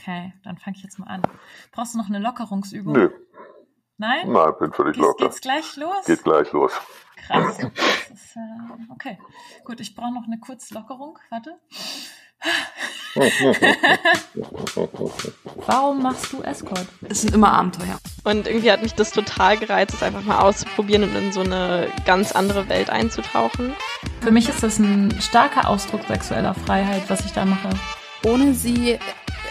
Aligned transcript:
Okay, 0.00 0.32
dann 0.44 0.56
fange 0.56 0.76
ich 0.76 0.82
jetzt 0.82 0.98
mal 0.98 1.08
an. 1.08 1.22
Brauchst 1.72 1.94
du 1.94 1.98
noch 1.98 2.08
eine 2.08 2.18
Lockerungsübung? 2.18 2.92
Nö. 2.94 3.10
Nein? 3.98 4.32
Nein, 4.32 4.52
bin 4.58 4.72
völlig 4.72 4.94
Geht's, 4.94 5.06
locker. 5.06 5.24
geht's 5.26 5.40
gleich 5.42 5.76
los? 5.76 6.04
Geht 6.06 6.24
gleich 6.24 6.50
los. 6.52 6.72
Krass. 7.26 7.58
Das 7.58 7.70
ist, 8.10 8.36
äh, 8.36 8.40
okay, 8.90 9.18
gut, 9.64 9.78
ich 9.80 9.94
brauche 9.94 10.14
noch 10.14 10.24
eine 10.26 10.40
kurze 10.40 10.72
Lockerung. 10.72 11.18
Warte. 11.28 11.58
Warum 15.66 16.02
machst 16.02 16.32
du 16.32 16.40
Escort? 16.42 16.86
Es 17.06 17.20
sind 17.20 17.34
immer 17.34 17.52
Abenteuer. 17.52 17.98
Und 18.24 18.46
irgendwie 18.46 18.72
hat 18.72 18.82
mich 18.82 18.94
das 18.94 19.10
total 19.10 19.58
gereizt, 19.58 19.92
es 19.94 20.02
einfach 20.02 20.22
mal 20.22 20.38
auszuprobieren 20.38 21.04
und 21.04 21.14
in 21.14 21.32
so 21.32 21.40
eine 21.40 21.88
ganz 22.06 22.32
andere 22.32 22.70
Welt 22.70 22.88
einzutauchen. 22.88 23.74
Für 24.22 24.30
mich 24.30 24.48
ist 24.48 24.62
das 24.62 24.78
ein 24.78 25.20
starker 25.20 25.68
Ausdruck 25.68 26.04
sexueller 26.04 26.54
Freiheit, 26.54 27.02
was 27.08 27.26
ich 27.26 27.32
da 27.32 27.44
mache. 27.44 27.68
Ohne 28.24 28.54
sie 28.54 28.98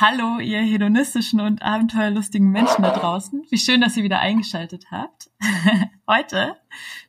Hallo, 0.00 0.38
ihr 0.38 0.60
hedonistischen 0.60 1.40
und 1.40 1.60
abenteuerlustigen 1.60 2.52
Menschen 2.52 2.82
da 2.82 2.92
draußen. 2.92 3.44
Wie 3.50 3.58
schön, 3.58 3.80
dass 3.80 3.96
ihr 3.96 4.04
wieder 4.04 4.20
eingeschaltet 4.20 4.92
habt. 4.92 5.28
Heute 6.06 6.56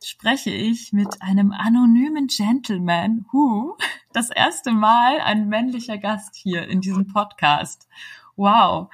spreche 0.02 0.50
ich 0.50 0.92
mit 0.92 1.22
einem 1.22 1.52
anonymen 1.52 2.26
Gentleman, 2.26 3.26
who 3.30 3.76
das 4.12 4.30
erste 4.30 4.72
Mal 4.72 5.20
ein 5.20 5.48
männlicher 5.48 5.98
Gast 5.98 6.34
hier 6.34 6.66
in 6.66 6.80
diesem 6.80 7.06
Podcast. 7.06 7.86
Wow. 8.34 8.88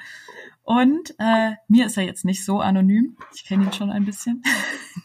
Und 0.62 1.14
äh, 1.18 1.52
mir 1.66 1.86
ist 1.86 1.96
er 1.96 2.04
jetzt 2.04 2.26
nicht 2.26 2.44
so 2.44 2.60
anonym. 2.60 3.16
Ich 3.34 3.46
kenne 3.46 3.64
ihn 3.64 3.72
schon 3.72 3.90
ein 3.90 4.04
bisschen. 4.04 4.42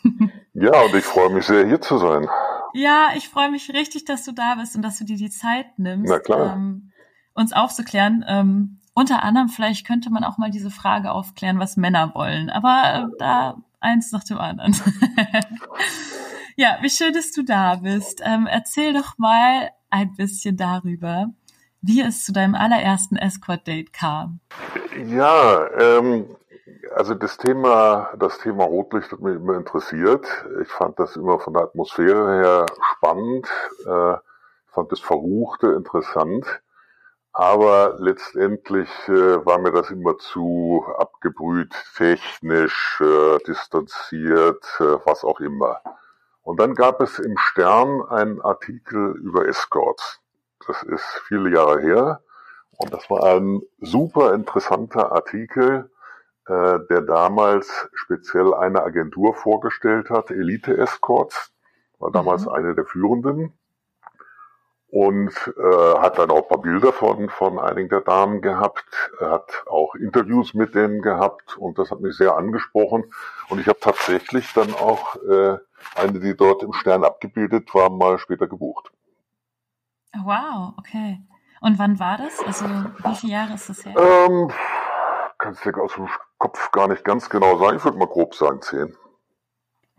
Ja, 0.53 0.81
und 0.81 0.93
ich 0.93 1.05
freue 1.05 1.29
mich 1.29 1.45
sehr, 1.45 1.65
hier 1.65 1.79
zu 1.79 1.97
sein. 1.97 2.27
Ja, 2.73 3.11
ich 3.15 3.29
freue 3.29 3.49
mich 3.49 3.73
richtig, 3.73 4.03
dass 4.03 4.25
du 4.25 4.33
da 4.33 4.55
bist 4.55 4.75
und 4.75 4.81
dass 4.81 4.97
du 4.97 5.05
dir 5.05 5.15
die 5.15 5.29
Zeit 5.29 5.79
nimmst, 5.79 6.11
Na 6.11 6.19
klar. 6.19 6.57
Ähm, 6.57 6.91
uns 7.33 7.53
aufzuklären. 7.53 8.23
Ähm, 8.27 8.80
unter 8.93 9.23
anderem, 9.23 9.49
vielleicht 9.49 9.87
könnte 9.87 10.09
man 10.09 10.23
auch 10.23 10.37
mal 10.37 10.51
diese 10.51 10.71
Frage 10.71 11.11
aufklären, 11.11 11.59
was 11.59 11.77
Männer 11.77 12.13
wollen. 12.13 12.49
Aber 12.49 13.09
äh, 13.11 13.17
da 13.17 13.57
eins 13.79 14.11
nach 14.11 14.23
dem 14.23 14.37
anderen. 14.37 14.75
ja, 16.55 16.77
wie 16.81 16.89
schön, 16.89 17.13
dass 17.13 17.31
du 17.31 17.43
da 17.43 17.75
bist. 17.75 18.21
Ähm, 18.23 18.47
erzähl 18.47 18.93
doch 18.93 19.17
mal 19.17 19.69
ein 19.89 20.15
bisschen 20.15 20.57
darüber, 20.57 21.27
wie 21.81 22.01
es 22.01 22.23
zu 22.25 22.31
deinem 22.31 22.55
allerersten 22.55 23.17
Escort-Date 23.17 23.93
kam. 23.93 24.39
Ja, 25.07 25.67
ähm, 25.79 26.35
also 26.95 27.15
das 27.15 27.37
Thema, 27.37 28.09
das 28.19 28.39
Thema 28.39 28.65
Rotlicht 28.65 29.11
hat 29.11 29.21
mich 29.21 29.35
immer 29.35 29.57
interessiert. 29.57 30.25
Ich 30.61 30.67
fand 30.67 30.99
das 30.99 31.15
immer 31.15 31.39
von 31.39 31.53
der 31.53 31.63
Atmosphäre 31.63 32.41
her 32.41 32.65
spannend. 32.95 33.47
Äh, 33.85 34.13
ich 34.13 34.73
fand 34.73 34.91
das 34.91 34.99
Verruchte 34.99 35.67
interessant. 35.71 36.45
Aber 37.33 37.95
letztendlich 37.99 38.89
äh, 39.07 39.45
war 39.45 39.59
mir 39.59 39.71
das 39.71 39.89
immer 39.89 40.17
zu 40.17 40.85
abgebrüht, 40.97 41.73
technisch, 41.95 42.99
äh, 43.01 43.37
distanziert, 43.47 44.65
äh, 44.79 44.97
was 45.05 45.23
auch 45.23 45.39
immer. 45.39 45.81
Und 46.43 46.59
dann 46.59 46.75
gab 46.75 47.01
es 47.01 47.19
im 47.19 47.37
Stern 47.37 48.01
einen 48.09 48.41
Artikel 48.41 49.15
über 49.17 49.47
Escorts. 49.47 50.19
Das 50.67 50.83
ist 50.83 51.05
viele 51.27 51.51
Jahre 51.51 51.81
her. 51.81 52.21
Und 52.77 52.93
das 52.93 53.09
war 53.09 53.23
ein 53.23 53.61
super 53.79 54.33
interessanter 54.33 55.11
Artikel, 55.11 55.89
äh, 56.47 56.79
der 56.89 57.01
damals 57.01 57.89
speziell 57.93 58.53
eine 58.53 58.83
Agentur 58.83 59.35
vorgestellt 59.35 60.09
hat, 60.09 60.31
Elite 60.31 60.77
Escorts, 60.77 61.53
war 61.99 62.11
damals 62.11 62.45
Mhm. 62.45 62.51
eine 62.51 62.75
der 62.75 62.85
führenden 62.85 63.53
und 64.91 65.31
äh, 65.57 65.99
hat 65.99 66.19
dann 66.19 66.29
auch 66.31 66.43
ein 66.43 66.47
paar 66.49 66.61
Bilder 66.61 66.91
von, 66.91 67.29
von 67.29 67.57
einigen 67.57 67.87
der 67.87 68.01
Damen 68.01 68.41
gehabt, 68.41 68.83
hat 69.19 69.63
auch 69.65 69.95
Interviews 69.95 70.53
mit 70.53 70.75
denen 70.75 71.01
gehabt 71.01 71.57
und 71.57 71.79
das 71.79 71.91
hat 71.91 72.01
mich 72.01 72.15
sehr 72.17 72.35
angesprochen. 72.35 73.05
Und 73.49 73.59
ich 73.59 73.67
habe 73.67 73.79
tatsächlich 73.79 74.53
dann 74.53 74.73
auch 74.73 75.15
äh, 75.15 75.57
eine, 75.95 76.19
die 76.19 76.35
dort 76.35 76.61
im 76.61 76.73
Stern 76.73 77.05
abgebildet 77.05 77.73
war, 77.73 77.89
mal 77.89 78.19
später 78.19 78.47
gebucht. 78.47 78.91
Wow, 80.25 80.73
okay. 80.77 81.21
Und 81.61 81.79
wann 81.79 81.97
war 81.99 82.17
das? 82.17 82.43
Also 82.45 82.65
wie 82.65 83.15
viele 83.15 83.33
Jahre 83.33 83.53
ist 83.53 83.69
das 83.69 83.85
her? 83.85 83.95
Ähm, 83.97 84.51
kannst 85.37 85.65
du 85.65 85.71
aus 85.81 85.93
dem 85.93 86.09
Kopf 86.37 86.71
gar 86.71 86.89
nicht 86.89 87.05
ganz 87.05 87.29
genau 87.29 87.57
sagen. 87.59 87.77
Ich 87.77 87.83
würde 87.85 87.97
mal 87.97 88.07
grob 88.07 88.35
sagen 88.35 88.61
zehn. 88.61 88.97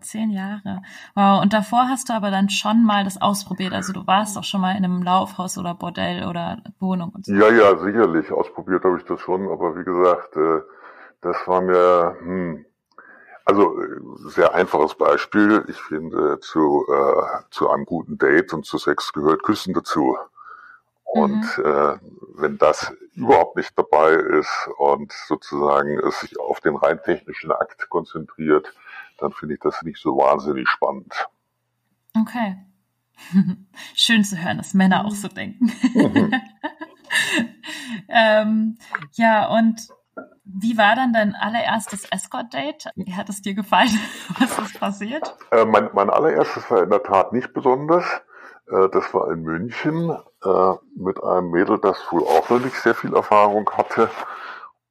Zehn 0.02 0.30
Jahre. 0.30 0.82
Wow. 1.14 1.42
Und 1.42 1.52
davor 1.52 1.88
hast 1.88 2.08
du 2.08 2.12
aber 2.12 2.30
dann 2.30 2.50
schon 2.50 2.84
mal 2.84 3.04
das 3.04 3.20
ausprobiert. 3.20 3.72
Also 3.72 3.92
du 3.92 4.06
warst 4.06 4.36
auch 4.36 4.44
schon 4.44 4.60
mal 4.60 4.76
in 4.76 4.84
einem 4.84 5.02
Laufhaus 5.02 5.58
oder 5.58 5.74
Bordell 5.74 6.26
oder 6.26 6.62
Wohnung 6.80 7.10
und 7.10 7.26
so. 7.26 7.32
Ja, 7.32 7.50
ja, 7.50 7.76
sicherlich. 7.78 8.30
Ausprobiert 8.30 8.84
habe 8.84 8.98
ich 8.98 9.04
das 9.04 9.20
schon, 9.20 9.48
aber 9.48 9.76
wie 9.76 9.84
gesagt, 9.84 10.36
äh, 10.36 10.60
das 11.22 11.36
war 11.46 11.60
mir, 11.60 12.16
hm, 12.20 12.66
also 13.44 13.80
äh, 13.80 14.00
sehr 14.28 14.54
einfaches 14.54 14.94
Beispiel. 14.94 15.64
Ich 15.68 15.80
finde, 15.80 16.38
zu, 16.40 16.86
äh, 16.88 17.42
zu 17.50 17.70
einem 17.70 17.84
guten 17.84 18.18
Date 18.18 18.52
und 18.52 18.66
zu 18.66 18.78
Sex 18.78 19.12
gehört 19.12 19.42
Küssen 19.42 19.74
dazu. 19.74 20.16
Und 21.04 21.44
äh, 21.58 21.98
wenn 22.36 22.56
das 22.56 22.90
überhaupt 23.14 23.56
nicht 23.56 23.78
dabei 23.78 24.12
ist 24.12 24.70
und 24.78 25.12
sozusagen 25.12 25.98
es 25.98 26.20
sich 26.20 26.40
auf 26.40 26.60
den 26.60 26.74
rein 26.74 27.02
technischen 27.02 27.52
Akt 27.52 27.90
konzentriert, 27.90 28.72
dann 29.22 29.32
finde 29.32 29.54
ich 29.54 29.60
das 29.60 29.82
nicht 29.82 30.00
so 30.00 30.16
wahnsinnig 30.16 30.68
spannend. 30.68 31.28
Okay. 32.18 32.56
Schön 33.94 34.24
zu 34.24 34.36
hören, 34.36 34.58
dass 34.58 34.74
Männer 34.74 35.04
auch 35.04 35.14
so 35.14 35.28
denken. 35.28 35.72
Mhm. 35.94 36.32
ähm, 38.08 38.78
ja, 39.12 39.48
und 39.48 39.88
wie 40.44 40.76
war 40.76 40.96
dann 40.96 41.12
dein 41.12 41.34
allererstes 41.34 42.04
Escort-Date? 42.10 42.90
Wie 42.96 43.14
hat 43.14 43.28
es 43.28 43.42
dir 43.42 43.54
gefallen? 43.54 43.98
Was 44.38 44.58
ist 44.58 44.80
passiert? 44.80 45.36
Äh, 45.50 45.64
mein, 45.64 45.90
mein 45.92 46.10
allererstes 46.10 46.70
war 46.70 46.82
in 46.82 46.90
der 46.90 47.02
Tat 47.02 47.32
nicht 47.32 47.52
besonders. 47.54 48.04
Äh, 48.66 48.88
das 48.90 49.14
war 49.14 49.30
in 49.30 49.42
München 49.42 50.10
äh, 50.44 50.74
mit 50.96 51.22
einem 51.22 51.50
Mädel, 51.50 51.78
das 51.80 51.98
wohl 52.10 52.22
auch 52.22 52.50
noch 52.50 52.60
nicht 52.60 52.76
sehr 52.76 52.94
viel 52.94 53.14
Erfahrung 53.14 53.70
hatte. 53.70 54.10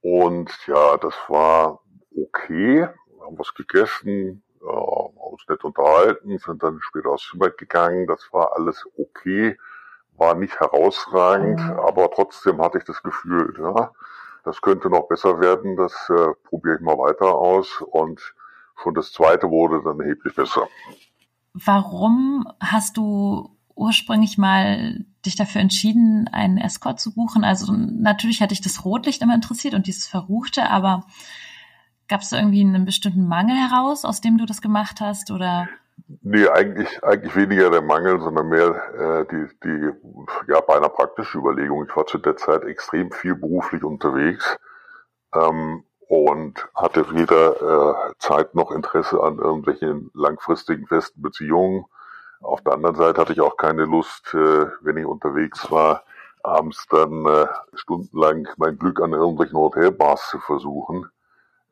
Und 0.02 0.52
ja, 0.68 0.98
das 0.98 1.13
war 1.28 1.81
okay. 2.16 2.88
Haben 3.31 3.40
was 3.40 3.53
gegessen, 3.53 4.44
äh, 4.62 4.66
haben 4.66 5.18
uns 5.18 5.44
nett 5.47 5.64
unterhalten, 5.64 6.38
sind 6.38 6.62
dann 6.62 6.80
später 6.81 7.09
aufs 7.12 7.30
Zimmer 7.30 7.50
gegangen. 7.50 8.08
Das 8.08 8.28
war 8.31 8.56
alles 8.58 8.86
okay, 8.97 9.58
war 10.18 10.36
nicht 10.36 10.59
herausragend, 10.59 11.62
aber 11.62 12.12
trotzdem 12.12 12.62
hatte 12.62 12.78
ich 12.78 12.84
das 12.84 13.02
Gefühl, 13.02 13.56
ja, 13.58 13.92
das 14.44 14.62
könnte 14.62 14.90
noch 14.90 15.08
besser 15.08 15.40
werden. 15.40 15.78
Das 15.78 15.94
äh, 16.09 16.34
probiere 16.44 16.75
ich 16.75 16.81
mal 16.81 16.97
weiter 16.97 17.34
aus. 17.34 17.81
Und 17.81 18.34
schon 18.81 18.94
das 18.96 19.14
zweite 19.14 19.50
wurde 19.50 19.81
dann 19.81 20.00
erheblich 20.02 20.36
besser. 20.36 20.68
Warum 21.53 22.46
hast 22.59 22.98
du 22.98 23.58
ursprünglich 23.75 24.38
mal 24.38 25.06
dich 25.25 25.38
dafür 25.38 25.62
entschieden, 25.62 26.28
einen 26.28 26.58
Escort 26.58 27.00
zu 27.00 27.13
buchen? 27.13 27.46
Also 27.46 27.72
natürlich 27.72 28.42
hat 28.42 28.52
dich 28.52 28.62
das 28.62 28.84
Rotlicht 28.84 29.22
immer 29.22 29.36
interessiert 29.36 29.74
und 29.74 29.88
dieses 29.88 30.08
Verruchte, 30.08 30.69
aber 30.69 31.06
gab 32.12 32.22
es 32.22 32.30
da 32.30 32.38
irgendwie 32.38 32.62
einen 32.62 32.86
bestimmten 32.86 33.28
Mangel 33.28 33.56
heraus, 33.56 34.06
aus 34.06 34.22
dem 34.22 34.38
du 34.38 34.46
das 34.46 34.62
gemacht 34.62 35.02
hast? 35.02 35.31
Oder 35.31 35.68
Nee, 36.24 36.48
eigentlich, 36.48 37.04
eigentlich 37.04 37.36
weniger 37.36 37.69
der 37.69 37.81
Mangel, 37.81 38.19
sondern 38.19 38.50
mehr 38.50 38.75
äh, 38.94 39.25
die, 39.31 39.48
die 39.63 40.52
ja, 40.52 40.60
beinahe 40.60 40.90
praktische 40.90 41.38
Überlegung. 41.38 41.86
Ich 41.88 41.96
war 41.96 42.06
zu 42.06 42.18
der 42.18 42.36
Zeit 42.36 42.63
extrem 42.63 43.12
viel 43.12 43.36
beruflich 43.36 43.84
unterwegs 43.84 44.58
ähm, 45.34 45.86
und 46.10 46.68
hatte 46.75 47.13
weder 47.16 48.10
äh, 48.10 48.14
Zeit 48.19 48.56
noch 48.56 48.72
Interesse 48.72 49.22
an 49.22 49.38
irgendwelchen 49.38 50.12
langfristigen 50.14 50.86
festen 50.88 51.22
Beziehungen. 51.22 51.86
Auf 52.42 52.62
der 52.62 52.74
anderen 52.74 52.96
Seite 52.96 53.22
hatte 53.22 53.34
ich 53.34 53.42
auch 53.42 53.56
keine 53.56 53.86
Lust, 53.86 54.34
äh, 54.34 54.66
wenn 54.81 54.98
ich 54.98 55.06
unterwegs 55.06 55.72
war, 55.72 56.04
abends 56.44 56.88
dann 56.90 57.25
äh, 57.25 57.48
stundenlang 57.74 58.48
mein 58.57 58.78
Glück 58.78 59.02
an 59.02 59.14
irgendwelchen 59.14 59.57
Hotelbars 59.57 60.30
zu 60.30 60.40
versuchen. 60.40 61.10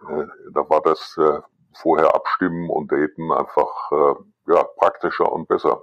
Äh, 0.02 0.26
da 0.54 0.70
war 0.70 0.82
das 0.82 1.18
äh, 1.18 1.40
vorher 1.74 2.14
abstimmen 2.16 2.70
und 2.70 2.92
daten 2.92 3.32
einfach 3.32 3.92
äh, 3.92 4.54
ja, 4.54 4.64
praktischer 4.78 5.32
und 5.32 5.48
besser. 5.48 5.82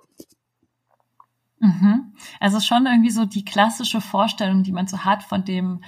Mhm. 1.59 2.15
Also 2.41 2.61
schon 2.61 2.87
irgendwie 2.87 3.11
so 3.11 3.25
die 3.25 3.45
klassische 3.45 4.01
Vorstellung, 4.01 4.63
die 4.63 4.73
man 4.73 4.87
so 4.87 5.05
hat 5.05 5.23
von 5.23 5.45
dem 5.45 5.83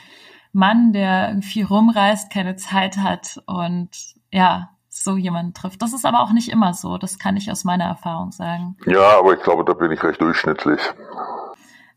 Mann, 0.52 0.92
der 0.92 1.38
viel 1.42 1.66
rumreist, 1.66 2.32
keine 2.32 2.56
Zeit 2.56 2.96
hat 2.96 3.42
und 3.46 3.90
ja, 4.32 4.70
so 4.88 5.16
jemanden 5.16 5.54
trifft. 5.54 5.82
Das 5.82 5.92
ist 5.92 6.06
aber 6.06 6.20
auch 6.20 6.32
nicht 6.32 6.48
immer 6.48 6.74
so. 6.74 6.98
Das 6.98 7.18
kann 7.18 7.36
ich 7.36 7.50
aus 7.50 7.64
meiner 7.64 7.84
Erfahrung 7.84 8.32
sagen. 8.32 8.76
Ja, 8.86 9.18
aber 9.18 9.34
ich 9.34 9.42
glaube, 9.42 9.64
da 9.64 9.74
bin 9.74 9.92
ich 9.92 10.02
recht 10.02 10.20
durchschnittlich. 10.20 10.80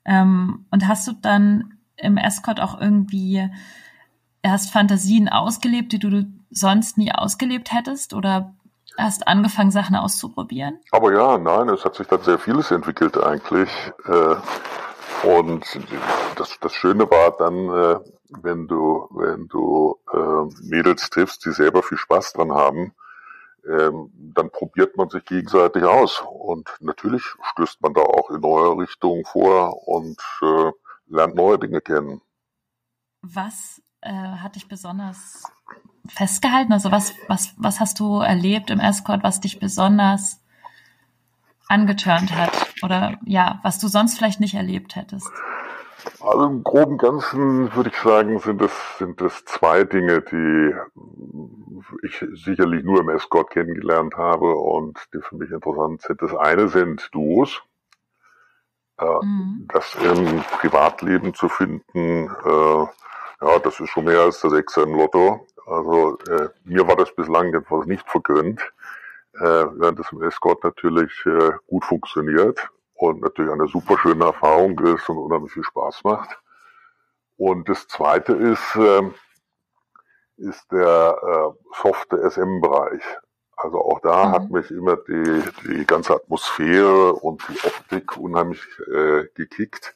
Ähm, 0.06 0.66
und 0.72 0.88
hast 0.88 1.08
du 1.08 1.14
dann 1.14 1.78
im 1.96 2.18
Escort 2.18 2.60
auch 2.60 2.80
irgendwie 2.80 3.50
erst 4.42 4.72
Fantasien 4.72 5.30
ausgelebt, 5.30 5.92
die 5.92 6.00
du 6.00 6.26
sonst 6.50 6.98
nie 6.98 7.12
ausgelebt 7.12 7.72
hättest? 7.72 8.14
Oder 8.14 8.54
hast 8.98 9.28
angefangen, 9.28 9.72
Sachen 9.72 9.96
auszuprobieren? 9.96 10.80
Aber 10.92 11.14
ja, 11.14 11.38
nein, 11.38 11.70
es 11.70 11.86
hat 11.86 11.96
sich 11.96 12.08
dann 12.08 12.22
sehr 12.24 12.40
vieles 12.40 12.72
entwickelt 12.72 13.18
eigentlich. 13.18 13.70
Äh, 14.06 14.36
und 15.24 15.66
das, 16.36 16.58
das 16.60 16.74
Schöne 16.74 17.10
war 17.10 17.36
dann, 17.38 17.70
äh, 17.70 18.00
wenn 18.42 18.68
du, 18.68 19.08
wenn 19.12 19.48
du 19.48 19.98
äh, 20.12 20.68
Mädels 20.68 21.10
triffst, 21.10 21.46
die 21.46 21.52
selber 21.52 21.84
viel 21.84 21.98
Spaß 21.98 22.34
dran 22.34 22.52
haben, 22.52 22.94
ähm, 23.68 24.12
dann 24.34 24.50
probiert 24.50 24.98
man 24.98 25.10
sich 25.10 25.24
gegenseitig 25.26 25.84
aus. 25.84 26.24
Und 26.28 26.70
natürlich 26.80 27.24
stößt 27.52 27.82
man 27.82 27.94
da 27.94 28.02
auch 28.02 28.32
in 28.32 28.42
neue 28.42 28.78
Richtungen 28.78 29.26
vor 29.26 29.88
und 29.88 30.20
äh, 30.42 30.72
lernt 31.08 31.36
neue 31.36 31.60
Dinge 31.60 31.82
kennen. 31.82 32.22
Was 33.22 33.82
äh, 34.02 34.12
hat 34.12 34.56
dich 34.56 34.68
besonders 34.68 35.44
festgehalten? 36.08 36.74
Also 36.74 36.92
was, 36.92 37.14
was, 37.28 37.54
was 37.58 37.80
hast 37.80 38.00
du 38.00 38.20
erlebt 38.20 38.70
im 38.70 38.80
Escort, 38.80 39.24
was 39.24 39.40
dich 39.40 39.60
besonders 39.60 40.44
angeturnt 41.68 42.36
hat? 42.36 42.52
Oder 42.84 43.18
ja, 43.26 43.60
was 43.64 43.80
du 43.80 43.88
sonst 43.88 44.18
vielleicht 44.18 44.40
nicht 44.40 44.56
erlebt 44.56 44.96
hättest? 44.96 45.32
Also 46.20 46.46
im 46.46 46.64
groben 46.64 46.98
Ganzen 46.98 47.74
würde 47.76 47.90
ich 47.90 47.98
sagen, 47.98 48.40
sind 48.40 48.62
es, 48.62 48.72
sind 48.98 49.22
es 49.22 49.46
zwei 49.46 49.84
Dinge, 49.84 50.22
die 50.22 50.74
ich 52.04 52.26
sicherlich 52.34 52.84
nur 52.84 53.02
im 53.02 53.10
Escort 53.10 53.52
kennengelernt 53.52 54.16
habe 54.18 54.56
und 54.56 54.98
die 55.14 55.22
für 55.22 55.36
mich 55.36 55.52
interessant 55.52 56.02
sind. 56.02 56.22
Das 56.22 56.36
eine 56.36 56.68
sind 56.70 57.10
Duos. 57.12 57.62
Äh, 59.00 59.06
mhm. 59.06 59.68
Das 59.72 59.96
im 59.96 60.42
Privatleben 60.60 61.34
zu 61.34 61.50
finden, 61.50 62.30
äh, 62.46 62.86
ja, 63.42 63.60
das 63.60 63.80
ist 63.80 63.90
schon 63.90 64.06
mehr 64.06 64.22
als 64.22 64.40
das 64.42 64.52
Sechser 64.52 64.84
im 64.84 64.96
Lotto. 64.96 65.48
Also 65.66 66.18
äh, 66.30 66.50
mir 66.64 66.88
war 66.88 66.96
das 66.96 67.14
bislang 67.14 67.54
etwas 67.54 67.86
nicht 67.86 68.08
vergönnt, 68.10 68.62
äh, 69.36 69.66
während 69.74 70.00
das 70.00 70.12
im 70.12 70.22
Escort 70.24 70.64
natürlich 70.64 71.12
äh, 71.26 71.52
gut 71.68 71.86
funktioniert 71.86 72.70
und 72.96 73.22
natürlich 73.22 73.52
eine 73.52 73.68
super 73.68 73.98
schöne 73.98 74.26
Erfahrung 74.26 74.78
ist 74.80 75.10
und 75.10 75.18
unheimlich 75.18 75.54
viel 75.54 75.64
Spaß 75.64 76.04
macht. 76.04 76.40
Und 77.38 77.68
das 77.70 77.88
zweite 77.88 78.34
ist, 78.34 78.76
äh, 78.76 79.10
ist 80.38 80.72
der 80.72 81.18
äh, 81.22 81.82
softe 81.82 82.18
SM-Bereich. 82.30 83.02
Also 83.56 83.80
auch 83.80 84.00
da 84.02 84.26
mhm. 84.26 84.32
hat 84.32 84.50
mich 84.52 84.72
immer 84.72 84.98
die, 84.98 85.44
die 85.66 85.86
ganze 85.86 86.16
Atmosphäre 86.16 87.14
und 87.14 87.44
die 87.48 87.68
Optik 87.68 88.18
unheimlich 88.18 88.62
äh, 88.88 89.26
gekickt. 89.36 89.96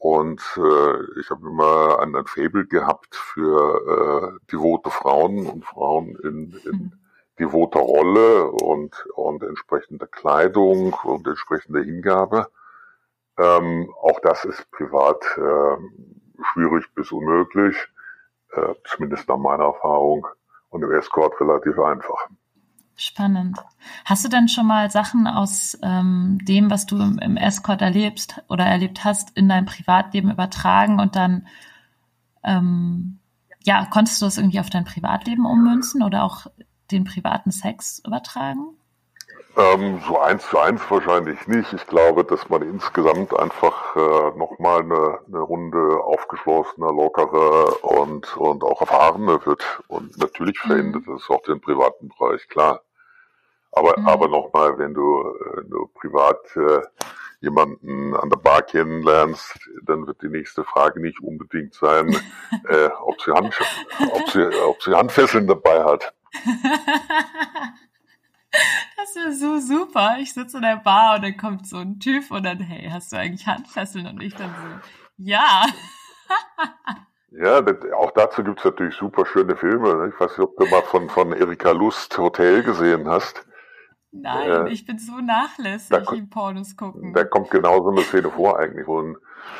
Und 0.00 0.40
äh, 0.56 1.20
ich 1.20 1.28
habe 1.30 1.48
immer 1.48 1.98
ein, 2.00 2.14
Fable 2.26 2.66
gehabt 2.66 3.16
für 3.16 4.38
äh, 4.38 4.46
devote 4.52 4.90
Frauen 4.90 5.46
und 5.46 5.64
Frauen 5.64 6.16
in, 6.22 6.60
in 6.64 6.72
mhm 6.72 6.92
devoter 7.38 7.80
Rolle 7.80 8.50
und, 8.50 9.06
und 9.14 9.42
entsprechende 9.42 10.06
Kleidung 10.06 10.94
und 11.04 11.26
entsprechende 11.26 11.82
Hingabe. 11.82 12.48
Ähm, 13.38 13.92
auch 14.02 14.20
das 14.20 14.44
ist 14.44 14.70
privat 14.72 15.22
äh, 15.36 15.76
schwierig 16.52 16.92
bis 16.94 17.12
unmöglich, 17.12 17.76
äh, 18.52 18.74
zumindest 18.84 19.28
nach 19.28 19.36
meiner 19.36 19.64
Erfahrung, 19.64 20.26
und 20.70 20.82
im 20.82 20.92
Escort 20.92 21.40
relativ 21.40 21.78
einfach. 21.78 22.28
Spannend. 23.00 23.56
Hast 24.04 24.24
du 24.24 24.28
denn 24.28 24.48
schon 24.48 24.66
mal 24.66 24.90
Sachen 24.90 25.28
aus 25.28 25.78
ähm, 25.82 26.40
dem, 26.42 26.68
was 26.68 26.84
du 26.84 26.96
im, 27.00 27.20
im 27.20 27.36
Escort 27.36 27.80
erlebst 27.80 28.42
oder 28.48 28.66
erlebt 28.66 29.04
hast, 29.04 29.30
in 29.36 29.48
dein 29.48 29.66
Privatleben 29.66 30.32
übertragen 30.32 30.98
und 30.98 31.14
dann 31.14 31.46
ähm, 32.42 33.20
ja, 33.62 33.86
konntest 33.88 34.20
du 34.20 34.26
das 34.26 34.36
irgendwie 34.36 34.58
auf 34.58 34.68
dein 34.68 34.84
Privatleben 34.84 35.46
ummünzen 35.46 36.02
oder 36.02 36.24
auch 36.24 36.48
den 36.90 37.04
privaten 37.04 37.52
Sex 37.52 38.02
übertragen? 38.04 38.76
Ähm, 39.56 40.00
so 40.06 40.18
eins 40.18 40.48
zu 40.48 40.58
eins 40.58 40.82
wahrscheinlich 40.90 41.46
nicht. 41.46 41.72
Ich 41.72 41.86
glaube, 41.86 42.24
dass 42.24 42.48
man 42.48 42.62
insgesamt 42.62 43.38
einfach 43.38 43.94
äh, 43.94 44.36
nochmal 44.36 44.80
eine, 44.80 45.20
eine 45.28 45.38
Runde 45.38 46.02
aufgeschlossener, 46.02 46.92
lockerer 46.92 47.84
und, 47.84 48.36
und 48.36 48.64
auch 48.64 48.80
erfahrener 48.80 49.46
wird. 49.46 49.64
Und 49.86 50.18
natürlich 50.18 50.58
verändert 50.58 51.06
mhm. 51.06 51.14
es 51.14 51.30
auch 51.30 51.42
den 51.42 51.60
privaten 51.60 52.08
Bereich, 52.08 52.48
klar. 52.48 52.82
Aber, 53.72 53.98
mhm. 53.98 54.08
aber 54.08 54.28
nochmal, 54.28 54.78
wenn 54.78 54.94
du, 54.94 55.34
wenn 55.54 55.66
äh, 55.66 55.70
du 55.70 55.86
privat 55.94 56.38
äh, 56.56 56.82
jemanden 57.40 58.16
an 58.16 58.30
der 58.30 58.36
Bar 58.38 58.62
kennenlernst, 58.62 59.58
dann 59.82 60.06
wird 60.06 60.22
die 60.22 60.28
nächste 60.28 60.64
Frage 60.64 61.00
nicht 61.00 61.20
unbedingt 61.20 61.74
sein, 61.74 62.16
äh, 62.68 62.88
ob, 63.00 63.20
sie 63.20 63.32
Hand, 63.32 63.54
ob, 64.12 64.30
sie, 64.30 64.46
ob 64.64 64.82
sie 64.82 64.94
Handfesseln 64.94 65.46
dabei 65.46 65.84
hat. 65.84 66.12
Das 68.96 69.14
ist 69.14 69.40
so 69.40 69.58
super. 69.58 70.16
Ich 70.20 70.34
sitze 70.34 70.56
in 70.56 70.62
der 70.62 70.76
Bar 70.76 71.16
und 71.16 71.22
dann 71.22 71.36
kommt 71.36 71.66
so 71.66 71.76
ein 71.76 72.00
Typ 72.00 72.30
und 72.30 72.42
dann, 72.42 72.58
hey, 72.58 72.88
hast 72.90 73.12
du 73.12 73.16
eigentlich 73.16 73.46
Handfesseln? 73.46 74.06
Und 74.06 74.22
ich 74.22 74.34
dann 74.34 74.50
so, 74.50 74.88
ja. 75.18 75.64
Ja, 77.30 77.60
das, 77.60 77.76
auch 77.92 78.10
dazu 78.12 78.42
gibt 78.42 78.58
es 78.58 78.64
natürlich 78.64 78.94
super 78.96 79.24
schöne 79.26 79.56
Filme. 79.56 79.94
Ne? 79.94 80.12
Ich 80.12 80.20
weiß 80.20 80.30
nicht, 80.30 80.40
ob 80.40 80.56
du 80.56 80.66
mal 80.66 80.82
von, 80.82 81.08
von 81.08 81.32
Erika 81.32 81.70
Lust 81.70 82.16
Hotel 82.18 82.62
gesehen 82.62 83.08
hast. 83.08 83.46
Nein, 84.10 84.66
äh, 84.66 84.70
ich 84.70 84.86
bin 84.86 84.98
so 84.98 85.20
nachlässig 85.20 86.10
im 86.12 86.30
Pornos 86.30 86.76
gucken. 86.76 87.12
Da 87.12 87.24
kommt 87.24 87.50
genau 87.50 87.82
so 87.82 87.90
eine 87.90 88.02
Szene 88.02 88.30
vor 88.30 88.58
eigentlich, 88.58 88.86
wo 88.86 89.00
ein 89.02 89.16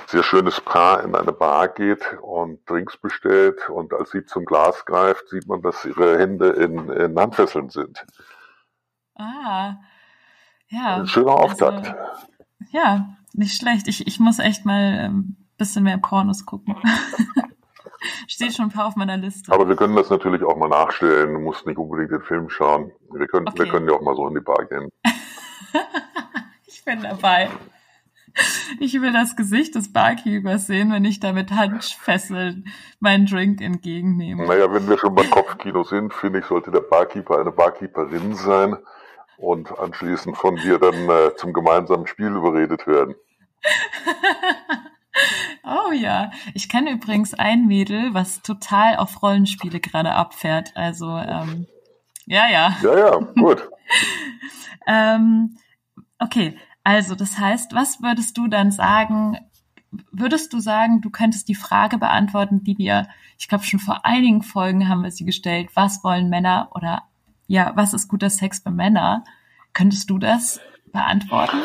sehr 0.06 0.22
schönes 0.22 0.60
Paar 0.60 1.04
in 1.04 1.14
eine 1.14 1.32
Bar 1.32 1.68
geht 1.68 2.18
und 2.22 2.68
Drinks 2.68 2.96
bestellt 2.96 3.68
und 3.68 3.92
als 3.92 4.10
sie 4.10 4.24
zum 4.24 4.44
Glas 4.44 4.84
greift, 4.86 5.28
sieht 5.28 5.46
man, 5.46 5.60
dass 5.62 5.84
ihre 5.84 6.18
Hände 6.18 6.48
in, 6.48 6.88
in 6.88 7.18
Handfesseln 7.18 7.68
sind. 7.68 8.06
Ah, 9.14 9.76
ja. 10.68 10.96
Ein 10.96 11.06
schöner 11.06 11.34
Auftakt. 11.34 11.88
Also, 11.88 11.98
ja, 12.70 13.16
nicht 13.34 13.56
schlecht. 13.56 13.88
Ich, 13.88 14.06
ich 14.06 14.18
muss 14.18 14.38
echt 14.38 14.64
mal 14.64 14.74
ein 14.74 15.04
ähm, 15.04 15.36
bisschen 15.58 15.84
mehr 15.84 15.98
Pornos 15.98 16.46
gucken. 16.46 16.76
Steht 18.26 18.54
schon 18.54 18.66
ein 18.66 18.70
paar 18.70 18.86
auf 18.86 18.96
meiner 18.96 19.16
Liste. 19.16 19.52
Aber 19.52 19.68
wir 19.68 19.76
können 19.76 19.96
das 19.96 20.10
natürlich 20.10 20.42
auch 20.42 20.56
mal 20.56 20.68
nachstellen. 20.68 21.34
Du 21.34 21.40
musst 21.40 21.66
nicht 21.66 21.78
unbedingt 21.78 22.10
den 22.12 22.22
Film 22.22 22.48
schauen. 22.48 22.92
Wir 23.12 23.26
können, 23.26 23.48
okay. 23.48 23.64
wir 23.64 23.70
können 23.70 23.88
ja 23.88 23.94
auch 23.94 24.02
mal 24.02 24.14
so 24.14 24.26
in 24.28 24.34
die 24.34 24.40
Bar 24.40 24.64
gehen. 24.66 24.90
ich 26.66 26.84
bin 26.84 27.02
dabei. 27.02 27.50
Ich 28.78 29.00
will 29.00 29.12
das 29.12 29.34
Gesicht 29.34 29.74
des 29.74 29.92
Barkeepers 29.92 30.66
sehen, 30.66 30.92
wenn 30.92 31.04
ich 31.04 31.18
da 31.18 31.32
mit 31.32 31.50
Handfesseln 31.50 32.68
meinen 33.00 33.26
Drink 33.26 33.60
entgegennehme. 33.60 34.46
Naja, 34.46 34.72
wenn 34.72 34.88
wir 34.88 34.98
schon 34.98 35.14
beim 35.14 35.28
Kopfkino 35.30 35.82
sind, 35.82 36.14
finde 36.14 36.40
ich, 36.40 36.44
sollte 36.44 36.70
der 36.70 36.80
Barkeeper 36.80 37.40
eine 37.40 37.50
Barkeeperin 37.50 38.34
sein 38.34 38.76
und 39.38 39.76
anschließend 39.78 40.36
von 40.36 40.56
dir 40.56 40.78
dann 40.78 41.08
äh, 41.08 41.34
zum 41.36 41.52
gemeinsamen 41.52 42.06
Spiel 42.06 42.28
überredet 42.28 42.86
werden. 42.86 43.14
oh 45.68 45.92
ja, 45.92 46.30
ich 46.54 46.68
kenne 46.68 46.90
übrigens 46.90 47.34
ein 47.34 47.66
Mädel, 47.66 48.14
was 48.14 48.42
total 48.42 48.96
auf 48.96 49.22
Rollenspiele 49.22 49.80
gerade 49.80 50.12
abfährt. 50.12 50.76
Also 50.76 51.16
ähm, 51.16 51.66
ja, 52.26 52.48
ja. 52.48 52.76
Ja, 52.82 52.98
ja, 52.98 53.16
gut. 53.16 53.68
ähm, 54.86 55.56
okay, 56.18 56.56
also, 56.88 57.14
das 57.14 57.38
heißt, 57.38 57.74
was 57.74 58.02
würdest 58.02 58.38
du 58.38 58.48
dann 58.48 58.70
sagen? 58.70 59.36
Würdest 60.10 60.54
du 60.54 60.58
sagen, 60.58 61.02
du 61.02 61.10
könntest 61.10 61.48
die 61.48 61.54
Frage 61.54 61.98
beantworten, 61.98 62.64
die 62.64 62.78
wir, 62.78 63.08
ich 63.38 63.46
glaube, 63.48 63.64
schon 63.64 63.78
vor 63.78 64.06
einigen 64.06 64.42
Folgen 64.42 64.88
haben 64.88 65.02
wir 65.02 65.10
sie 65.10 65.26
gestellt, 65.26 65.68
was 65.74 66.02
wollen 66.04 66.30
Männer 66.30 66.70
oder 66.74 67.02
ja, 67.46 67.72
was 67.74 67.92
ist 67.92 68.08
guter 68.08 68.30
Sex 68.30 68.60
für 68.60 68.70
Männer? 68.70 69.24
Könntest 69.74 70.08
du 70.08 70.18
das 70.18 70.60
beantworten? 70.92 71.58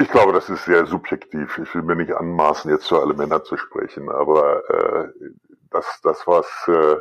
Ich 0.00 0.08
glaube, 0.10 0.32
das 0.32 0.48
ist 0.48 0.64
sehr 0.64 0.86
subjektiv. 0.86 1.58
Ich 1.58 1.74
will 1.74 1.82
mir 1.82 1.96
nicht 1.96 2.12
anmaßen, 2.12 2.70
jetzt 2.70 2.86
für 2.86 3.00
alle 3.00 3.14
Männer 3.14 3.42
zu 3.42 3.56
sprechen, 3.56 4.08
aber 4.08 4.62
äh, 4.70 5.08
das, 5.70 6.00
das, 6.04 6.24
was 6.24 6.46
äh, 6.68 6.98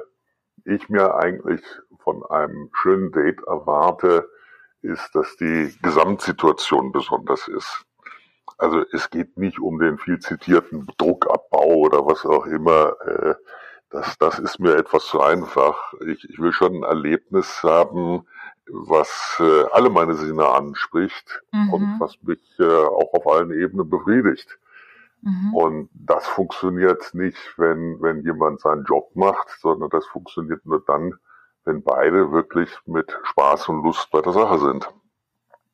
ich 0.65 0.89
mir 0.89 1.13
eigentlich 1.13 1.61
von 1.99 2.25
einem 2.25 2.71
schönen 2.73 3.11
Date 3.11 3.43
erwarte, 3.45 4.27
ist, 4.81 5.13
dass 5.13 5.37
die 5.37 5.77
Gesamtsituation 5.83 6.91
besonders 6.91 7.47
ist. 7.47 7.85
Also 8.57 8.83
es 8.91 9.11
geht 9.11 9.37
nicht 9.37 9.59
um 9.59 9.77
den 9.77 9.99
viel 9.99 10.17
zitierten 10.17 10.87
Druckabbau 10.97 11.75
oder 11.75 12.03
was 12.03 12.25
auch 12.25 12.47
immer. 12.47 12.95
Äh, 13.05 13.35
das, 13.91 14.17
das 14.17 14.39
ist 14.39 14.59
mir 14.59 14.75
etwas 14.75 15.05
zu 15.05 15.21
einfach. 15.21 15.93
Ich, 16.07 16.27
ich 16.27 16.39
will 16.39 16.51
schon 16.51 16.77
ein 16.77 16.83
Erlebnis 16.83 17.61
haben, 17.61 18.25
was 18.69 19.37
äh, 19.39 19.63
alle 19.71 19.89
meine 19.89 20.15
Sinne 20.15 20.47
anspricht 20.47 21.41
mhm. 21.51 21.73
und 21.73 21.99
was 21.99 22.21
mich 22.23 22.41
äh, 22.59 22.63
auch 22.63 23.13
auf 23.13 23.27
allen 23.27 23.51
Ebenen 23.51 23.89
befriedigt. 23.89 24.57
Mhm. 25.21 25.53
Und 25.53 25.89
das 25.93 26.27
funktioniert 26.27 27.13
nicht, 27.13 27.37
wenn, 27.57 28.01
wenn 28.01 28.23
jemand 28.23 28.61
seinen 28.61 28.85
Job 28.85 29.15
macht, 29.15 29.49
sondern 29.61 29.89
das 29.89 30.05
funktioniert 30.07 30.65
nur 30.65 30.83
dann, 30.85 31.13
wenn 31.65 31.83
beide 31.83 32.31
wirklich 32.31 32.69
mit 32.85 33.11
Spaß 33.23 33.69
und 33.69 33.83
Lust 33.83 34.09
bei 34.11 34.21
der 34.21 34.33
Sache 34.33 34.59
sind. 34.59 34.87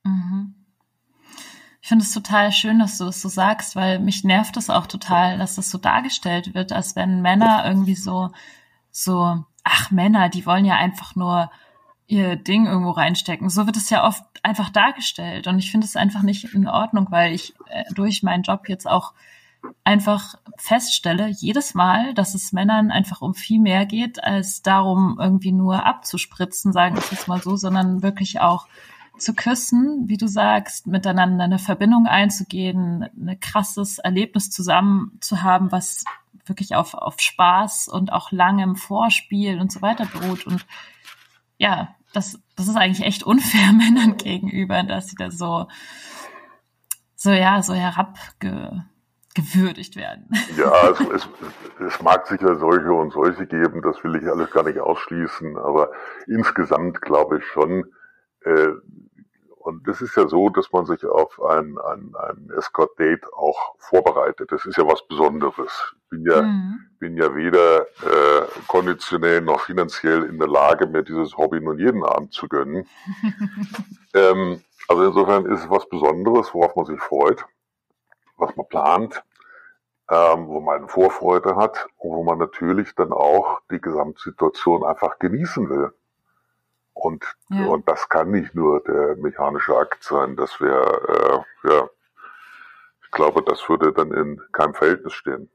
Mhm. 0.04 0.56
Ich 1.82 1.90
finde 1.90 2.06
es 2.06 2.14
total 2.14 2.54
schön, 2.54 2.80
dass 2.80 2.98
du 2.98 3.06
es 3.08 3.22
so 3.22 3.28
sagst, 3.28 3.76
weil 3.76 4.00
mich 4.00 4.24
nervt 4.24 4.56
es 4.56 4.70
auch 4.70 4.88
total, 4.88 5.38
dass 5.38 5.56
das 5.56 5.70
so 5.70 5.78
dargestellt 5.78 6.56
wird, 6.56 6.72
als 6.72 6.96
wenn 6.96 7.22
Männer 7.22 7.66
irgendwie 7.68 7.96
so, 7.96 8.32
so, 8.90 9.44
ach 9.66 9.92
Männer, 9.92 10.30
die 10.30 10.46
wollen 10.46 10.64
ja 10.64 10.76
einfach 10.76 11.16
nur 11.16 11.52
ihr 12.14 12.36
Ding 12.36 12.68
irgendwo 12.68 12.92
reinstecken. 12.92 13.50
So 13.50 13.66
wird 13.66 13.76
es 13.76 13.90
ja 13.90 14.06
oft 14.06 14.24
einfach 14.44 14.70
dargestellt. 14.70 15.48
Und 15.48 15.58
ich 15.58 15.72
finde 15.72 15.86
es 15.86 15.96
einfach 15.96 16.22
nicht 16.22 16.54
in 16.54 16.68
Ordnung, 16.68 17.08
weil 17.10 17.34
ich 17.34 17.54
äh, 17.70 17.84
durch 17.94 18.22
meinen 18.22 18.44
Job 18.44 18.70
jetzt 18.70 18.88
auch 18.88 19.14
einfach 19.84 20.36
feststelle, 20.58 21.28
jedes 21.30 21.74
Mal, 21.74 22.14
dass 22.14 22.36
es 22.36 22.54
Männern 22.54 22.92
einfach 22.92 23.22
um 23.22 23.34
viel 23.34 23.60
mehr 23.60 23.86
geht, 23.86 24.24
als 24.24 24.62
darum, 24.62 25.18
irgendwie 25.20 25.54
nur 25.54 25.86
abzuspritzen, 25.86 26.72
sagen 26.72 26.98
es 26.98 27.12
jetzt 27.12 27.28
mal 27.28 27.42
so, 27.42 27.56
sondern 27.56 28.04
wirklich 28.04 28.42
auch 28.42 28.68
zu 29.18 29.34
küssen, 29.34 30.04
wie 30.08 30.18
du 30.18 30.28
sagst, 30.28 30.86
miteinander 30.86 31.46
eine 31.46 31.60
Verbindung 31.60 32.08
einzugehen, 32.08 33.04
ein 33.04 33.40
krasses 33.40 34.00
Erlebnis 34.00 34.52
zusammen 34.52 35.18
zu 35.22 35.44
haben, 35.44 35.72
was 35.72 36.04
wirklich 36.46 36.76
auf, 36.76 36.94
auf 36.94 37.20
Spaß 37.20 37.88
und 37.88 38.12
auch 38.12 38.32
langem 38.32 38.76
Vorspiel 38.76 39.60
und 39.60 39.72
so 39.72 39.82
weiter 39.82 40.06
beruht. 40.06 40.46
Und 40.46 40.66
ja, 41.58 41.96
das, 42.14 42.40
das 42.56 42.68
ist 42.68 42.78
eigentlich 42.78 43.06
echt 43.06 43.24
unfair 43.24 43.74
Männern 43.74 44.18
gegenüber, 44.18 44.84
dass 44.84 45.08
sie 45.08 45.16
da 45.16 45.32
so, 45.32 45.68
so 47.16 47.32
ja, 47.32 47.62
so 47.62 47.74
herabgewürdigt 47.74 49.96
werden. 49.96 50.30
Ja, 50.58 50.90
es, 50.90 51.00
es, 51.00 51.30
es 51.80 52.02
mag 52.02 52.28
sicher 52.28 52.58
solche 52.58 52.94
und 52.94 53.12
solche 53.12 53.48
geben, 53.48 53.82
das 53.82 54.04
will 54.04 54.16
ich 54.16 54.30
alles 54.30 54.52
gar 54.52 54.64
nicht 54.64 54.80
ausschließen, 54.80 55.58
aber 55.58 55.92
insgesamt 56.28 57.02
glaube 57.02 57.40
ich 57.40 57.46
schon, 57.46 57.86
äh, 58.46 58.70
und 59.64 59.88
es 59.88 60.02
ist 60.02 60.18
ja 60.18 60.28
so, 60.28 60.50
dass 60.50 60.74
man 60.74 60.86
sich 60.86 61.06
auf 61.06 61.42
ein, 61.42 61.78
ein, 61.78 62.14
ein 62.16 62.50
Escort-Date 62.58 63.26
auch 63.34 63.76
vorbereitet. 63.78 64.52
Das 64.52 64.66
ist 64.66 64.78
ja 64.78 64.86
was 64.86 65.08
Besonderes. 65.08 65.96
Ich 65.96 66.10
bin 66.10 66.26
ja, 66.26 66.42
mhm. 66.42 66.80
bin 67.00 67.16
ja 67.16 67.34
weder 67.34 67.82
äh, 67.82 68.46
konditionell 68.68 69.40
noch 69.40 69.62
finanziell 69.62 70.24
in 70.26 70.38
der 70.38 70.50
Lage, 70.50 70.86
mir 70.86 71.04
dieses 71.04 71.38
Hobby 71.38 71.62
nun 71.62 71.80
jeden 71.80 72.04
Abend 72.04 72.34
zu 72.34 72.50
gönnen. 72.50 72.90
ähm, 74.14 74.62
also 74.90 75.04
insofern 75.06 75.46
ist 75.46 75.62
es 75.62 75.70
was 75.70 75.88
Besonderes, 75.88 76.54
worauf 76.54 76.76
man 76.76 76.86
sich 76.86 77.00
freut, 77.00 77.46
was 78.36 78.54
man 78.58 78.68
plant, 78.68 79.24
ähm, 80.12 80.48
wo 80.48 80.60
man 80.60 80.80
eine 80.80 80.88
Vorfreude 80.90 81.56
hat 81.56 81.88
und 82.00 82.12
wo 82.12 82.24
man 82.26 82.38
natürlich 82.38 82.94
dann 82.96 83.14
auch 83.14 83.62
die 83.72 83.80
Gesamtsituation 83.80 84.84
einfach 84.84 85.20
genießen 85.20 85.70
will. 85.70 85.94
Und, 86.94 87.24
ja. 87.50 87.66
und 87.66 87.88
das 87.90 88.08
kann 88.10 88.32
nicht 88.32 88.54
nur 88.56 88.82
der 88.84 89.16
mechanische 89.18 89.76
Akt 89.76 90.04
sein, 90.04 90.36
das 90.36 90.62
wäre, 90.62 91.44
äh, 91.64 91.70
ja, 91.70 91.90
ich 93.04 93.12
glaube, 93.12 93.42
das 93.44 93.68
würde 93.68 93.94
dann 93.94 94.12
in 94.12 94.42
keinem 94.52 94.74
Verhältnis 94.74 95.14
stehen. 95.14 95.50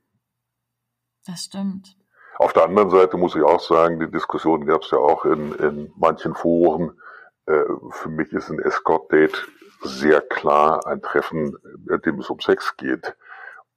Das 1.26 1.45
stimmt. 1.45 1.97
Auf 2.38 2.52
der 2.52 2.64
anderen 2.64 2.90
Seite 2.90 3.16
muss 3.16 3.35
ich 3.35 3.42
auch 3.42 3.61
sagen, 3.61 3.99
die 3.99 4.11
Diskussion 4.11 4.66
gab 4.66 4.83
es 4.83 4.90
ja 4.90 4.99
auch 4.99 5.25
in, 5.25 5.52
in 5.54 5.92
manchen 5.97 6.35
Foren. 6.35 7.00
Äh, 7.47 7.64
für 7.90 8.09
mich 8.09 8.33
ist 8.33 8.50
ein 8.50 8.61
Escort-Date 8.61 9.49
sehr 9.83 10.21
klar 10.21 10.87
ein 10.87 11.02
Treffen, 11.02 11.57
in 11.88 12.00
dem 12.02 12.21
es 12.21 12.30
um 12.30 12.40
Sex 12.40 12.76
geht. 12.76 13.16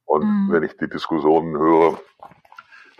Und 0.04 0.24
mhm. 0.24 0.52
wenn 0.52 0.62
ich 0.62 0.76
die 0.76 0.88
Diskussionen 0.88 1.56
höre, 1.56 2.00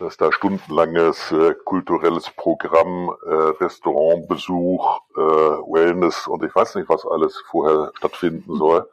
dass 0.03 0.17
da 0.17 0.33
stundenlanges 0.33 1.31
äh, 1.31 1.55
kulturelles 1.65 2.29
Programm, 2.31 3.11
äh, 3.25 3.33
Restaurantbesuch, 3.63 5.01
äh, 5.17 5.21
Wellness 5.21 6.27
und 6.27 6.43
ich 6.43 6.55
weiß 6.55 6.75
nicht, 6.75 6.89
was 6.89 7.07
alles 7.07 7.43
vorher 7.49 7.93
stattfinden 7.97 8.57
soll, 8.57 8.89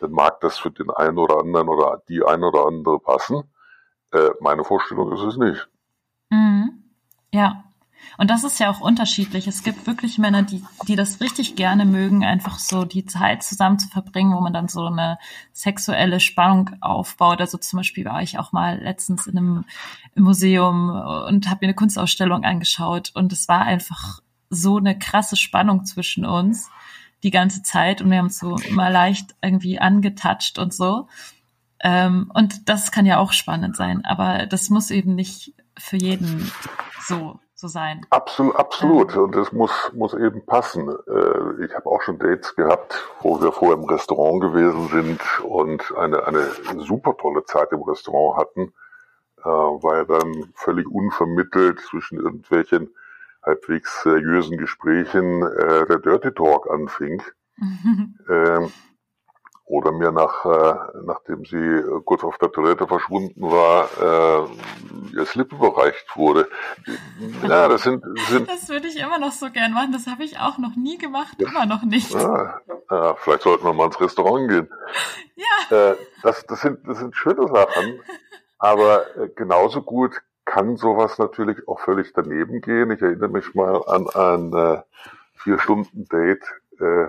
dann 0.00 0.10
mag 0.10 0.40
das 0.40 0.58
für 0.58 0.70
den 0.70 0.90
einen 0.90 1.18
oder 1.18 1.38
anderen 1.38 1.68
oder 1.68 2.02
die 2.08 2.24
ein 2.24 2.42
oder 2.42 2.66
andere 2.66 2.98
passen. 2.98 3.44
Äh, 4.12 4.30
meine 4.40 4.64
Vorstellung 4.64 5.12
ist 5.12 5.22
es 5.22 5.36
nicht. 5.36 5.68
Mhm. 6.30 6.82
Ja, 7.32 7.64
und 8.16 8.30
das 8.30 8.44
ist 8.44 8.58
ja 8.58 8.70
auch 8.70 8.80
unterschiedlich. 8.80 9.46
Es 9.46 9.62
gibt 9.62 9.86
wirklich 9.86 10.18
Männer, 10.18 10.42
die, 10.42 10.62
die 10.86 10.96
das 10.96 11.20
richtig 11.20 11.56
gerne 11.56 11.84
mögen, 11.84 12.24
einfach 12.24 12.58
so 12.58 12.84
die 12.84 13.06
Zeit 13.06 13.42
zusammen 13.42 13.78
zu 13.78 13.88
verbringen, 13.88 14.34
wo 14.34 14.40
man 14.40 14.52
dann 14.52 14.68
so 14.68 14.86
eine 14.86 15.18
sexuelle 15.52 16.18
Spannung 16.18 16.70
aufbaut. 16.80 17.40
Also 17.40 17.58
zum 17.58 17.78
Beispiel 17.78 18.04
war 18.04 18.22
ich 18.22 18.38
auch 18.38 18.52
mal 18.52 18.78
letztens 18.78 19.26
in 19.26 19.38
einem 19.38 19.64
Museum 20.16 20.90
und 20.90 21.48
habe 21.48 21.58
mir 21.60 21.68
eine 21.68 21.74
Kunstausstellung 21.74 22.44
angeschaut 22.44 23.12
und 23.14 23.32
es 23.32 23.48
war 23.48 23.62
einfach 23.62 24.20
so 24.50 24.78
eine 24.78 24.98
krasse 24.98 25.36
Spannung 25.36 25.84
zwischen 25.84 26.24
uns 26.24 26.70
die 27.22 27.30
ganze 27.30 27.62
Zeit 27.62 28.00
und 28.00 28.10
wir 28.10 28.18
haben 28.18 28.30
so 28.30 28.56
immer 28.56 28.90
leicht 28.90 29.34
irgendwie 29.42 29.78
angetatscht 29.78 30.58
und 30.58 30.72
so. 30.72 31.08
Ähm, 31.80 32.30
und 32.34 32.68
das 32.68 32.90
kann 32.90 33.06
ja 33.06 33.18
auch 33.18 33.32
spannend 33.32 33.76
sein, 33.76 34.04
aber 34.04 34.46
das 34.46 34.70
muss 34.70 34.90
eben 34.90 35.14
nicht 35.14 35.54
für 35.76 35.96
jeden 35.96 36.50
so 37.06 37.38
so 37.58 37.66
sein. 37.66 38.06
Absolut, 38.10 38.54
absolut. 38.54 39.16
Und 39.16 39.34
es 39.34 39.50
muss, 39.50 39.90
muss 39.92 40.14
eben 40.14 40.46
passen. 40.46 40.88
Äh, 40.88 41.64
ich 41.64 41.74
habe 41.74 41.86
auch 41.86 42.00
schon 42.02 42.18
Dates 42.20 42.54
gehabt, 42.54 42.94
wo 43.20 43.40
wir 43.42 43.50
vorher 43.50 43.76
im 43.76 43.84
Restaurant 43.84 44.40
gewesen 44.40 44.88
sind 44.88 45.20
und 45.40 45.92
eine, 45.96 46.24
eine 46.24 46.50
super 46.78 47.16
tolle 47.16 47.44
Zeit 47.44 47.72
im 47.72 47.82
Restaurant 47.82 48.38
hatten, 48.38 48.72
äh, 49.38 49.48
weil 49.48 50.06
dann 50.06 50.52
völlig 50.54 50.86
unvermittelt 50.86 51.80
zwischen 51.80 52.18
irgendwelchen 52.18 52.94
halbwegs 53.44 54.02
seriösen 54.02 54.56
Gesprächen 54.56 55.42
äh, 55.42 55.84
der 55.86 55.98
Dirty 55.98 56.30
Talk 56.30 56.70
anfing. 56.70 57.20
ähm, 58.28 58.72
oder 59.68 59.92
mir 59.92 60.12
nach, 60.12 60.44
äh, 60.46 60.74
nachdem 61.04 61.44
sie 61.44 61.56
äh, 61.56 62.00
kurz 62.04 62.24
auf 62.24 62.38
der 62.38 62.50
Toilette 62.50 62.86
verschwunden 62.86 63.42
war, 63.42 63.88
äh, 64.00 65.14
ihr 65.14 65.26
Slip 65.26 65.52
überreicht 65.52 66.16
wurde. 66.16 66.48
Ja, 67.42 67.68
das 67.68 67.82
sind, 67.82 68.02
sind 68.28 68.48
Das 68.48 68.68
würde 68.68 68.88
ich 68.88 68.98
immer 68.98 69.18
noch 69.18 69.32
so 69.32 69.50
gern 69.50 69.72
machen. 69.72 69.92
Das 69.92 70.06
habe 70.06 70.24
ich 70.24 70.38
auch 70.38 70.58
noch 70.58 70.74
nie 70.74 70.96
gemacht, 70.96 71.36
ja. 71.38 71.48
immer 71.48 71.66
noch 71.66 71.82
nicht. 71.82 72.10
Ja, 72.12 72.60
ja, 72.90 73.14
vielleicht 73.16 73.42
sollten 73.42 73.64
wir 73.64 73.74
mal 73.74 73.86
ins 73.86 74.00
Restaurant 74.00 74.48
gehen. 74.48 74.68
Ja. 75.70 75.90
Äh, 75.90 75.96
das, 76.24 76.44
das, 76.46 76.62
sind, 76.62 76.80
das 76.84 76.98
sind 76.98 77.14
schöne 77.14 77.46
Sachen, 77.46 78.00
aber 78.58 79.16
äh, 79.16 79.28
genauso 79.28 79.82
gut 79.82 80.20
kann 80.44 80.76
sowas 80.76 81.16
natürlich 81.18 81.68
auch 81.68 81.78
völlig 81.78 82.12
daneben 82.12 82.60
gehen. 82.60 82.90
Ich 82.90 83.00
erinnere 83.00 83.28
mich 83.28 83.54
mal 83.54 83.80
an 83.86 84.08
ein 84.08 84.52
äh, 84.52 84.82
Vier-Stunden-Date 85.34 86.42
äh, 86.80 87.08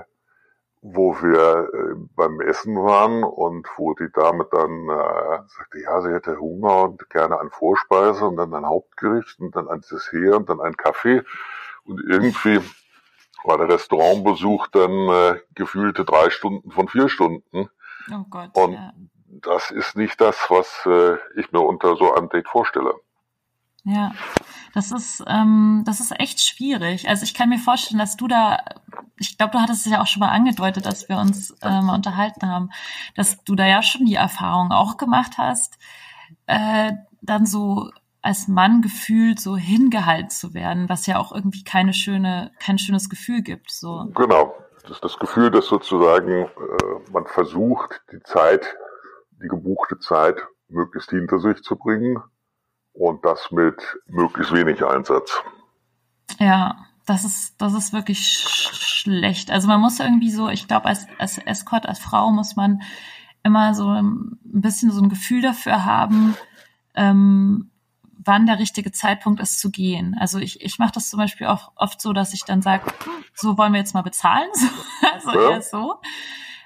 wo 0.81 1.13
wir 1.21 1.69
äh, 1.73 1.95
beim 2.15 2.39
Essen 2.39 2.75
waren 2.77 3.23
und 3.23 3.67
wo 3.75 3.93
die 3.95 4.11
Dame 4.13 4.47
dann 4.49 4.89
äh, 4.89 5.41
sagte, 5.47 5.81
ja, 5.81 6.01
sie 6.01 6.11
hätte 6.13 6.39
Hunger 6.39 6.83
und 6.83 7.09
gerne 7.09 7.39
ein 7.39 7.49
Vorspeise 7.49 8.25
und 8.25 8.37
dann 8.37 8.53
ein 8.53 8.65
Hauptgericht 8.65 9.39
und 9.39 9.55
dann 9.55 9.67
ein 9.67 9.81
Dessert 9.81 10.35
und 10.35 10.49
dann 10.49 10.61
ein 10.61 10.77
Kaffee. 10.77 11.23
Und 11.83 12.01
irgendwie 12.07 12.61
war 13.43 13.57
der 13.57 13.69
Restaurantbesuch 13.69 14.67
dann 14.67 14.91
äh, 15.09 15.39
gefühlte 15.53 16.05
drei 16.05 16.29
Stunden 16.29 16.71
von 16.71 16.87
vier 16.87 17.09
Stunden. 17.09 17.69
Oh 18.11 18.25
Gott. 18.29 18.49
Und 18.53 18.73
ja. 18.73 18.93
das 19.27 19.71
ist 19.71 19.97
nicht 19.97 20.21
das, 20.21 20.49
was 20.49 20.85
äh, 20.85 21.17
ich 21.35 21.51
mir 21.51 21.61
unter 21.61 21.97
so 21.97 22.13
einem 22.13 22.29
Date 22.29 22.47
vorstelle. 22.47 22.93
Ja, 23.89 24.11
das 24.73 24.91
ist, 24.91 25.23
ähm, 25.27 25.83
das 25.85 25.99
ist 25.99 26.17
echt 26.19 26.41
schwierig. 26.41 27.09
Also 27.09 27.23
ich 27.23 27.33
kann 27.33 27.49
mir 27.49 27.57
vorstellen, 27.57 27.99
dass 27.99 28.17
du 28.17 28.27
da, 28.27 28.59
ich 29.17 29.37
glaube, 29.37 29.53
du 29.53 29.59
hattest 29.59 29.85
es 29.85 29.91
ja 29.91 30.01
auch 30.01 30.07
schon 30.07 30.19
mal 30.19 30.29
angedeutet, 30.29 30.85
dass 30.85 31.09
wir 31.09 31.17
uns 31.17 31.55
ähm, 31.63 31.89
unterhalten 31.89 32.47
haben, 32.47 32.69
dass 33.15 33.43
du 33.43 33.55
da 33.55 33.65
ja 33.65 33.81
schon 33.81 34.05
die 34.05 34.15
Erfahrung 34.15 34.71
auch 34.71 34.97
gemacht 34.97 35.37
hast, 35.37 35.79
äh, 36.45 36.91
dann 37.21 37.47
so 37.47 37.89
als 38.21 38.47
Mann 38.47 38.81
gefühlt 38.81 39.39
so 39.39 39.57
hingehalten 39.57 40.29
zu 40.29 40.53
werden, 40.53 40.87
was 40.87 41.07
ja 41.07 41.17
auch 41.17 41.31
irgendwie 41.31 41.63
keine 41.63 41.93
schöne, 41.93 42.51
kein 42.59 42.77
schönes 42.77 43.09
Gefühl 43.09 43.41
gibt. 43.41 43.71
So. 43.71 44.05
Genau. 44.13 44.53
Das 44.83 44.91
ist 44.91 45.03
das 45.03 45.17
Gefühl, 45.17 45.51
dass 45.51 45.67
sozusagen 45.67 46.45
äh, 46.45 47.11
man 47.11 47.25
versucht, 47.25 48.01
die 48.11 48.21
Zeit, 48.23 48.75
die 49.41 49.47
gebuchte 49.47 49.97
Zeit 49.99 50.35
möglichst 50.67 51.09
hinter 51.09 51.39
sich 51.39 51.63
zu 51.63 51.75
bringen 51.75 52.21
und 52.93 53.23
das 53.25 53.51
mit 53.51 53.81
möglichst 54.07 54.53
wenig 54.53 54.83
Einsatz. 54.83 55.41
Ja, 56.39 56.85
das 57.05 57.25
ist, 57.25 57.61
das 57.61 57.73
ist 57.73 57.93
wirklich 57.93 58.19
sch 58.19 58.89
schlecht. 58.99 59.49
Also 59.49 59.67
man 59.67 59.79
muss 59.79 59.99
irgendwie 59.99 60.29
so, 60.29 60.49
ich 60.49 60.67
glaube, 60.67 60.85
als, 60.85 61.07
als 61.17 61.37
Escort, 61.37 61.87
als 61.87 61.99
Frau 61.99 62.31
muss 62.31 62.55
man 62.55 62.81
immer 63.43 63.73
so 63.73 63.87
ein 63.87 64.37
bisschen 64.43 64.91
so 64.91 65.01
ein 65.01 65.09
Gefühl 65.09 65.41
dafür 65.41 65.85
haben, 65.85 66.35
ähm, 66.95 67.71
wann 68.17 68.45
der 68.45 68.59
richtige 68.59 68.91
Zeitpunkt 68.91 69.39
ist 69.39 69.59
zu 69.59 69.71
gehen. 69.71 70.15
Also 70.19 70.39
ich, 70.39 70.61
ich 70.61 70.77
mache 70.77 70.91
das 70.91 71.09
zum 71.09 71.17
Beispiel 71.19 71.47
auch 71.47 71.71
oft 71.75 72.01
so, 72.01 72.11
dass 72.11 72.33
ich 72.33 72.43
dann 72.43 72.61
sage, 72.61 72.85
hm, 73.03 73.23
so 73.33 73.57
wollen 73.57 73.71
wir 73.71 73.79
jetzt 73.79 73.93
mal 73.93 74.01
bezahlen, 74.01 74.49
so, 74.53 74.67
also 75.13 75.31
ja. 75.31 75.51
eher 75.51 75.61
so. 75.61 75.95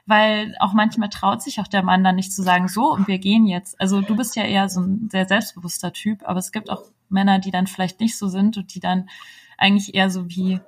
Weil 0.05 0.55
auch 0.59 0.73
manchmal 0.73 1.09
traut 1.09 1.41
sich 1.41 1.59
auch 1.59 1.67
der 1.67 1.83
Mann 1.83 2.03
dann 2.03 2.15
nicht 2.15 2.33
zu 2.33 2.41
sagen, 2.41 2.67
so, 2.67 2.91
und 2.91 3.07
wir 3.07 3.19
gehen 3.19 3.45
jetzt. 3.45 3.79
Also 3.79 4.01
du 4.01 4.15
bist 4.15 4.35
ja 4.35 4.43
eher 4.43 4.67
so 4.69 4.81
ein 4.81 5.09
sehr 5.11 5.25
selbstbewusster 5.27 5.93
Typ, 5.93 6.19
aber 6.27 6.39
es 6.39 6.51
gibt 6.51 6.69
auch 6.69 6.83
Männer, 7.09 7.39
die 7.39 7.51
dann 7.51 7.67
vielleicht 7.67 7.99
nicht 7.99 8.17
so 8.17 8.27
sind 8.27 8.57
und 8.57 8.73
die 8.75 8.79
dann 8.79 9.09
eigentlich 9.57 9.95
eher 9.95 10.09
so 10.09 10.27
wie 10.29 10.59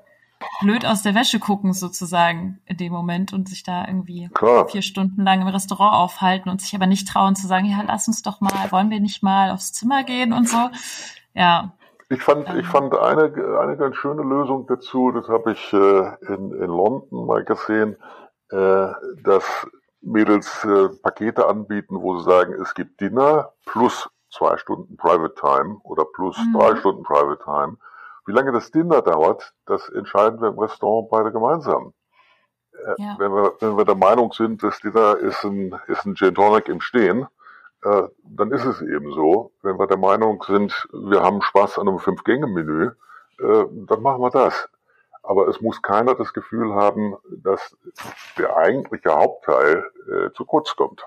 blöd 0.62 0.86
aus 0.86 1.02
der 1.02 1.16
Wäsche 1.16 1.40
gucken 1.40 1.74
sozusagen 1.74 2.60
in 2.66 2.78
dem 2.78 2.94
Moment 2.94 3.34
und 3.34 3.50
sich 3.50 3.64
da 3.64 3.88
irgendwie 3.88 4.30
Klar. 4.34 4.68
vier 4.68 4.82
Stunden 4.82 5.24
lang 5.24 5.42
im 5.42 5.48
Restaurant 5.48 5.96
aufhalten 5.96 6.50
und 6.50 6.62
sich 6.62 6.76
aber 6.76 6.88
nicht 6.88 7.08
trauen 7.08 7.36
zu 7.36 7.48
sagen, 7.48 7.66
ja, 7.66 7.84
lass 7.86 8.08
uns 8.08 8.22
doch 8.22 8.42
mal, 8.42 8.72
wollen 8.72 8.90
wir 8.90 9.00
nicht 9.00 9.24
mal 9.24 9.50
aufs 9.52 9.74
Zimmer 9.74 10.04
gehen 10.04 10.34
und 10.34 10.48
so. 10.48 10.70
Ja, 11.34 11.74
Ich 12.10 12.22
fand, 12.22 12.48
Ähm. 12.50 12.60
ich 12.60 12.68
fand 12.68 12.96
eine, 12.96 13.34
eine 13.60 13.78
ganz 13.78 13.96
schöne 13.96 14.22
Lösung 14.22 14.68
dazu, 14.68 15.12
das 15.12 15.28
habe 15.28 15.54
ich 15.54 15.74
äh, 15.74 16.34
in, 16.34 16.52
in 16.52 16.68
London 16.70 17.26
mal 17.26 17.44
gesehen, 17.44 17.96
äh, 18.52 18.88
dass 19.24 19.68
Mädels 20.02 20.64
äh, 20.64 20.90
Pakete 21.02 21.48
anbieten, 21.48 22.02
wo 22.02 22.18
sie 22.20 22.26
sagen, 22.26 22.54
es 22.62 22.74
gibt 22.76 23.02
Dinner 23.02 23.54
plus 23.66 24.08
zwei 24.30 24.58
Stunden 24.58 24.98
Private 24.98 25.34
Time 25.36 25.78
oder 25.84 26.06
plus 26.06 26.38
Mhm. 26.38 26.54
drei 26.60 26.76
Stunden 26.76 27.04
Private 27.04 27.44
Time. 27.44 27.78
Wie 28.28 28.34
lange 28.34 28.52
das 28.52 28.72
Dinner 28.72 29.02
dauert, 29.02 29.54
das 29.66 29.88
entscheiden 29.90 30.42
wir 30.42 30.50
im 30.50 30.60
Restaurant 30.60 31.10
beide 31.10 31.32
gemeinsam. 31.32 31.94
Äh, 32.74 33.02
Ja. 33.02 33.16
wenn, 33.18 33.32
wir, 33.32 33.54
wenn 33.60 33.78
wir 33.78 33.86
der 33.86 33.96
Meinung 33.96 34.32
sind, 34.34 34.62
das 34.64 34.80
Dinner 34.80 35.18
ist 35.18 35.44
ein, 35.44 35.74
ist 35.88 36.06
ein 36.06 36.16
Gin 36.16 36.36
Tonic 36.36 36.68
im 36.68 36.82
Stehen, 36.82 37.28
äh, 37.84 38.04
dann 38.24 38.52
ist 38.52 38.66
es 38.66 38.82
eben 38.82 39.12
so. 39.14 39.52
Wenn 39.62 39.80
wir 39.80 39.88
der 39.88 39.98
Meinung 39.98 40.44
sind, 40.46 40.88
wir 40.92 41.24
haben 41.24 41.42
Spaß 41.42 41.80
an 41.80 41.88
einem 41.88 42.00
Fünf-Gänge-Menü, 42.00 42.92
dann 43.38 44.02
machen 44.02 44.22
wir 44.22 44.30
das. 44.30 44.70
Aber 45.28 45.48
es 45.48 45.62
muss 45.62 45.82
keiner 45.82 46.16
das 46.16 46.34
Gefühl 46.34 46.76
haben, 46.76 47.16
dass 47.44 47.76
der 48.38 48.56
eigentliche 48.56 49.14
Hauptteil 49.14 49.84
äh, 50.08 50.34
zu 50.34 50.46
kurz 50.46 50.76
kommt. 50.76 51.02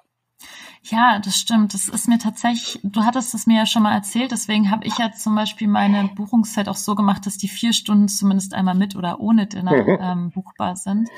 Ja, 0.83 1.19
das 1.19 1.37
stimmt. 1.37 1.75
Das 1.75 1.89
ist 1.89 2.09
mir 2.09 2.19
tatsächlich, 2.19 2.81
du 2.83 3.03
hattest 3.03 3.35
es 3.35 3.47
mir 3.47 3.59
ja 3.59 3.67
schon 3.67 3.83
mal 3.83 3.95
erzählt, 3.95 4.31
deswegen 4.31 4.71
habe 4.71 4.87
ich 4.87 4.97
ja 4.99 5.13
zum 5.13 5.35
Beispiel 5.35 5.69
meine 5.69 6.09
Buchungszeit 6.15 6.69
auch 6.69 6.77
so 6.77 6.95
gemacht, 6.95 7.27
dass 7.27 7.37
die 7.37 7.49
vier 7.49 7.73
Stunden 7.73 8.09
zumindest 8.09 8.55
einmal 8.55 8.75
mit 8.75 8.97
oder 8.97 9.21
ohne 9.21 9.47
Dinner 9.47 9.73
Mhm. 9.73 9.99
ähm, 10.01 10.31
buchbar 10.31 10.77
sind. 10.77 11.09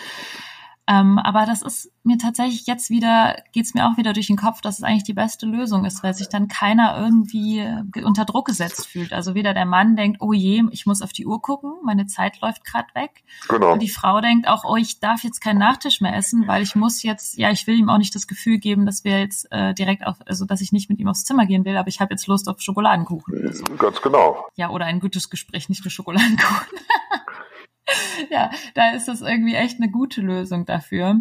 Ähm, 0.87 1.19
aber 1.19 1.47
das 1.47 1.63
ist 1.63 1.93
mir 2.03 2.19
tatsächlich 2.19 2.67
jetzt 2.67 2.91
wieder, 2.91 3.37
geht's 3.53 3.75
mir 3.75 3.87
auch 3.87 3.97
wieder 3.97 4.13
durch 4.13 4.27
den 4.27 4.37
Kopf, 4.37 4.61
dass 4.61 4.79
es 4.79 4.83
eigentlich 4.83 5.05
die 5.05 5.13
beste 5.13 5.47
Lösung 5.47 5.85
ist, 5.85 6.03
weil 6.03 6.15
sich 6.15 6.29
dann 6.29 6.49
keiner 6.49 6.99
irgendwie 6.99 7.65
ge- 7.93 8.03
unter 8.03 8.25
Druck 8.25 8.47
gesetzt 8.47 8.89
fühlt. 8.89 9.13
Also 9.13 9.35
weder 9.35 9.55
der 9.55 9.67
Mann 9.67 9.95
denkt, 9.95 10.21
oh 10.21 10.33
je, 10.33 10.65
ich 10.73 10.87
muss 10.87 11.03
auf 11.03 11.13
die 11.13 11.27
Uhr 11.27 11.41
gucken, 11.43 11.75
meine 11.85 12.07
Zeit 12.07 12.41
läuft 12.41 12.65
gerade 12.65 12.89
weg. 12.95 13.23
Genau. 13.49 13.75
Und 13.75 13.83
die 13.83 13.89
Frau 13.89 14.21
denkt 14.21 14.49
auch, 14.49 14.65
oh, 14.65 14.77
ich 14.77 14.99
darf 14.99 15.23
jetzt 15.23 15.41
keinen 15.41 15.59
Nachtisch 15.59 16.01
mehr 16.01 16.17
essen, 16.17 16.49
weil 16.49 16.63
ich 16.63 16.75
muss 16.75 17.03
jetzt, 17.05 17.39
ja, 17.39 17.51
ich 17.53 17.67
will 17.69 17.79
ihm 17.79 17.89
auch 17.91 17.99
nicht 17.99 18.15
das 18.15 18.27
Gefühl 18.27 18.59
geben, 18.59 18.85
dass 18.87 19.05
wir 19.05 19.21
jetzt 19.21 19.47
äh, 19.53 19.75
direkt 19.75 20.05
auf, 20.07 20.17
also 20.27 20.45
dass 20.47 20.61
ich 20.61 20.73
nicht 20.73 20.89
mit 20.91 20.99
ihm 20.99 21.07
aufs 21.09 21.25
Zimmer 21.25 21.47
gehen 21.47 21.65
will, 21.65 21.77
aber 21.77 21.89
ich 21.89 22.01
habe 22.01 22.13
jetzt 22.15 22.27
Lust 22.27 22.49
auf 22.49 22.61
Schokoladenkuchen. 22.61 23.53
so. 23.53 23.63
Ganz 23.77 24.01
genau. 24.01 24.45
Ja, 24.57 24.71
oder 24.71 24.87
ein 24.87 24.99
gutes 24.99 25.31
Gespräch, 25.31 25.69
nicht 25.69 25.85
nur 25.85 25.91
Schokoladenkuchen. 25.93 26.67
ja, 28.31 28.51
da 28.75 28.91
ist 28.91 29.09
das 29.09 29.21
irgendwie 29.21 29.55
echt 29.55 29.81
eine 29.81 29.91
gute 29.91 30.21
Lösung 30.21 30.67
dafür. 30.67 31.21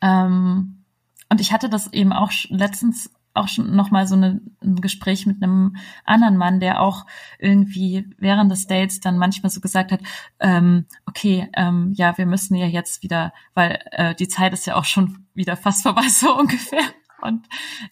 Ähm, 0.00 0.84
und 1.28 1.40
ich 1.40 1.52
hatte 1.52 1.68
das 1.68 1.92
eben 1.92 2.12
auch 2.12 2.32
letztens 2.48 3.10
auch 3.32 3.48
schon 3.48 3.76
noch 3.76 3.90
mal 3.90 4.06
so 4.06 4.16
eine, 4.16 4.40
ein 4.60 4.80
Gespräch 4.80 5.26
mit 5.26 5.42
einem 5.42 5.76
anderen 6.04 6.36
Mann, 6.36 6.60
der 6.60 6.80
auch 6.80 7.06
irgendwie 7.38 8.08
während 8.18 8.50
des 8.50 8.66
Dates 8.66 9.00
dann 9.00 9.18
manchmal 9.18 9.50
so 9.50 9.60
gesagt 9.60 9.92
hat, 9.92 10.00
ähm, 10.40 10.86
okay, 11.06 11.48
ähm, 11.54 11.92
ja, 11.94 12.18
wir 12.18 12.26
müssen 12.26 12.56
ja 12.56 12.66
jetzt 12.66 13.02
wieder, 13.02 13.32
weil 13.54 13.78
äh, 13.92 14.14
die 14.14 14.28
Zeit 14.28 14.52
ist 14.52 14.66
ja 14.66 14.74
auch 14.74 14.84
schon 14.84 15.26
wieder 15.34 15.56
fast 15.56 15.82
vorbei, 15.82 16.02
so 16.08 16.36
ungefähr. 16.36 16.82
Und 17.22 17.46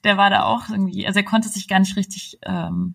der 0.05 0.17
war 0.17 0.31
da 0.31 0.45
auch 0.45 0.69
irgendwie, 0.71 1.07
also 1.07 1.21
er 1.21 1.25
konnte 1.25 1.49
sich 1.49 1.69
gar 1.69 1.79
nicht 1.79 1.97
richtig 1.97 2.39
ähm, 2.43 2.95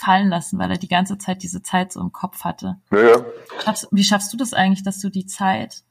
fallen 0.00 0.28
lassen, 0.28 0.58
weil 0.58 0.70
er 0.70 0.78
die 0.78 0.88
ganze 0.88 1.18
Zeit 1.18 1.42
diese 1.42 1.62
Zeit 1.62 1.92
so 1.92 2.00
im 2.00 2.12
Kopf 2.12 2.44
hatte. 2.44 2.80
Naja, 2.90 3.24
Schaffst, 3.64 3.88
wie 3.90 4.04
schaffst 4.04 4.32
du 4.32 4.36
das 4.36 4.54
eigentlich, 4.54 4.82
dass 4.82 4.98
du 5.00 5.10
die 5.10 5.26
Zeit, 5.26 5.82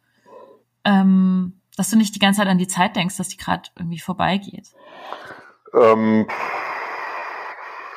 ähm, 0.83 1.59
dass 1.77 1.89
du 1.89 1.97
nicht 1.97 2.15
die 2.15 2.19
ganze 2.19 2.39
Zeit 2.39 2.47
an 2.47 2.57
die 2.57 2.67
Zeit 2.67 2.95
denkst, 2.95 3.17
dass 3.17 3.29
die 3.29 3.37
gerade 3.37 3.69
irgendwie 3.77 3.99
vorbeigeht? 3.99 4.73
ähm, 5.73 6.27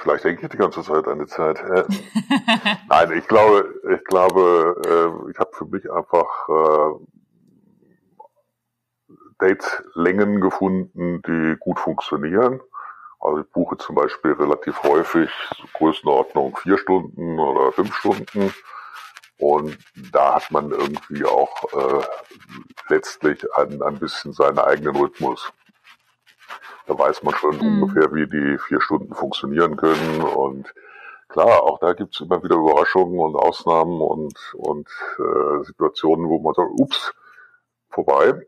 vielleicht 0.00 0.24
denke 0.24 0.42
ich 0.42 0.48
die 0.50 0.56
ganze 0.56 0.82
Zeit 0.82 1.06
an 1.06 1.18
die 1.18 1.26
Zeit. 1.26 1.60
Äh, 1.60 1.84
nein, 2.88 3.12
ich 3.12 3.26
glaube, 3.26 3.74
ich 3.94 4.04
glaube, 4.04 4.80
äh, 4.86 5.30
ich 5.30 5.38
habe 5.38 5.50
für 5.52 5.66
mich 5.66 5.90
einfach 5.90 6.48
äh, 6.48 6.94
Dates-Längen 9.38 10.40
gefunden, 10.40 11.22
die 11.26 11.56
gut 11.58 11.80
funktionieren. 11.80 12.60
Also 13.22 13.40
ich 13.42 13.50
buche 13.52 13.78
zum 13.78 13.94
Beispiel 13.96 14.32
relativ 14.32 14.82
häufig 14.82 15.30
Größenordnung 15.74 16.56
vier 16.56 16.78
Stunden 16.78 17.38
oder 17.38 17.72
fünf 17.72 17.94
Stunden. 17.96 18.52
Und 19.38 19.78
da 20.12 20.36
hat 20.36 20.50
man 20.50 20.70
irgendwie 20.72 21.24
auch 21.24 21.64
äh, 21.72 22.06
letztlich 22.88 23.44
ein, 23.56 23.82
ein 23.82 23.98
bisschen 23.98 24.32
seinen 24.32 24.58
eigenen 24.58 24.96
Rhythmus. 24.96 25.52
Da 26.86 26.98
weiß 26.98 27.22
man 27.22 27.34
schon 27.36 27.56
Mhm. 27.56 27.82
ungefähr, 27.82 28.12
wie 28.14 28.26
die 28.28 28.58
vier 28.58 28.80
Stunden 28.80 29.14
funktionieren 29.14 29.76
können. 29.76 30.22
Und 30.22 30.74
klar, 31.28 31.62
auch 31.62 31.78
da 31.80 31.92
gibt's 31.92 32.20
immer 32.20 32.42
wieder 32.42 32.56
Überraschungen 32.56 33.20
und 33.20 33.36
Ausnahmen 33.36 34.00
und, 34.00 34.38
und 34.54 34.88
äh, 35.18 35.64
Situationen, 35.64 36.28
wo 36.28 36.40
man 36.40 36.54
sagt, 36.54 36.70
ups, 36.78 37.14
vorbei. 37.90 38.46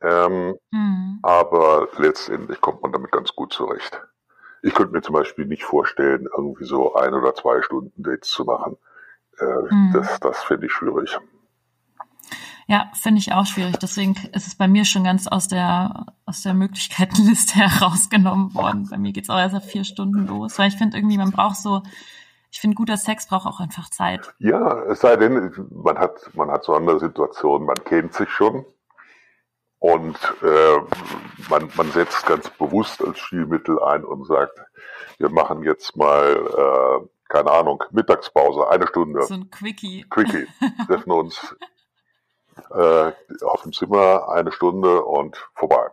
Ähm, 0.00 0.56
Hm. 0.72 1.18
aber 1.22 1.88
letztendlich 1.98 2.60
kommt 2.60 2.82
man 2.82 2.92
damit 2.92 3.10
ganz 3.10 3.34
gut 3.34 3.52
zurecht. 3.52 4.00
Ich 4.62 4.74
könnte 4.74 4.92
mir 4.92 5.02
zum 5.02 5.14
Beispiel 5.14 5.46
nicht 5.46 5.64
vorstellen, 5.64 6.28
irgendwie 6.36 6.64
so 6.64 6.94
ein 6.94 7.14
oder 7.14 7.34
zwei 7.34 7.62
Stunden 7.62 8.02
Dates 8.02 8.30
zu 8.30 8.44
machen. 8.44 8.76
Äh, 9.38 9.44
Mhm. 9.74 9.92
Das, 9.92 10.20
das 10.20 10.42
finde 10.44 10.66
ich 10.66 10.72
schwierig. 10.72 11.16
Ja, 12.66 12.90
finde 12.92 13.18
ich 13.20 13.32
auch 13.32 13.46
schwierig. 13.46 13.78
Deswegen 13.78 14.14
ist 14.32 14.46
es 14.46 14.54
bei 14.54 14.68
mir 14.68 14.84
schon 14.84 15.04
ganz 15.04 15.26
aus 15.26 15.48
der, 15.48 16.06
aus 16.26 16.42
der 16.42 16.52
Möglichkeitenliste 16.54 17.54
herausgenommen 17.58 18.54
worden. 18.54 18.88
Bei 18.90 18.98
mir 18.98 19.12
geht's 19.12 19.30
auch 19.30 19.38
erst 19.38 19.54
ab 19.54 19.64
vier 19.64 19.84
Stunden 19.84 20.26
los, 20.26 20.58
weil 20.58 20.68
ich 20.68 20.76
finde 20.76 20.98
irgendwie, 20.98 21.16
man 21.16 21.30
braucht 21.30 21.56
so, 21.56 21.82
ich 22.50 22.60
finde, 22.60 22.74
guter 22.74 22.96
Sex 22.98 23.26
braucht 23.26 23.46
auch 23.46 23.60
einfach 23.60 23.88
Zeit. 23.90 24.34
Ja, 24.38 24.82
es 24.84 25.00
sei 25.00 25.16
denn, 25.16 25.50
man 25.70 25.98
hat, 25.98 26.30
man 26.34 26.50
hat 26.50 26.64
so 26.64 26.74
andere 26.74 27.00
Situationen, 27.00 27.66
man 27.66 27.82
kennt 27.84 28.12
sich 28.12 28.28
schon 28.30 28.66
und 29.80 30.16
äh, 30.42 30.76
man, 31.48 31.70
man 31.76 31.90
setzt 31.92 32.26
ganz 32.26 32.50
bewusst 32.50 33.04
als 33.04 33.18
Stilmittel 33.20 33.82
ein 33.82 34.04
und 34.04 34.26
sagt, 34.26 34.58
wir 35.18 35.30
machen 35.30 35.62
jetzt 35.62 35.96
mal, 35.96 36.34
äh, 37.02 37.08
keine 37.28 37.50
Ahnung, 37.52 37.82
Mittagspause, 37.90 38.68
eine 38.68 38.86
Stunde. 38.88 39.22
So 39.22 39.34
ein 39.34 39.50
Quickie. 39.50 40.04
Quickie. 40.10 40.46
Treffen 40.86 41.12
uns 41.12 41.56
äh, 42.70 43.12
auf 43.44 43.62
dem 43.62 43.72
Zimmer 43.72 44.28
eine 44.30 44.50
Stunde 44.52 45.04
und 45.04 45.36
vorbei. 45.54 45.88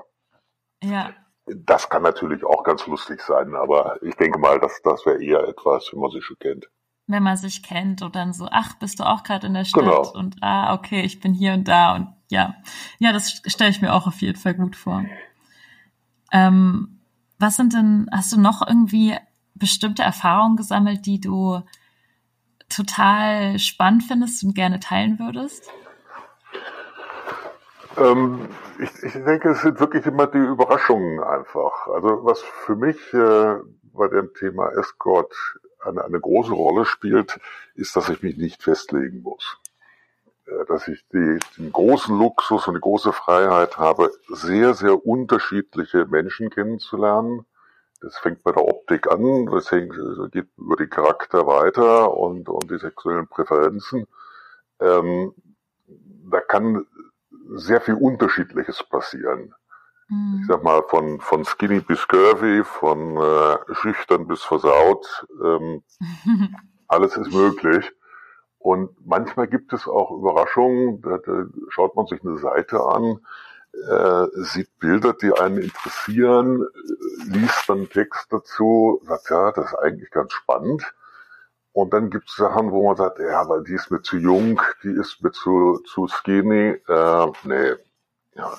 Ja, 0.84 1.12
Das 1.46 1.90
kann 1.90 2.02
natürlich 2.04 2.44
auch 2.44 2.64
ganz 2.64 2.88
lustig 2.88 3.22
sein, 3.22 3.56
aber 3.56 4.02
ich 4.02 4.16
denke 4.16 4.40
mal, 4.40 4.60
dass 4.60 4.82
das 4.82 5.06
wäre 5.06 5.22
eher 5.24 5.48
etwas, 5.48 5.90
wenn 5.94 6.00
man 6.00 6.12
sich 6.12 6.24
schon 6.26 6.40
kennt. 6.40 6.68
wenn 7.08 7.22
man 7.24 7.38
sich 7.38 7.62
kennt 7.62 8.02
und 8.02 8.16
dann 8.16 8.34
so, 8.34 8.48
ach, 8.52 8.74
bist 8.80 9.00
du 9.00 9.04
auch 9.04 9.22
gerade 9.24 9.46
in 9.48 9.54
der 9.54 9.66
Stadt? 9.66 9.84
Genau. 9.84 10.12
Und 10.12 10.38
ah, 10.42 10.74
okay, 10.74 11.02
ich 11.02 11.20
bin 11.20 11.34
hier 11.34 11.54
und 11.54 11.68
da 11.68 11.94
und 11.96 12.15
ja. 12.36 12.56
Ja, 13.00 13.14
das 13.14 13.42
stelle 13.48 13.72
ich 13.72 13.82
mir 13.82 13.94
auch 13.94 14.08
auf 14.08 14.22
jeden 14.22 14.38
Fall 14.38 14.54
gut 14.54 14.76
vor. 14.76 15.06
Ähm, 16.32 17.00
was 17.40 17.56
sind 17.56 17.74
denn, 17.74 18.10
hast 18.12 18.32
du 18.34 18.40
noch 18.40 18.66
irgendwie 18.68 19.16
bestimmte 19.54 20.04
Erfahrungen 20.04 20.58
gesammelt, 20.58 21.06
die 21.06 21.22
du 21.22 21.62
total 22.68 23.58
spannend 23.58 24.04
findest 24.04 24.44
und 24.44 24.54
gerne 24.54 24.82
teilen 24.82 25.18
würdest? 25.18 25.72
Ähm, 27.98 28.50
ich, 28.80 28.92
ich 29.02 29.14
denke, 29.14 29.52
es 29.52 29.62
sind 29.62 29.80
wirklich 29.80 30.06
immer 30.06 30.28
die 30.28 30.38
Überraschungen 30.38 31.24
einfach. 31.24 31.88
Also 31.88 32.26
was 32.26 32.42
für 32.42 32.76
mich 32.76 32.98
äh, 33.14 33.56
bei 33.94 34.10
dem 34.10 34.34
Thema 34.34 34.68
Escort 34.78 35.34
eine, 35.86 36.04
eine 36.04 36.20
große 36.20 36.52
Rolle 36.52 36.84
spielt, 36.84 37.40
ist, 37.76 37.96
dass 37.96 38.10
ich 38.10 38.22
mich 38.22 38.36
nicht 38.36 38.62
festlegen 38.62 39.22
muss. 39.22 39.58
Äh, 40.48 40.66
Dass 40.68 40.88
ich 40.88 41.06
die, 41.14 41.40
den 41.58 41.72
großen 41.72 42.18
Luxus 42.18 42.68
und 42.68 42.76
die 42.76 42.82
große 42.82 43.14
Freiheit 43.14 43.78
habe, 43.78 44.12
sehr, 44.30 44.74
sehr 44.74 45.06
unterschiedliche 45.06 46.06
Menschen 46.06 46.50
kennenzulernen. 46.50 47.46
Das 48.02 48.18
fängt 48.18 48.44
bei 48.44 48.52
der 48.52 48.66
Optik 48.66 49.12
an, 49.12 49.48
das 49.48 49.72
hängt, 49.72 49.96
das 49.98 50.32
geht 50.32 50.48
über 50.58 50.76
den 50.76 50.90
Charakter 50.90 51.48
weiter 51.48 52.16
und, 52.16 52.50
und 52.50 52.70
die 52.70 52.78
sexuellen 52.78 53.28
Präferenzen. 53.28 54.06
Ähm, 54.80 55.34
da 56.30 56.42
kann 56.42 56.86
sehr 57.56 57.82
viel 57.82 57.96
Unterschiedliches 57.96 58.84
passieren. 58.84 59.54
Ich 60.08 60.12
Hm. 60.12 60.46
sag 60.48 60.64
mal, 60.64 60.84
von, 60.90 61.20
von 61.22 61.46
skinny 61.46 61.80
bis 61.80 62.08
curvy, 62.08 62.64
von 62.64 63.18
äh, 63.18 63.58
schüchtern 63.74 64.28
bis 64.28 64.44
versaut, 64.44 65.26
ähm, 65.44 65.84
alles 66.88 67.18
ist 67.18 67.34
möglich. 67.34 67.92
Und 68.66 68.90
manchmal 69.06 69.46
gibt 69.48 69.74
es 69.74 69.88
auch 69.88 70.10
Überraschungen, 70.10 71.00
da, 71.04 71.20
da 71.20 71.46
schaut 71.70 71.96
man 71.96 72.08
sich 72.08 72.24
eine 72.26 72.40
Seite 72.40 72.80
an, 72.84 73.20
äh, 73.88 74.26
sieht 74.42 74.80
Bilder, 74.80 75.14
die 75.14 75.32
einen 75.32 75.60
interessieren, 75.60 76.66
liest 77.28 77.70
dann 77.70 77.88
Text 77.90 78.26
dazu, 78.34 79.00
sagt, 79.06 79.30
ja, 79.30 79.52
das 79.52 79.68
ist 79.68 79.76
eigentlich 79.76 80.10
ganz 80.10 80.34
spannend. 80.34 80.84
Und 81.74 81.94
dann 81.94 82.10
gibt 82.10 82.28
es 82.30 82.38
Sachen, 82.38 82.72
wo 82.72 82.88
man 82.88 82.98
sagt, 82.98 83.20
ja, 83.20 83.48
weil 83.48 83.64
die 83.66 83.74
ist 83.74 83.92
mir 83.92 84.02
zu 84.02 84.18
jung, 84.18 84.60
die 84.84 84.94
ist 84.94 85.22
mir 85.22 85.32
zu, 85.32 85.80
zu 85.86 86.08
skinny. 86.08 86.76
Äh, 86.88 87.28
nee, 87.44 87.74
ja, 88.36 88.52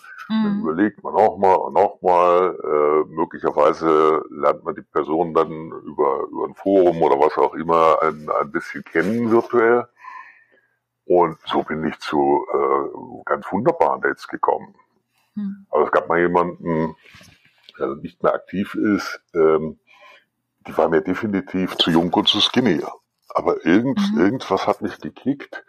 dann 0.42 0.54
Mhm. 0.54 0.60
überlegt 0.62 1.02
man 1.04 1.14
nochmal 1.14 1.56
und 1.56 1.74
nochmal. 1.74 2.56
Äh, 2.62 3.12
möglicherweise 3.12 4.22
lernt 4.30 4.64
man 4.64 4.74
die 4.76 4.82
Person 4.82 5.34
dann 5.34 5.50
über, 5.84 6.24
über 6.30 6.46
ein 6.46 6.54
Forum 6.54 7.02
oder 7.02 7.18
was 7.18 7.36
auch 7.38 7.54
immer 7.54 8.00
ein, 8.02 8.28
ein 8.30 8.50
bisschen 8.52 8.84
kennen 8.84 9.30
virtuell. 9.30 9.88
Und 11.06 11.38
so 11.46 11.62
bin 11.62 11.86
ich 11.86 11.98
zu 12.00 12.46
äh, 12.52 13.22
ganz 13.24 13.46
wunderbaren 13.50 14.00
Dates 14.00 14.26
gekommen. 14.28 14.74
Hm. 15.34 15.66
Aber 15.70 15.84
es 15.84 15.92
gab 15.92 16.08
mal 16.08 16.18
jemanden, 16.18 16.96
der 17.78 17.94
nicht 17.96 18.22
mehr 18.22 18.34
aktiv 18.34 18.74
ist, 18.74 19.20
ähm, 19.34 19.78
die 20.66 20.76
war 20.76 20.88
mir 20.88 21.02
definitiv 21.02 21.76
zu 21.76 21.90
jung 21.90 22.12
und 22.12 22.28
zu 22.28 22.40
skinny. 22.40 22.82
Aber 23.28 23.64
irgend, 23.64 24.00
Mhm. 24.12 24.18
irgendwas 24.20 24.66
hat 24.66 24.82
mich 24.82 24.98
gekickt. 24.98 25.64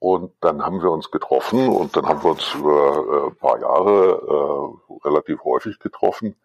Und 0.00 0.32
dann 0.40 0.62
haben 0.64 0.80
wir 0.80 0.92
uns 0.92 1.10
getroffen 1.10 1.66
und 1.68 1.96
dann 1.96 2.06
haben 2.06 2.22
wir 2.22 2.30
uns 2.30 2.54
über 2.54 3.24
äh, 3.24 3.30
ein 3.30 3.36
paar 3.36 3.58
Jahre 3.58 4.76
äh, 5.02 5.08
relativ 5.08 5.42
häufig 5.42 5.80
getroffen. 5.80 6.36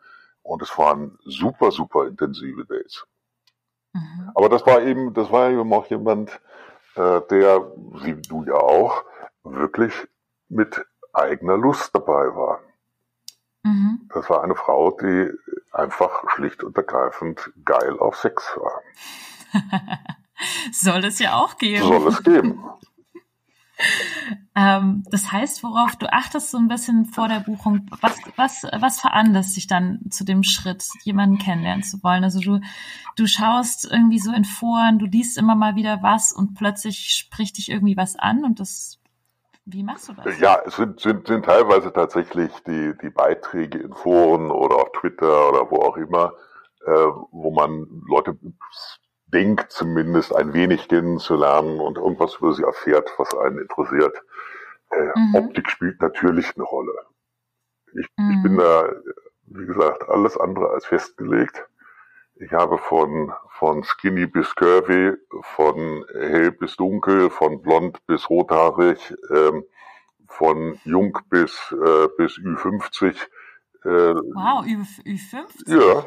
Und 0.41 0.63
es 0.63 0.75
waren 0.77 1.19
super, 1.23 1.69
super 1.69 2.07
intensive 2.07 2.65
Dates. 2.65 3.05
Mhm. 3.93 4.31
Aber 4.33 4.49
das 4.49 4.65
war 4.65 4.81
eben, 4.81 5.13
das 5.13 5.31
war 5.31 5.51
eben 5.51 5.71
auch 5.71 5.85
jemand, 5.85 6.41
der, 6.95 7.71
wie 8.03 8.13
du 8.13 8.43
ja 8.45 8.55
auch, 8.55 9.03
wirklich 9.43 9.93
mit 10.49 10.85
eigener 11.13 11.57
Lust 11.57 11.93
dabei 11.93 12.35
war. 12.35 12.59
Mhm. 13.63 14.09
Das 14.13 14.29
war 14.29 14.43
eine 14.43 14.55
Frau, 14.55 14.91
die 14.91 15.29
einfach 15.71 16.29
schlicht 16.31 16.63
und 16.63 16.77
ergreifend 16.77 17.51
geil 17.65 17.97
auf 17.99 18.15
Sex 18.17 18.57
war. 18.57 18.81
Soll 20.71 21.05
es 21.05 21.19
ja 21.19 21.35
auch 21.35 21.57
geben. 21.57 21.83
Soll 21.83 22.07
es 22.07 22.23
geben. 22.23 22.63
Ähm, 24.55 25.03
das 25.09 25.31
heißt, 25.31 25.63
worauf 25.63 25.95
du 25.95 26.11
achtest 26.11 26.51
so 26.51 26.57
ein 26.57 26.67
bisschen 26.67 27.05
vor 27.05 27.27
der 27.27 27.39
Buchung, 27.39 27.87
was, 28.01 28.17
was, 28.35 28.63
was 28.79 29.01
veranlasst 29.01 29.55
dich 29.57 29.65
dann 29.65 29.99
zu 30.11 30.23
dem 30.23 30.43
Schritt, 30.43 30.87
jemanden 31.03 31.39
kennenlernen 31.39 31.83
zu 31.83 32.03
wollen? 32.03 32.23
Also 32.23 32.39
du, 32.39 32.59
du 33.15 33.25
schaust 33.25 33.89
irgendwie 33.89 34.19
so 34.19 34.31
in 34.31 34.45
Foren, 34.45 34.99
du 34.99 35.05
liest 35.05 35.37
immer 35.37 35.55
mal 35.55 35.75
wieder 35.75 36.03
was 36.03 36.31
und 36.31 36.53
plötzlich 36.53 37.15
spricht 37.15 37.57
dich 37.57 37.69
irgendwie 37.69 37.97
was 37.97 38.15
an 38.15 38.45
und 38.45 38.59
das, 38.59 38.99
wie 39.65 39.83
machst 39.83 40.09
du 40.09 40.13
das? 40.13 40.39
Ja, 40.39 40.61
es 40.65 40.75
sind, 40.75 40.99
sind, 40.99 41.27
sind 41.27 41.45
teilweise 41.45 41.91
tatsächlich 41.91 42.51
die, 42.67 42.93
die 43.01 43.09
Beiträge 43.09 43.79
in 43.79 43.93
Foren 43.93 44.51
oder 44.51 44.75
auf 44.75 44.91
Twitter 44.91 45.49
oder 45.49 45.71
wo 45.71 45.77
auch 45.77 45.97
immer, 45.97 46.33
äh, 46.85 46.91
wo 47.31 47.51
man 47.51 47.87
Leute 48.07 48.37
denkt 49.33 49.71
zumindest 49.71 50.35
ein 50.35 50.53
wenig 50.53 50.87
kennenzulernen 50.89 51.81
und 51.81 51.97
irgendwas 51.97 52.35
über 52.37 52.53
sie 52.53 52.63
erfährt, 52.63 53.11
was 53.17 53.35
einen 53.35 53.59
interessiert. 53.59 54.15
Äh, 54.91 55.09
Mhm. 55.15 55.35
Optik 55.35 55.69
spielt 55.69 56.01
natürlich 56.01 56.55
eine 56.55 56.65
Rolle. 56.65 56.93
Ich, 57.95 58.07
Mhm. 58.17 58.31
ich 58.31 58.43
bin 58.43 58.57
da, 58.57 58.89
wie 59.47 59.65
gesagt, 59.65 60.09
alles 60.09 60.37
andere 60.37 60.69
als 60.69 60.85
festgelegt. 60.85 61.65
Ich 62.35 62.51
habe 62.51 62.77
von, 62.77 63.33
von 63.49 63.83
skinny 63.83 64.25
bis 64.27 64.55
curvy, 64.55 65.13
von 65.55 66.05
hell 66.13 66.51
bis 66.51 66.75
dunkel, 66.75 67.29
von 67.29 67.61
blond 67.61 68.05
bis 68.07 68.29
rothaarig, 68.29 69.15
ähm, 69.31 69.63
von 70.27 70.79
jung 70.83 71.17
bis, 71.29 71.71
äh, 71.71 72.07
bis 72.17 72.37
Ü50. 72.39 73.15
Äh, 73.85 73.89
Wow, 73.89 74.65
Ü, 74.65 74.81
Ü50? 75.05 75.67
ja, 75.67 76.05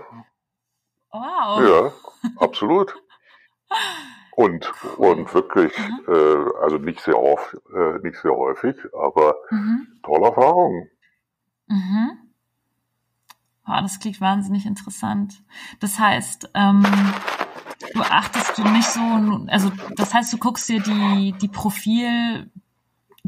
Wow. 1.12 1.68
ja, 1.68 1.92
absolut. 2.40 2.94
Und, 4.32 4.70
und 4.98 5.32
wirklich, 5.32 5.72
Mhm. 5.78 6.14
äh, 6.14 6.62
also 6.62 6.76
nicht 6.76 7.00
sehr 7.00 7.18
oft, 7.18 7.54
äh, 7.74 7.98
nicht 8.02 8.18
sehr 8.20 8.32
häufig, 8.32 8.76
aber 8.92 9.34
Mhm. 9.50 9.86
tolle 10.02 10.26
Erfahrung. 10.26 10.88
Mhm. 11.68 12.10
Wow, 13.64 13.80
das 13.80 13.98
klingt 13.98 14.20
wahnsinnig 14.20 14.66
interessant. 14.66 15.42
Das 15.80 15.98
heißt, 15.98 16.50
ähm, 16.54 16.84
du 17.94 18.00
achtest 18.02 18.56
du 18.58 18.62
nicht 18.62 18.88
so, 18.88 19.00
also 19.48 19.72
das 19.96 20.14
heißt, 20.14 20.32
du 20.32 20.38
guckst 20.38 20.68
dir 20.68 20.80
die, 20.80 21.34
die 21.40 21.48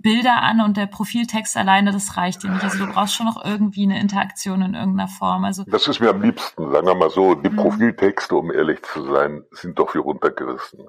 Profilbilder 0.03 0.43
an 0.43 0.61
und 0.61 0.77
der 0.77 0.87
Profiltext 0.87 1.57
alleine, 1.57 1.93
das 1.93 2.17
reicht 2.17 2.43
dir 2.43 2.51
nicht. 2.51 2.65
Also 2.65 2.87
du 2.87 2.93
brauchst 2.93 3.15
schon 3.15 3.27
noch 3.27 3.45
irgendwie 3.45 3.85
eine 3.85 4.01
Interaktion 4.01 4.63
in 4.63 4.75
irgendeiner 4.75 5.09
Form. 5.09 5.45
Also 5.45 5.65
Das 5.67 5.87
ist 5.89 6.01
mir 6.01 6.11
am 6.11 6.23
liebsten, 6.23 6.71
sagen 6.73 6.87
wir 6.87 6.95
mal 6.95 7.11
so, 7.11 7.35
die 7.35 7.51
Mhm. 7.51 7.57
Profiltexte, 7.57 8.35
um 8.37 8.51
ehrlich 8.53 8.83
zu 8.83 9.05
sein, 9.13 9.45
sind 9.53 9.79
doch 9.79 9.95
wie 9.95 9.99
runtergerissen. 9.99 10.87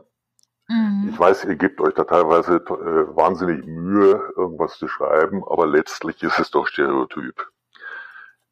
mhm. 0.68 1.10
Ich 1.12 1.20
weiß, 1.20 1.46
ihr 1.46 1.56
gebt 1.56 1.82
euch 1.82 1.94
da 1.96 2.04
teilweise 2.04 2.58
äh, 2.58 3.16
wahnsinnig 3.16 3.66
Mühe, 3.66 4.22
irgendwas 4.38 4.78
zu 4.78 4.88
schreiben, 4.88 5.44
aber 5.50 5.66
letztlich 5.68 6.22
ist 6.24 6.40
es 6.40 6.52
doch 6.52 6.68
Stereotyp. 6.68 7.48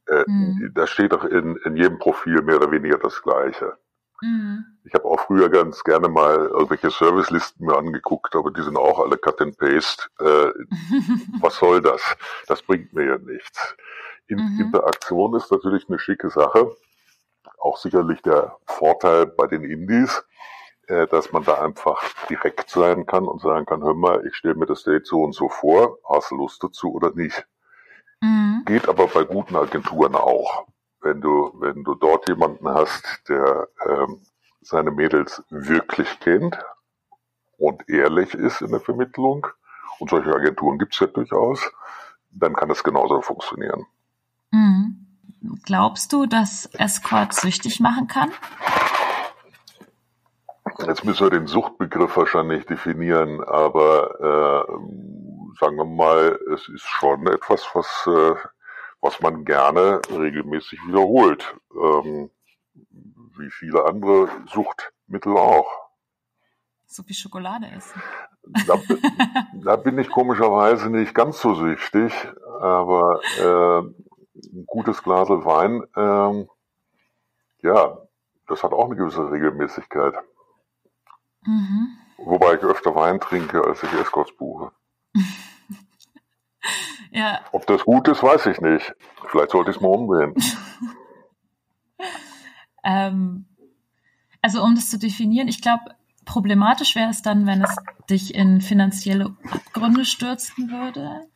Äh, 0.08 0.24
Mhm. 0.28 0.72
Da 0.74 0.88
steht 0.88 1.12
doch 1.12 1.24
in, 1.26 1.58
in 1.66 1.76
jedem 1.76 2.00
Profil 2.00 2.42
mehr 2.42 2.58
oder 2.58 2.72
weniger 2.72 2.98
das 2.98 3.22
Gleiche. 3.22 3.78
Mhm. 4.22 4.66
Ich 4.84 4.94
habe 4.94 5.06
auch 5.06 5.20
früher 5.20 5.50
ganz 5.50 5.84
gerne 5.84 6.08
mal 6.08 6.36
irgendwelche 6.48 6.90
Servicelisten 6.90 7.66
mir 7.66 7.78
angeguckt, 7.78 8.36
aber 8.36 8.52
die 8.52 8.62
sind 8.64 8.78
auch 8.78 9.00
alle 9.00 9.18
Cut 9.18 9.42
and 9.42 9.58
Paste. 9.58 10.04
Äh, 10.20 10.52
was 11.42 11.58
soll 11.58 11.82
das? 11.82 12.02
Das 12.48 12.62
bringt 12.62 12.94
mir 12.94 13.06
ja 13.06 13.18
nichts. 13.18 13.76
In, 14.28 14.38
Mhm. 14.40 14.62
Interaktion 14.66 15.36
ist 15.36 15.52
natürlich 15.52 15.88
eine 15.90 16.00
schicke 16.00 16.30
Sache. 16.30 16.76
Auch 17.60 17.78
sicherlich 17.78 18.22
der 18.22 18.58
Vorteil 18.66 19.26
bei 19.28 19.48
den 19.48 19.64
Indies, 19.64 20.24
äh, 20.88 21.08
dass 21.08 21.32
man 21.32 21.44
da 21.44 21.62
einfach 21.62 22.02
direkt 22.30 22.70
sein 22.70 23.06
kann 23.06 23.26
und 23.28 23.42
sagen 23.42 23.66
kann, 23.66 23.84
hör 23.84 23.94
mal, 23.94 24.26
ich 24.26 24.36
stelle 24.36 24.56
mir 24.56 24.66
das 24.66 24.84
Date 24.84 25.06
so 25.06 25.24
und 25.24 25.34
so 25.34 25.50
vor, 25.50 26.00
hast 26.10 26.32
du 26.32 26.36
Lust 26.38 26.64
dazu 26.64 26.94
oder 26.94 27.12
nicht? 27.12 27.46
Mhm. 28.22 28.64
Geht 28.66 28.88
aber 28.90 29.08
bei 29.08 29.24
guten 29.24 29.56
Agenturen 29.56 30.16
auch. 30.16 30.68
Wenn 31.08 31.22
du, 31.22 31.54
wenn 31.62 31.86
du 31.86 31.96
dort 31.96 32.28
jemanden 32.28 32.68
hast, 32.68 33.22
der 33.30 33.70
ähm, 33.88 34.20
seine 34.60 34.92
Mädels 34.92 35.42
wirklich 35.50 36.20
kennt 36.20 36.60
und 37.58 37.88
ehrlich 37.88 38.34
ist 38.34 38.60
in 38.62 38.72
der 38.72 38.82
Vermittlung, 38.82 39.48
und 40.00 40.10
solche 40.10 40.34
Agenturen 40.34 40.78
gibt's 40.78 41.00
ja 41.00 41.08
durchaus, 41.08 41.62
dann 42.32 42.56
kann 42.56 42.68
das 42.68 42.84
genauso 42.84 43.22
funktionieren. 43.22 43.86
Mhm. 44.52 45.08
Glaubst 45.64 46.12
du, 46.12 46.26
dass 46.26 46.66
Escort 46.74 47.34
süchtig 47.34 47.80
machen 47.80 48.08
kann? 48.08 48.34
Jetzt 50.86 51.06
müssen 51.06 51.26
wir 51.26 51.40
den 51.40 51.48
Suchtbegriff 51.48 52.18
wahrscheinlich 52.18 52.66
definieren, 52.66 53.42
aber 53.46 54.66
äh, 54.68 55.58
sagen 55.58 55.78
wir 55.78 55.86
mal, 55.86 56.38
es 56.54 56.68
ist 56.68 56.86
schon 56.86 57.26
etwas, 57.28 57.66
was, 57.74 58.08
äh, 58.08 58.36
was 59.02 59.20
man 59.22 59.46
gerne 59.46 60.02
regelmäßig 60.10 60.80
wiederholt. 60.88 61.56
Ähm, 61.74 62.30
wie 63.38 63.52
viele 63.52 63.86
andere 63.86 64.30
Suchtmittel 64.52 65.38
auch. 65.38 65.68
So 66.86 67.08
wie 67.08 67.14
Schokolade 67.14 67.68
essen. 67.68 68.02
Da, 68.66 68.80
da 69.54 69.76
bin 69.76 70.00
ich 70.00 70.10
komischerweise 70.10 70.90
nicht 70.90 71.14
ganz 71.14 71.40
so 71.42 71.54
süchtig, 71.54 72.14
aber 72.62 73.20
äh, 73.38 73.80
ein 74.36 74.66
gutes 74.66 75.04
Glas 75.04 75.28
Wein, 75.30 75.84
ähm, 75.96 76.50
ja, 77.62 77.98
das 78.48 78.64
hat 78.64 78.72
auch 78.72 78.86
eine 78.86 78.96
gewisse 78.96 79.30
Regelmäßigkeit. 79.30 80.14
Mhm. 81.42 81.98
Wobei 82.18 82.56
ich 82.56 82.64
öfter 82.64 82.96
Wein 82.96 83.20
trinke, 83.20 83.64
als 83.64 83.84
ich 83.84 83.92
Escorts 83.94 84.36
buche. 84.38 84.72
Ja, 87.18 87.42
Ob 87.52 87.66
das 87.66 87.84
gut 87.84 88.08
ist, 88.10 88.22
weiß 88.22 88.46
ich 88.46 88.62
nicht. 88.62 88.94
Vielleicht 89.30 89.50
sollte 89.50 89.72
ich 89.72 89.78
es 89.78 89.82
mal 89.82 89.88
umdrehen. 89.88 90.36
ähm, 92.84 93.46
also 94.44 94.64
um 94.64 94.76
das 94.76 94.92
zu 94.92 95.00
definieren, 95.00 95.48
ich 95.48 95.64
glaube, 95.64 95.96
problematisch 96.26 96.96
wäre 96.96 97.10
es 97.10 97.24
dann, 97.24 97.48
wenn 97.48 97.64
es 97.64 97.76
dich 98.08 98.36
in 98.36 98.62
finanzielle 98.62 99.36
Abgründe 99.50 100.06
stürzen 100.06 100.70
würde, 100.70 101.28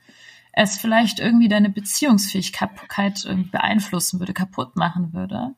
es 0.53 0.77
vielleicht 0.77 1.19
irgendwie 1.19 1.47
deine 1.47 1.71
Beziehungsfähigkeit 1.71 2.69
beeinflussen 3.51 4.19
würde, 4.19 4.33
kaputt 4.33 4.75
machen 4.75 5.13
würde 5.13 5.55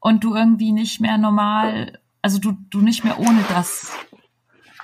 und 0.00 0.24
du 0.24 0.34
irgendwie 0.34 0.72
nicht 0.72 0.98
mehr 0.98 1.18
normal, 1.18 1.98
also 2.22 2.38
du, 2.38 2.52
du 2.70 2.80
nicht 2.80 3.04
mehr 3.04 3.20
ohne 3.20 3.42
das 3.50 3.92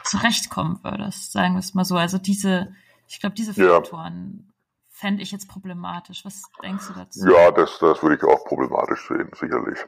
zurechtkommen 0.04 0.78
würdest, 0.82 1.32
sagen 1.32 1.54
wir 1.54 1.60
es 1.60 1.72
mal 1.72 1.86
so. 1.86 1.96
Also 1.96 2.18
diese, 2.18 2.74
ich 3.12 3.20
glaube, 3.20 3.34
diese 3.34 3.52
Ja. 3.62 3.74
Faktoren 3.74 4.52
fände 4.88 5.22
ich 5.22 5.32
jetzt 5.32 5.48
problematisch. 5.48 6.24
Was 6.24 6.42
denkst 6.62 6.88
du 6.88 6.94
dazu? 6.94 7.28
Ja, 7.28 7.50
das, 7.50 7.78
das 7.78 8.02
würde 8.02 8.16
ich 8.16 8.24
auch 8.24 8.44
problematisch 8.44 9.06
sehen, 9.06 9.30
sicherlich. 9.34 9.78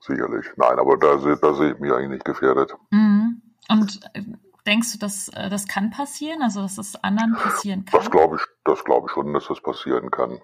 Sicherlich. 0.00 0.46
Nein, 0.56 0.78
aber 0.78 0.98
da, 0.98 1.16
da 1.16 1.54
sehe 1.54 1.72
ich 1.72 1.78
mich 1.78 1.92
eigentlich 1.92 2.10
nicht 2.10 2.24
gefährdet. 2.24 2.74
Mhm. 2.90 3.40
Und 3.70 4.00
äh, 4.12 4.22
denkst 4.66 4.92
du, 4.92 4.98
dass 4.98 5.28
äh, 5.28 5.48
das 5.48 5.66
kann 5.66 5.90
passieren? 5.90 6.42
Also, 6.42 6.60
dass 6.60 6.76
das 6.76 7.02
anderen 7.02 7.34
passieren 7.34 7.86
kann? 7.86 8.00
Das 8.00 8.10
glaube 8.10 8.36
ich, 8.36 8.42
das 8.64 8.84
glaube 8.84 9.06
ich 9.08 9.12
schon, 9.12 9.32
dass 9.32 9.48
das 9.48 9.62
passieren 9.62 10.10
kann. 10.10 10.40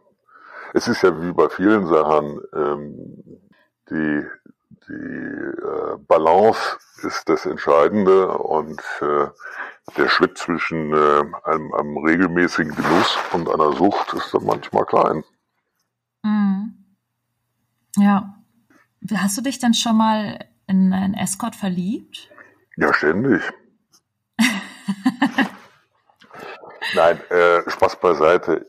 Es 0.72 0.88
ist 0.88 1.02
ja 1.02 1.20
wie 1.20 1.32
bei 1.32 1.48
vielen 1.50 1.86
Sachen, 1.86 2.40
ähm, 2.54 3.42
die, 3.90 4.24
die 4.88 4.92
äh, 4.92 5.96
Balance 6.06 6.78
ist 7.02 7.28
das 7.28 7.46
Entscheidende 7.46 8.28
und 8.28 8.80
äh, 9.00 9.26
der 9.96 10.08
Schritt 10.08 10.38
zwischen 10.38 10.92
äh, 10.92 11.22
einem, 11.44 11.74
einem 11.74 11.98
regelmäßigen 11.98 12.74
Genuss 12.74 13.18
und 13.32 13.48
einer 13.48 13.72
Sucht 13.72 14.12
ist 14.14 14.32
dann 14.32 14.44
manchmal 14.44 14.84
klein. 14.84 15.24
Mhm. 16.22 16.74
Ja. 17.96 18.36
Hast 19.14 19.38
du 19.38 19.42
dich 19.42 19.58
dann 19.58 19.74
schon 19.74 19.96
mal 19.96 20.38
in 20.66 20.92
einen 20.92 21.14
Escort 21.14 21.56
verliebt? 21.56 22.30
Ja, 22.76 22.92
ständig. 22.94 23.42
Nein, 26.94 27.20
äh, 27.30 27.68
Spaß 27.68 27.98
beiseite. 28.00 28.66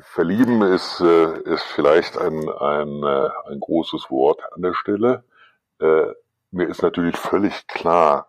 Verlieben 0.00 0.62
ist, 0.62 1.00
äh, 1.00 1.40
ist 1.42 1.64
vielleicht 1.64 2.18
ein, 2.18 2.48
ein, 2.48 3.02
äh, 3.02 3.28
ein 3.50 3.60
großes 3.60 4.10
Wort 4.10 4.40
an 4.52 4.62
der 4.62 4.74
Stelle. 4.74 5.24
Äh, 5.80 6.12
mir 6.50 6.68
ist 6.68 6.82
natürlich 6.82 7.16
völlig 7.16 7.66
klar, 7.66 8.28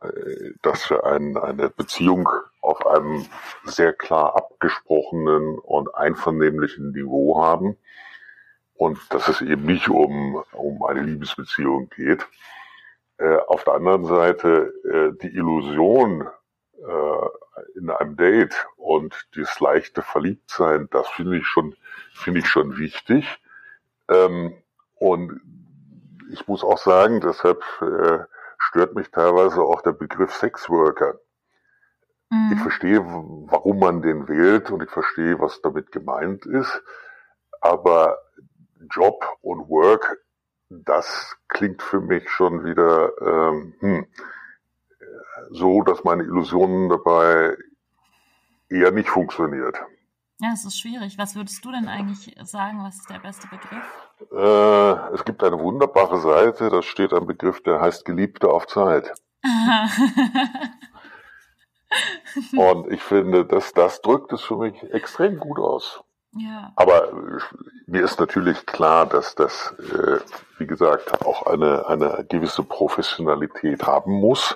dass 0.61 0.89
wir 0.89 1.05
ein, 1.05 1.37
eine 1.37 1.69
Beziehung 1.69 2.27
auf 2.61 2.85
einem 2.85 3.25
sehr 3.63 3.93
klar 3.93 4.35
abgesprochenen 4.35 5.59
und 5.59 5.93
einvernehmlichen 5.95 6.91
Niveau 6.91 7.41
haben 7.41 7.77
und 8.73 8.99
dass 9.09 9.27
es 9.27 9.41
eben 9.41 9.65
nicht 9.65 9.89
um, 9.89 10.43
um 10.51 10.83
eine 10.83 11.01
Liebesbeziehung 11.01 11.89
geht. 11.95 12.27
Äh, 13.17 13.37
auf 13.47 13.63
der 13.63 13.73
anderen 13.73 14.05
Seite 14.05 14.73
äh, 14.83 15.17
die 15.21 15.35
Illusion 15.35 16.27
äh, 16.77 17.77
in 17.77 17.89
einem 17.89 18.15
Date 18.15 18.67
und 18.75 19.27
das 19.35 19.59
leichte 19.59 20.01
Verliebtsein, 20.01 20.87
das 20.91 21.07
finde 21.09 21.37
ich 21.37 21.47
schon, 21.47 21.75
finde 22.13 22.39
ich 22.39 22.47
schon 22.47 22.77
wichtig. 22.77 23.41
Ähm, 24.09 24.55
und 24.95 25.41
ich 26.31 26.47
muss 26.47 26.63
auch 26.63 26.77
sagen, 26.77 27.21
deshalb 27.21 27.63
äh, 27.81 28.19
stört 28.57 28.95
mich 28.95 29.09
teilweise 29.11 29.61
auch 29.61 29.81
der 29.81 29.93
Begriff 29.93 30.33
Sexworker. 30.33 31.19
Mhm. 32.29 32.51
Ich 32.53 32.61
verstehe, 32.61 32.99
warum 33.03 33.79
man 33.79 34.01
den 34.01 34.27
wählt 34.27 34.71
und 34.71 34.83
ich 34.83 34.89
verstehe, 34.89 35.39
was 35.39 35.61
damit 35.61 35.91
gemeint 35.91 36.45
ist. 36.45 36.81
Aber 37.61 38.17
Job 38.91 39.25
und 39.41 39.69
Work, 39.69 40.19
das 40.69 41.37
klingt 41.47 41.81
für 41.81 42.01
mich 42.01 42.29
schon 42.29 42.63
wieder 42.65 43.11
ähm, 43.21 43.73
hm, 43.79 44.07
so, 45.51 45.81
dass 45.81 46.03
meine 46.03 46.23
Illusionen 46.23 46.89
dabei 46.89 47.55
eher 48.69 48.91
nicht 48.91 49.09
funktioniert. 49.09 49.77
Ja, 50.39 50.49
es 50.53 50.65
ist 50.65 50.79
schwierig. 50.79 51.17
Was 51.17 51.35
würdest 51.35 51.65
du 51.65 51.71
denn 51.71 51.87
eigentlich 51.87 52.35
sagen? 52.43 52.83
Was 52.83 52.97
ist 52.97 53.09
der 53.09 53.19
beste 53.19 53.47
Begriff? 53.47 54.07
Äh, 54.31 55.15
es 55.15 55.25
gibt 55.25 55.43
eine 55.43 55.59
wunderbare 55.59 56.19
Seite, 56.19 56.69
da 56.69 56.83
steht 56.83 57.11
ein 57.13 57.25
Begriff, 57.25 57.61
der 57.63 57.81
heißt 57.81 58.05
Geliebte 58.05 58.49
auf 58.49 58.67
Zeit. 58.67 59.13
Und 62.55 62.91
ich 62.91 63.01
finde, 63.01 63.45
dass 63.45 63.73
das 63.73 64.01
drückt 64.01 64.31
es 64.33 64.41
für 64.41 64.57
mich 64.57 64.83
extrem 64.93 65.39
gut 65.39 65.57
aus. 65.57 66.03
Ja. 66.33 66.71
Aber 66.75 67.11
mir 67.87 68.03
ist 68.03 68.19
natürlich 68.19 68.65
klar, 68.65 69.05
dass 69.05 69.33
das, 69.35 69.73
äh, 69.79 70.19
wie 70.57 70.67
gesagt, 70.67 71.25
auch 71.25 71.47
eine, 71.47 71.87
eine 71.87 72.25
gewisse 72.29 72.63
Professionalität 72.63 73.87
haben 73.87 74.19
muss. 74.19 74.55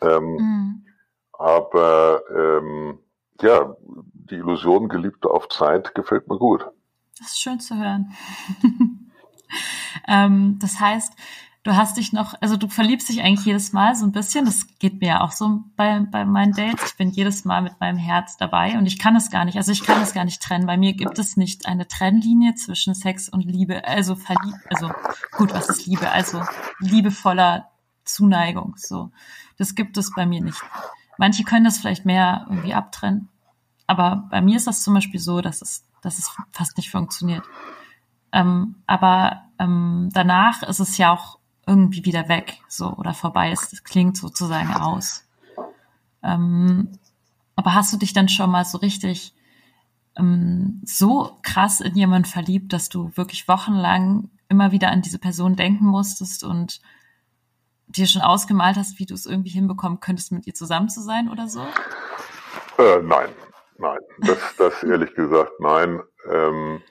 Ähm, 0.00 0.36
mhm. 0.36 0.86
Aber 1.32 2.22
ähm, 2.34 2.98
ja, 3.40 3.76
die 4.12 4.36
Illusion 4.36 4.88
Geliebte 4.88 5.30
auf 5.30 5.48
Zeit 5.48 5.94
gefällt 5.94 6.28
mir 6.28 6.38
gut. 6.38 6.66
Das 7.18 7.28
ist 7.28 7.40
schön 7.40 7.60
zu 7.60 7.76
hören. 7.76 8.12
ähm, 10.08 10.58
das 10.60 10.80
heißt, 10.80 11.14
du 11.62 11.76
hast 11.76 11.96
dich 11.96 12.12
noch, 12.12 12.34
also 12.40 12.56
du 12.56 12.68
verliebst 12.68 13.08
dich 13.08 13.22
eigentlich 13.22 13.46
jedes 13.46 13.72
Mal 13.72 13.94
so 13.94 14.04
ein 14.04 14.12
bisschen. 14.12 14.44
Das 14.44 14.66
geht 14.78 15.00
mir 15.00 15.08
ja 15.08 15.20
auch 15.20 15.32
so 15.32 15.64
bei, 15.76 16.00
bei 16.00 16.24
meinen 16.24 16.52
Dates. 16.52 16.90
Ich 16.92 16.96
bin 16.96 17.10
jedes 17.10 17.44
Mal 17.44 17.62
mit 17.62 17.80
meinem 17.80 17.98
Herz 17.98 18.36
dabei 18.36 18.78
und 18.78 18.86
ich 18.86 18.98
kann 18.98 19.16
es 19.16 19.30
gar 19.30 19.44
nicht, 19.44 19.56
also 19.56 19.72
ich 19.72 19.82
kann 19.82 20.00
es 20.02 20.14
gar 20.14 20.24
nicht 20.24 20.42
trennen. 20.42 20.66
Bei 20.66 20.76
mir 20.76 20.94
gibt 20.94 21.18
es 21.18 21.36
nicht 21.36 21.66
eine 21.66 21.88
Trennlinie 21.88 22.54
zwischen 22.54 22.94
Sex 22.94 23.28
und 23.28 23.44
Liebe. 23.44 23.86
Also 23.86 24.14
verliebt, 24.14 24.58
also 24.70 24.90
gut, 25.36 25.52
was 25.52 25.68
ist 25.68 25.86
Liebe? 25.86 26.10
Also 26.10 26.42
liebevoller 26.80 27.70
Zuneigung. 28.06 28.74
So, 28.76 29.10
das 29.58 29.74
gibt 29.74 29.96
es 29.96 30.12
bei 30.14 30.26
mir 30.26 30.42
nicht. 30.42 30.62
Manche 31.18 31.44
können 31.44 31.64
das 31.64 31.78
vielleicht 31.78 32.04
mehr 32.04 32.46
irgendwie 32.48 32.74
abtrennen. 32.74 33.28
Aber 33.86 34.26
bei 34.30 34.40
mir 34.40 34.56
ist 34.56 34.66
das 34.66 34.82
zum 34.82 34.94
Beispiel 34.94 35.20
so, 35.20 35.40
dass 35.40 35.62
es, 35.62 35.84
dass 36.02 36.18
es 36.18 36.30
fast 36.52 36.76
nicht 36.76 36.90
funktioniert. 36.90 37.44
Ähm, 38.32 38.76
aber 38.86 39.42
ähm, 39.58 40.10
danach 40.12 40.62
ist 40.62 40.80
es 40.80 40.98
ja 40.98 41.12
auch 41.12 41.38
irgendwie 41.66 42.04
wieder 42.04 42.28
weg, 42.28 42.60
so 42.68 42.92
oder 42.92 43.14
vorbei 43.14 43.52
ist. 43.52 43.72
Das 43.72 43.84
klingt 43.84 44.16
sozusagen 44.16 44.74
aus. 44.74 45.24
Ähm, 46.22 46.92
aber 47.54 47.74
hast 47.74 47.92
du 47.92 47.96
dich 47.96 48.12
dann 48.12 48.28
schon 48.28 48.50
mal 48.50 48.64
so 48.64 48.78
richtig 48.78 49.34
ähm, 50.16 50.80
so 50.84 51.38
krass 51.42 51.80
in 51.80 51.94
jemanden 51.94 52.28
verliebt, 52.28 52.72
dass 52.72 52.88
du 52.88 53.10
wirklich 53.16 53.48
wochenlang 53.48 54.30
immer 54.48 54.72
wieder 54.72 54.90
an 54.90 55.02
diese 55.02 55.18
Person 55.18 55.56
denken 55.56 55.86
musstest 55.86 56.44
und 56.44 56.80
dir 57.86 58.06
schon 58.06 58.22
ausgemalt 58.22 58.76
hast, 58.76 58.98
wie 58.98 59.06
du 59.06 59.14
es 59.14 59.26
irgendwie 59.26 59.50
hinbekommen 59.50 60.00
könntest, 60.00 60.32
mit 60.32 60.46
ihr 60.46 60.54
zusammen 60.54 60.88
zu 60.88 61.00
sein 61.00 61.28
oder 61.30 61.48
so? 61.48 61.60
Äh, 62.78 63.02
nein, 63.02 63.30
nein. 63.78 63.98
Das, 64.18 64.38
das 64.56 64.82
ehrlich 64.84 65.14
gesagt, 65.14 65.52
nein. 65.60 66.02
Ähm, 66.30 66.82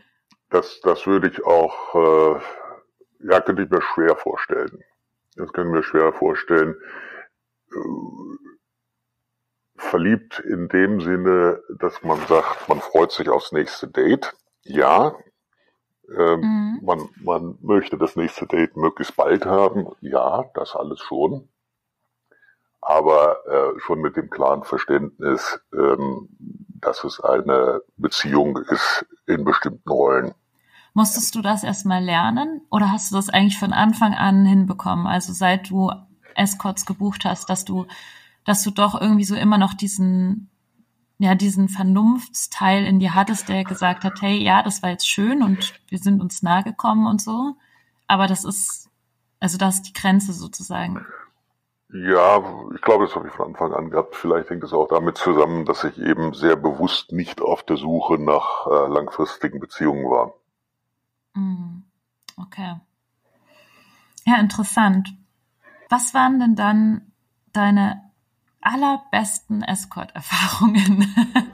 das, 0.50 0.80
das 0.82 1.06
würde 1.06 1.28
ich 1.28 1.44
auch, 1.46 1.96
äh, 1.96 2.40
ja, 3.30 3.42
könnte 3.42 3.64
ich 3.64 3.70
mir 3.70 3.82
schwer 3.82 4.16
vorstellen. 4.16 4.84
Das 5.36 5.52
können 5.52 5.74
wir 5.74 5.84
schwer 5.84 6.14
vorstellen. 6.14 6.76
Äh, 7.72 8.46
verliebt 9.78 10.40
in 10.40 10.70
dem 10.70 11.02
Sinne, 11.02 11.62
dass 11.78 12.02
man 12.04 12.20
sagt, 12.28 12.70
man 12.70 12.80
freut 12.80 13.12
sich 13.12 13.30
aufs 13.30 13.52
nächste 13.52 13.88
Date. 13.90 14.34
Ja, 14.62 15.16
ähm, 16.10 16.40
mhm. 16.42 16.80
man, 16.84 17.10
man 17.24 17.58
möchte 17.62 17.98
das 17.98 18.16
nächste 18.16 18.48
Date 18.48 18.76
möglichst 18.78 19.16
bald 19.16 19.46
haben. 19.46 19.88
Ja, 20.02 20.46
das 20.54 20.76
alles 20.76 21.00
schon. 21.00 21.48
Aber 22.82 23.38
äh, 23.48 23.80
schon 23.80 24.02
mit 24.02 24.16
dem 24.16 24.30
klaren 24.30 24.64
Verständnis, 24.64 25.60
ähm, 25.74 26.30
dass 26.82 27.04
es 27.04 27.20
eine 27.20 27.82
Beziehung 27.98 28.58
ist 28.58 29.06
in 29.26 29.44
bestimmten 29.44 29.90
Rollen. 29.90 30.34
Musstest 30.94 31.36
du 31.36 31.42
das 31.42 31.64
erstmal 31.64 32.04
lernen 32.04 32.62
oder 32.70 32.92
hast 32.92 33.12
du 33.12 33.16
das 33.16 33.30
eigentlich 33.30 33.60
von 33.60 33.74
Anfang 33.74 34.14
an 34.14 34.46
hinbekommen? 34.46 35.08
Also 35.08 35.34
seit 35.34 35.70
du 35.70 35.92
Escorts 36.36 36.86
gebucht 36.86 37.26
hast, 37.26 37.50
dass 37.50 37.66
du, 37.66 37.86
dass 38.46 38.64
du 38.64 38.72
doch 38.72 39.00
irgendwie 39.00 39.26
so 39.26 39.36
immer 39.36 39.58
noch 39.58 39.74
diesen 39.74 40.50
ja 41.18 41.36
diesen 41.36 41.70
Vernunftsteil 41.70 42.86
in 42.86 43.00
dir 43.00 43.16
hattest, 43.16 43.50
der 43.50 43.64
gesagt 43.64 44.04
hat, 44.04 44.22
hey, 44.22 44.38
ja, 44.38 44.64
das 44.64 44.84
war 44.84 44.90
jetzt 44.90 45.08
schön 45.08 45.42
und 45.44 45.74
wir 45.88 46.00
sind 46.00 46.22
uns 46.22 46.42
nahe 46.42 46.64
gekommen 46.64 47.08
und 47.08 47.22
so, 47.22 47.56
aber 48.08 48.28
das 48.28 48.44
ist, 48.44 48.90
also 49.40 49.58
das 49.58 49.76
ist 49.76 49.84
die 49.84 49.94
Grenze 49.94 50.34
sozusagen. 50.34 51.06
Ja, 51.94 52.44
ich 52.74 52.82
glaube, 52.82 53.06
das 53.06 53.16
habe 53.16 53.28
ich 53.28 53.34
von 53.34 53.48
Anfang 53.48 53.74
an 53.74 53.90
gehabt. 53.90 54.16
Vielleicht 54.16 54.50
hängt 54.50 54.64
es 54.64 54.74
auch 54.74 54.88
damit 54.88 55.18
zusammen, 55.18 55.66
dass 55.66 55.84
ich 55.84 55.98
eben 55.98 56.34
sehr 56.34 56.56
bewusst 56.56 57.12
nicht 57.12 57.42
auf 57.42 57.64
der 57.64 57.78
Suche 57.78 58.18
nach 58.18 58.68
äh, 58.68 58.88
langfristigen 58.92 59.60
Beziehungen 59.60 60.04
war. 60.10 60.34
Mm, 61.36 61.84
okay. 62.38 62.76
Ja, 64.26 64.40
interessant. 64.40 65.16
Was 65.90 66.14
waren 66.14 66.40
denn 66.40 66.56
dann 66.56 67.14
deine 67.54 68.05
allerbesten 68.66 69.62
Escort-Erfahrungen? 69.62 71.14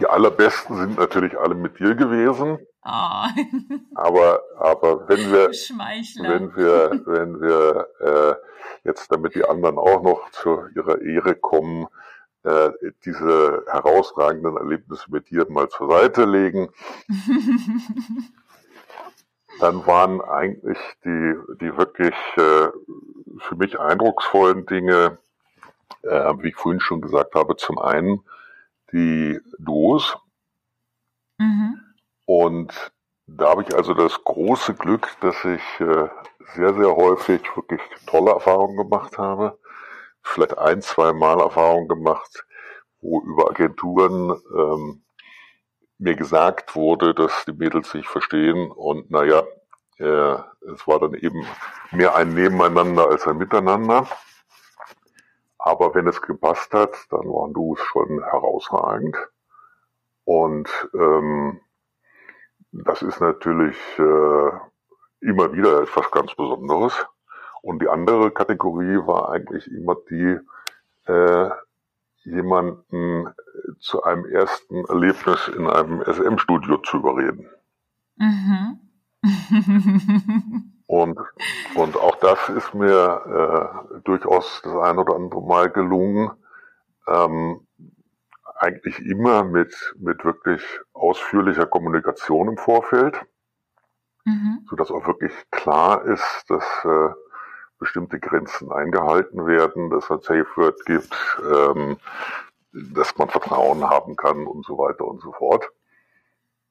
Die 0.00 0.06
allerbesten 0.06 0.76
sind 0.76 0.98
natürlich 0.98 1.38
alle 1.38 1.54
mit 1.54 1.78
dir 1.78 1.94
gewesen. 1.94 2.58
Oh. 2.84 3.24
aber, 3.94 4.40
aber 4.58 5.08
wenn 5.08 5.30
wir, 5.30 5.50
wenn 5.50 6.56
wir, 6.56 7.02
wenn 7.06 7.40
wir 7.40 7.86
äh, 8.00 8.34
jetzt, 8.88 9.12
damit 9.12 9.36
die 9.36 9.44
anderen 9.44 9.78
auch 9.78 10.02
noch 10.02 10.28
zu 10.32 10.66
ihrer 10.74 11.00
Ehre 11.00 11.36
kommen, 11.36 11.86
äh, 12.42 12.70
diese 13.04 13.64
herausragenden 13.68 14.56
Erlebnisse 14.56 15.04
mit 15.10 15.30
dir 15.30 15.46
mal 15.48 15.68
zur 15.68 15.88
Seite 15.90 16.24
legen, 16.24 16.70
dann 19.60 19.86
waren 19.86 20.20
eigentlich 20.20 20.78
die, 21.04 21.34
die 21.60 21.76
wirklich 21.76 22.16
äh, 22.36 22.68
für 23.38 23.56
mich 23.56 23.78
eindrucksvollen 23.78 24.66
Dinge 24.66 25.18
äh, 26.02 26.32
wie 26.38 26.48
ich 26.48 26.56
vorhin 26.56 26.80
schon 26.80 27.00
gesagt 27.00 27.34
habe, 27.34 27.56
zum 27.56 27.78
einen 27.78 28.20
die 28.92 29.40
Duos. 29.58 30.16
Mhm. 31.38 31.80
Und 32.26 32.92
da 33.26 33.50
habe 33.50 33.62
ich 33.62 33.74
also 33.74 33.94
das 33.94 34.22
große 34.24 34.74
Glück, 34.74 35.08
dass 35.20 35.44
ich 35.44 35.80
äh, 35.80 36.08
sehr, 36.54 36.74
sehr 36.74 36.96
häufig 36.96 37.42
wirklich 37.56 37.80
tolle 38.06 38.32
Erfahrungen 38.32 38.76
gemacht 38.76 39.18
habe 39.18 39.58
vielleicht 40.22 40.58
ein, 40.58 40.82
zwei 40.82 41.12
Mal 41.12 41.40
Erfahrung 41.40 41.88
gemacht, 41.88 42.44
wo 43.00 43.20
über 43.22 43.50
Agenturen 43.50 44.30
ähm, 44.56 45.02
mir 45.98 46.14
gesagt 46.16 46.74
wurde, 46.74 47.14
dass 47.14 47.44
die 47.46 47.52
Mädels 47.52 47.90
sich 47.90 48.06
verstehen 48.06 48.70
und 48.70 49.10
naja, 49.10 49.42
äh, 49.98 50.36
es 50.72 50.86
war 50.86 51.00
dann 51.00 51.14
eben 51.14 51.44
mehr 51.90 52.16
ein 52.16 52.34
Nebeneinander 52.34 53.08
als 53.08 53.26
ein 53.26 53.36
Miteinander. 53.36 54.08
Aber 55.64 55.94
wenn 55.94 56.08
es 56.08 56.20
gepasst 56.20 56.74
hat, 56.74 56.90
dann 57.10 57.20
waren 57.20 57.54
du 57.54 57.76
schon 57.76 58.20
herausragend. 58.24 59.16
Und 60.24 60.68
ähm, 60.92 61.60
das 62.72 63.02
ist 63.02 63.20
natürlich 63.20 63.76
äh, 63.96 64.50
immer 65.20 65.52
wieder 65.52 65.82
etwas 65.82 66.10
ganz 66.10 66.34
Besonderes. 66.34 67.06
Und 67.62 67.80
die 67.80 67.88
andere 67.88 68.32
Kategorie 68.32 69.06
war 69.06 69.30
eigentlich 69.30 69.70
immer 69.70 69.94
die, 70.10 70.40
äh, 71.06 71.50
jemanden 72.24 73.32
zu 73.78 74.02
einem 74.02 74.26
ersten 74.26 74.84
Erlebnis 74.86 75.46
in 75.46 75.68
einem 75.68 76.02
SM-Studio 76.02 76.78
zu 76.78 76.96
überreden. 76.96 77.48
Mhm. 78.16 78.80
und, 80.92 81.18
und 81.74 81.96
auch 81.96 82.16
das 82.16 82.50
ist 82.50 82.74
mir 82.74 83.80
äh, 83.96 84.00
durchaus 84.04 84.60
das 84.62 84.74
ein 84.74 84.98
oder 84.98 85.14
andere 85.14 85.40
Mal 85.40 85.70
gelungen, 85.70 86.30
ähm, 87.08 87.66
eigentlich 88.56 88.98
immer 88.98 89.42
mit, 89.42 89.74
mit 89.98 90.22
wirklich 90.22 90.62
ausführlicher 90.92 91.64
Kommunikation 91.64 92.48
im 92.48 92.58
Vorfeld, 92.58 93.18
mhm. 94.26 94.66
so 94.68 94.76
dass 94.76 94.90
auch 94.90 95.06
wirklich 95.06 95.32
klar 95.50 96.04
ist, 96.04 96.44
dass 96.48 96.84
äh, 96.84 97.08
bestimmte 97.78 98.20
Grenzen 98.20 98.70
eingehalten 98.70 99.46
werden, 99.46 99.88
dass 99.88 100.04
es 100.04 100.10
ein 100.10 100.20
Safe 100.20 100.46
Word 100.56 100.84
gibt, 100.84 101.16
ähm, 101.50 101.96
dass 102.94 103.16
man 103.16 103.30
Vertrauen 103.30 103.88
haben 103.88 104.14
kann 104.14 104.46
und 104.46 104.66
so 104.66 104.76
weiter 104.76 105.06
und 105.06 105.22
so 105.22 105.32
fort. 105.32 105.72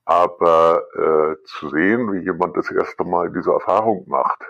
Aber 0.05 0.81
äh, 0.95 1.43
zu 1.45 1.69
sehen, 1.69 2.11
wie 2.11 2.23
jemand 2.23 2.57
das 2.57 2.71
erste 2.71 3.03
Mal 3.03 3.31
diese 3.31 3.51
Erfahrung 3.51 4.05
macht, 4.07 4.41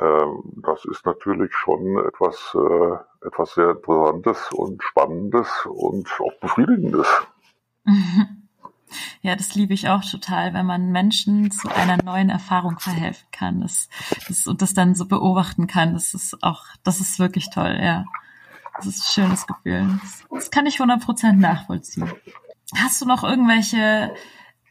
ähm, 0.00 0.42
das 0.62 0.84
ist 0.84 1.06
natürlich 1.06 1.54
schon 1.54 1.98
etwas, 2.06 2.54
äh, 2.54 3.26
etwas 3.26 3.54
sehr 3.54 3.70
Interessantes 3.70 4.52
und 4.52 4.82
Spannendes 4.82 5.48
und 5.66 6.08
auch 6.20 6.38
Befriedigendes. 6.40 7.08
Ja, 9.20 9.34
das 9.34 9.56
liebe 9.56 9.74
ich 9.74 9.88
auch 9.88 10.04
total, 10.04 10.54
wenn 10.54 10.64
man 10.64 10.92
Menschen 10.92 11.50
zu 11.50 11.68
einer 11.68 11.96
neuen 12.04 12.30
Erfahrung 12.30 12.78
verhelfen 12.78 13.26
kann 13.32 13.60
das, 13.60 13.88
das, 14.28 14.46
und 14.46 14.62
das 14.62 14.74
dann 14.74 14.94
so 14.94 15.06
beobachten 15.06 15.66
kann. 15.66 15.94
Das 15.94 16.14
ist 16.14 16.40
auch, 16.42 16.64
das 16.84 17.00
ist 17.00 17.18
wirklich 17.18 17.50
toll, 17.50 17.76
ja. 17.82 18.04
Das 18.76 18.86
ist 18.86 19.00
ein 19.00 19.12
schönes 19.12 19.46
Gefühl. 19.46 19.98
Das, 20.00 20.24
das 20.30 20.50
kann 20.52 20.66
ich 20.66 20.76
100% 20.76 21.32
nachvollziehen. 21.32 22.12
Hast 22.76 23.00
du 23.00 23.06
noch 23.06 23.24
irgendwelche 23.24 24.14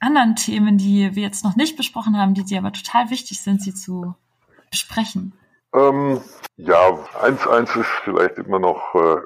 anderen 0.06 0.36
Themen, 0.36 0.78
die 0.78 1.15
wir 1.15 1.24
jetzt 1.24 1.44
noch 1.44 1.56
nicht 1.56 1.78
besprochen 1.78 2.18
haben, 2.18 2.34
die 2.34 2.44
dir 2.44 2.60
aber 2.60 2.72
total 2.72 3.10
wichtig 3.10 3.41
sind, 3.41 3.62
sie 3.62 3.74
zu 3.74 4.15
besprechen? 4.70 5.34
Ähm, 5.74 6.22
ja, 6.56 6.98
eins, 7.22 7.46
eins 7.48 7.76
ist 7.76 7.89
vielleicht 8.04 8.38
immer 8.38 8.60
noch 8.60 8.96
äh, 8.96 9.18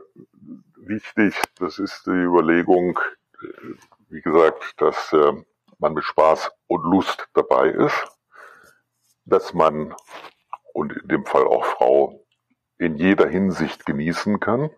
wichtig. 0.78 1.36
Das 1.60 1.78
ist 1.80 2.06
die 2.08 2.12
Überlegung, 2.12 3.00
äh, 3.42 3.48
wie 4.10 4.22
gesagt, 4.22 4.74
dass 4.78 5.14
äh, 5.14 5.34
man 5.78 5.94
mit 5.94 6.04
Spaß 6.04 6.52
und 6.68 6.84
Lust 6.84 7.28
dabei 7.34 7.70
ist, 7.70 8.08
dass 9.26 9.54
man 9.54 9.94
und 10.74 10.94
in 10.94 11.08
dem 11.08 11.26
Fall 11.26 11.46
auch 11.46 11.66
Frau 11.66 12.26
in 12.78 12.96
jeder 12.96 13.28
Hinsicht 13.28 13.86
genießen 13.86 14.40
kann. 14.40 14.70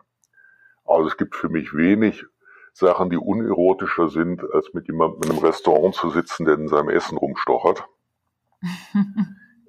Also 0.84 1.08
es 1.08 1.18
gibt 1.18 1.36
für 1.36 1.50
mich 1.50 1.74
wenig 1.74 2.26
Sachen, 2.74 3.10
die 3.10 3.18
unerotischer 3.18 4.10
sind, 4.10 4.44
als 4.54 4.74
mit 4.74 4.88
jemandem 4.88 5.24
in 5.24 5.32
einem 5.32 5.46
Restaurant 5.46 5.94
zu 5.96 6.10
sitzen, 6.10 6.46
der 6.46 6.56
in 6.56 6.68
seinem 6.68 6.90
Essen 6.90 7.18
rumstochert. 7.18 7.86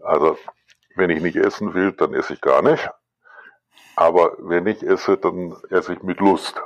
also 0.02 0.38
wenn 0.94 1.10
ich 1.10 1.22
nicht 1.22 1.36
essen 1.36 1.74
will, 1.74 1.92
dann 1.92 2.14
esse 2.14 2.34
ich 2.34 2.40
gar 2.40 2.62
nicht. 2.62 2.88
Aber 3.96 4.36
wenn 4.38 4.66
ich 4.66 4.82
esse, 4.82 5.16
dann 5.16 5.54
esse 5.70 5.94
ich 5.94 6.02
mit 6.02 6.20
Lust 6.20 6.62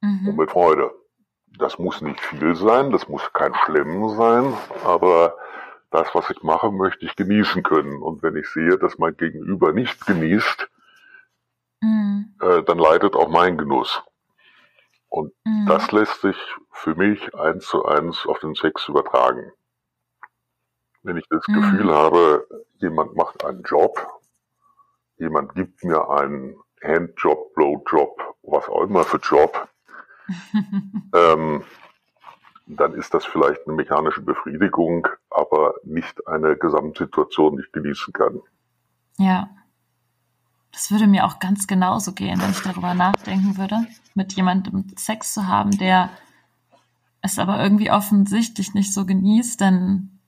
mhm. 0.00 0.28
und 0.28 0.36
mit 0.36 0.50
Freude. 0.50 0.92
Das 1.58 1.78
muss 1.78 2.00
nicht 2.00 2.20
viel 2.20 2.54
sein, 2.54 2.90
das 2.90 3.08
muss 3.08 3.32
kein 3.32 3.54
Schlemmen 3.54 4.16
sein, 4.16 4.52
aber 4.84 5.36
das, 5.90 6.14
was 6.14 6.28
ich 6.30 6.42
mache, 6.42 6.70
möchte 6.70 7.04
ich 7.06 7.16
genießen 7.16 7.62
können. 7.62 8.02
Und 8.02 8.22
wenn 8.22 8.36
ich 8.36 8.48
sehe, 8.48 8.78
dass 8.78 8.98
mein 8.98 9.16
Gegenüber 9.16 9.72
nicht 9.72 10.06
genießt, 10.06 10.68
mhm. 11.80 12.34
äh, 12.40 12.62
dann 12.62 12.78
leidet 12.78 13.16
auch 13.16 13.28
mein 13.28 13.56
Genuss. 13.56 14.02
Und 15.08 15.32
mhm. 15.44 15.66
das 15.66 15.90
lässt 15.92 16.20
sich 16.20 16.36
für 16.70 16.94
mich 16.94 17.34
eins 17.34 17.66
zu 17.66 17.84
eins 17.84 18.26
auf 18.26 18.38
den 18.40 18.54
Sex 18.54 18.88
übertragen. 18.88 19.52
Wenn 21.02 21.16
ich 21.16 21.26
das 21.30 21.46
mhm. 21.48 21.54
Gefühl 21.54 21.94
habe, 21.94 22.46
jemand 22.78 23.16
macht 23.16 23.44
einen 23.44 23.62
Job, 23.62 24.06
jemand 25.16 25.54
gibt 25.54 25.82
mir 25.84 26.08
einen 26.10 26.56
Handjob, 26.82 27.54
Blowjob, 27.54 28.36
was 28.42 28.68
auch 28.68 28.82
immer 28.82 29.04
für 29.04 29.18
Job, 29.18 29.68
ähm, 31.14 31.64
dann 32.66 32.92
ist 32.94 33.14
das 33.14 33.24
vielleicht 33.24 33.66
eine 33.66 33.76
mechanische 33.76 34.20
Befriedigung, 34.20 35.08
aber 35.30 35.74
nicht 35.84 36.26
eine 36.26 36.56
Gesamtsituation, 36.56 37.56
die 37.56 37.62
ich 37.62 37.72
genießen 37.72 38.12
kann. 38.12 38.40
Ja. 39.16 39.48
Das 40.72 40.90
würde 40.90 41.06
mir 41.06 41.24
auch 41.24 41.38
ganz 41.38 41.66
genauso 41.66 42.12
gehen, 42.12 42.40
wenn 42.40 42.50
ich 42.50 42.60
darüber 42.60 42.92
nachdenken 42.94 43.56
würde, 43.56 43.86
mit 44.18 44.34
jemandem 44.34 44.84
Sex 44.96 45.32
zu 45.32 45.46
haben, 45.46 45.70
der 45.70 46.10
es 47.22 47.38
aber 47.38 47.62
irgendwie 47.62 47.90
offensichtlich 47.90 48.74
nicht 48.74 48.92
so 48.92 49.06
genießt, 49.06 49.60
dann 49.60 50.18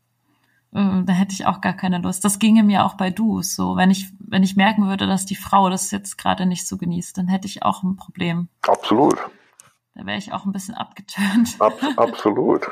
äh, 0.73 1.03
da 1.05 1.13
hätte 1.13 1.35
ich 1.35 1.47
auch 1.47 1.61
gar 1.61 1.73
keine 1.73 1.99
Lust. 1.99 2.25
Das 2.25 2.39
ginge 2.39 2.63
mir 2.63 2.85
auch 2.85 2.95
bei 2.95 3.11
Du 3.11 3.43
so. 3.43 3.77
Wenn 3.77 3.91
ich, 3.91 4.13
wenn 4.19 4.43
ich 4.43 4.57
merken 4.57 4.89
würde, 4.89 5.07
dass 5.07 5.27
die 5.27 5.37
Frau 5.37 5.69
das 5.69 5.91
jetzt 5.91 6.17
gerade 6.17 6.47
nicht 6.47 6.67
so 6.67 6.79
genießt, 6.79 7.19
dann 7.19 7.29
hätte 7.29 7.47
ich 7.47 7.63
auch 7.63 7.83
ein 7.83 7.97
Problem. 7.97 8.49
Absolut. 8.67 9.19
Da 9.95 10.07
wäre 10.07 10.19
ich 10.19 10.33
auch 10.33 10.47
ein 10.47 10.53
bisschen 10.53 10.75
abgetönt. 10.75 11.57
Ab, 11.59 11.75
absolut. 11.97 12.69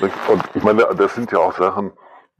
Und 0.00 0.42
ich 0.54 0.62
meine, 0.62 0.86
das 0.96 1.14
sind 1.14 1.30
ja 1.32 1.38
auch 1.38 1.56
Sachen, 1.56 1.92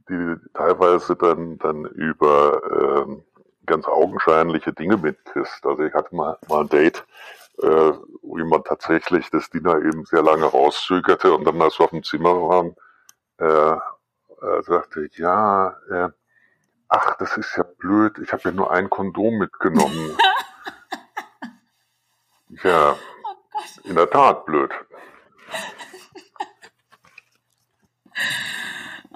die 0.09 0.35
teilweise 0.53 1.15
dann, 1.15 1.57
dann 1.57 1.85
über 1.85 3.05
ähm, 3.07 3.23
ganz 3.65 3.87
augenscheinliche 3.87 4.73
Dinge 4.73 4.97
mitkriegst. 4.97 5.65
Also 5.65 5.83
ich 5.83 5.93
hatte 5.93 6.13
mal, 6.15 6.37
mal 6.49 6.61
ein 6.61 6.69
Date, 6.69 7.05
äh, 7.61 7.93
wo 8.21 8.37
jemand 8.37 8.67
tatsächlich 8.67 9.29
das 9.31 9.49
Dinner 9.49 9.77
eben 9.77 10.05
sehr 10.05 10.21
lange 10.21 10.45
rauszögerte 10.45 11.33
und 11.33 11.45
dann, 11.45 11.61
als 11.61 11.79
wir 11.79 11.85
auf 11.85 11.91
dem 11.91 12.03
Zimmer 12.03 12.35
waren, 12.35 12.75
äh, 13.37 13.73
äh, 14.45 14.61
sagte 14.63 15.05
ich, 15.05 15.17
ja, 15.17 15.77
äh, 15.89 16.09
ach, 16.87 17.15
das 17.17 17.37
ist 17.37 17.55
ja 17.57 17.63
blöd, 17.63 18.17
ich 18.19 18.31
habe 18.31 18.43
ja 18.45 18.51
nur 18.51 18.71
ein 18.71 18.89
Kondom 18.89 19.37
mitgenommen. 19.37 20.17
ja, 22.63 22.95
in 23.83 23.95
der 23.95 24.09
Tat 24.09 24.45
blöd. 24.45 24.71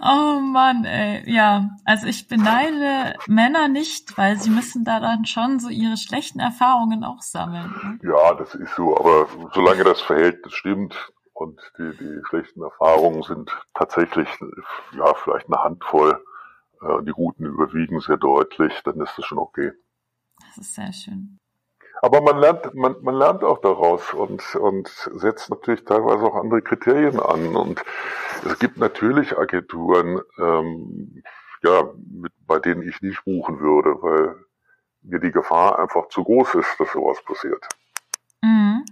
Oh 0.05 0.39
Mann, 0.41 0.83
ey. 0.83 1.23
Ja, 1.31 1.69
also 1.85 2.07
ich 2.07 2.27
beneide 2.27 3.15
Männer 3.27 3.69
nicht, 3.69 4.17
weil 4.17 4.37
sie 4.37 4.49
müssen 4.49 4.83
da 4.83 4.99
dann 4.99 5.25
schon 5.25 5.59
so 5.59 5.69
ihre 5.69 5.95
schlechten 5.95 6.41
Erfahrungen 6.41 7.05
auch 7.05 7.21
sammeln. 7.21 7.73
Ne? 7.81 8.09
Ja, 8.11 8.33
das 8.33 8.53
ist 8.53 8.75
so, 8.75 8.97
aber 8.97 9.27
solange 9.53 9.85
das 9.85 10.01
Verhältnis 10.01 10.53
stimmt 10.53 11.13
und 11.31 11.59
die, 11.77 11.91
die 11.97 12.21
schlechten 12.27 12.61
Erfahrungen 12.61 13.23
sind 13.23 13.49
tatsächlich, 13.75 14.27
ja, 14.97 15.13
vielleicht 15.23 15.47
eine 15.47 15.63
Handvoll, 15.63 16.21
äh, 16.81 17.03
die 17.03 17.11
guten 17.11 17.45
überwiegen 17.45 18.01
sehr 18.01 18.17
deutlich, 18.17 18.73
dann 18.83 18.99
ist 18.99 19.17
das 19.17 19.25
schon 19.25 19.37
okay. 19.37 19.71
Das 20.47 20.57
ist 20.57 20.75
sehr 20.75 20.91
schön. 20.91 21.39
Aber 22.01 22.19
man 22.21 22.37
lernt, 22.37 22.73
man, 22.73 22.97
man 23.01 23.15
lernt 23.15 23.45
auch 23.45 23.59
daraus 23.59 24.13
und, 24.13 24.55
und 24.55 24.89
setzt 25.15 25.49
natürlich 25.49 25.85
teilweise 25.85 26.25
auch 26.25 26.35
andere 26.35 26.61
Kriterien 26.61 27.17
an. 27.17 27.55
Und 27.55 27.81
es 28.45 28.59
gibt 28.59 28.77
natürlich 28.77 29.37
Agenturen, 29.37 30.19
ähm, 30.37 31.23
ja, 31.63 31.83
mit, 32.11 32.31
bei 32.45 32.59
denen 32.59 32.87
ich 32.87 33.01
nicht 33.01 33.23
buchen 33.25 33.59
würde, 33.59 34.01
weil 34.01 34.35
mir 35.01 35.19
die 35.19 35.31
Gefahr 35.31 35.79
einfach 35.79 36.09
zu 36.09 36.23
groß 36.23 36.55
ist, 36.55 36.79
dass 36.79 36.91
sowas 36.91 37.23
passiert. 37.23 37.67
Mhm. 38.41 38.85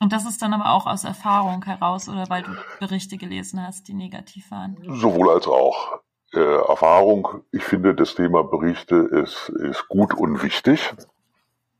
Und 0.00 0.12
das 0.12 0.26
ist 0.26 0.40
dann 0.40 0.54
aber 0.54 0.72
auch 0.72 0.86
aus 0.86 1.04
Erfahrung 1.04 1.64
heraus 1.64 2.08
oder 2.08 2.28
weil 2.28 2.42
du 2.42 2.52
Berichte 2.78 3.18
gelesen 3.18 3.64
hast, 3.66 3.88
die 3.88 3.94
negativ 3.94 4.50
waren? 4.50 4.76
Sowohl 4.88 5.30
als 5.30 5.46
auch. 5.46 6.00
Äh, 6.32 6.40
Erfahrung, 6.40 7.42
ich 7.50 7.64
finde, 7.64 7.94
das 7.94 8.14
Thema 8.14 8.44
Berichte 8.44 8.96
ist, 8.96 9.48
ist 9.48 9.88
gut 9.88 10.14
und 10.14 10.42
wichtig. 10.42 10.94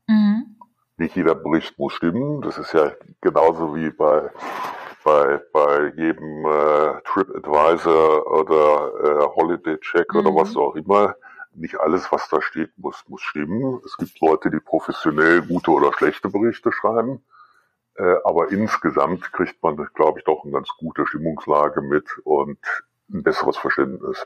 Mhm 0.07 0.57
nicht 1.01 1.15
jeder 1.15 1.35
Bericht 1.35 1.77
muss 1.77 1.93
stimmen. 1.93 2.41
Das 2.41 2.57
ist 2.57 2.73
ja 2.73 2.91
genauso 3.19 3.75
wie 3.75 3.89
bei 3.89 4.29
bei, 5.03 5.39
bei 5.53 5.93
jedem 5.95 6.45
äh, 6.45 7.01
TripAdvisor 7.05 8.31
oder 8.31 8.91
äh, 9.03 9.35
Holiday 9.35 9.77
Check 9.79 10.13
mhm. 10.13 10.19
oder 10.19 10.35
was 10.35 10.55
auch 10.55 10.75
immer. 10.75 11.15
nicht 11.53 11.79
alles, 11.79 12.11
was 12.11 12.29
da 12.29 12.41
steht, 12.41 12.77
muss, 12.77 13.03
muss 13.07 13.21
stimmen. 13.21 13.81
Es 13.85 13.97
gibt 13.97 14.19
Leute, 14.21 14.49
die 14.49 14.59
professionell 14.59 15.41
gute 15.41 15.71
oder 15.71 15.91
schlechte 15.93 16.29
Berichte 16.29 16.71
schreiben. 16.71 17.23
Äh, 17.95 18.15
aber 18.23 18.51
insgesamt 18.51 19.31
kriegt 19.33 19.61
man, 19.61 19.75
glaube 19.93 20.19
ich, 20.19 20.25
doch 20.25 20.43
eine 20.43 20.53
ganz 20.53 20.69
gute 20.77 21.05
Stimmungslage 21.05 21.81
mit 21.81 22.05
und 22.23 22.59
ein 23.11 23.23
besseres 23.23 23.57
Verständnis. 23.57 24.25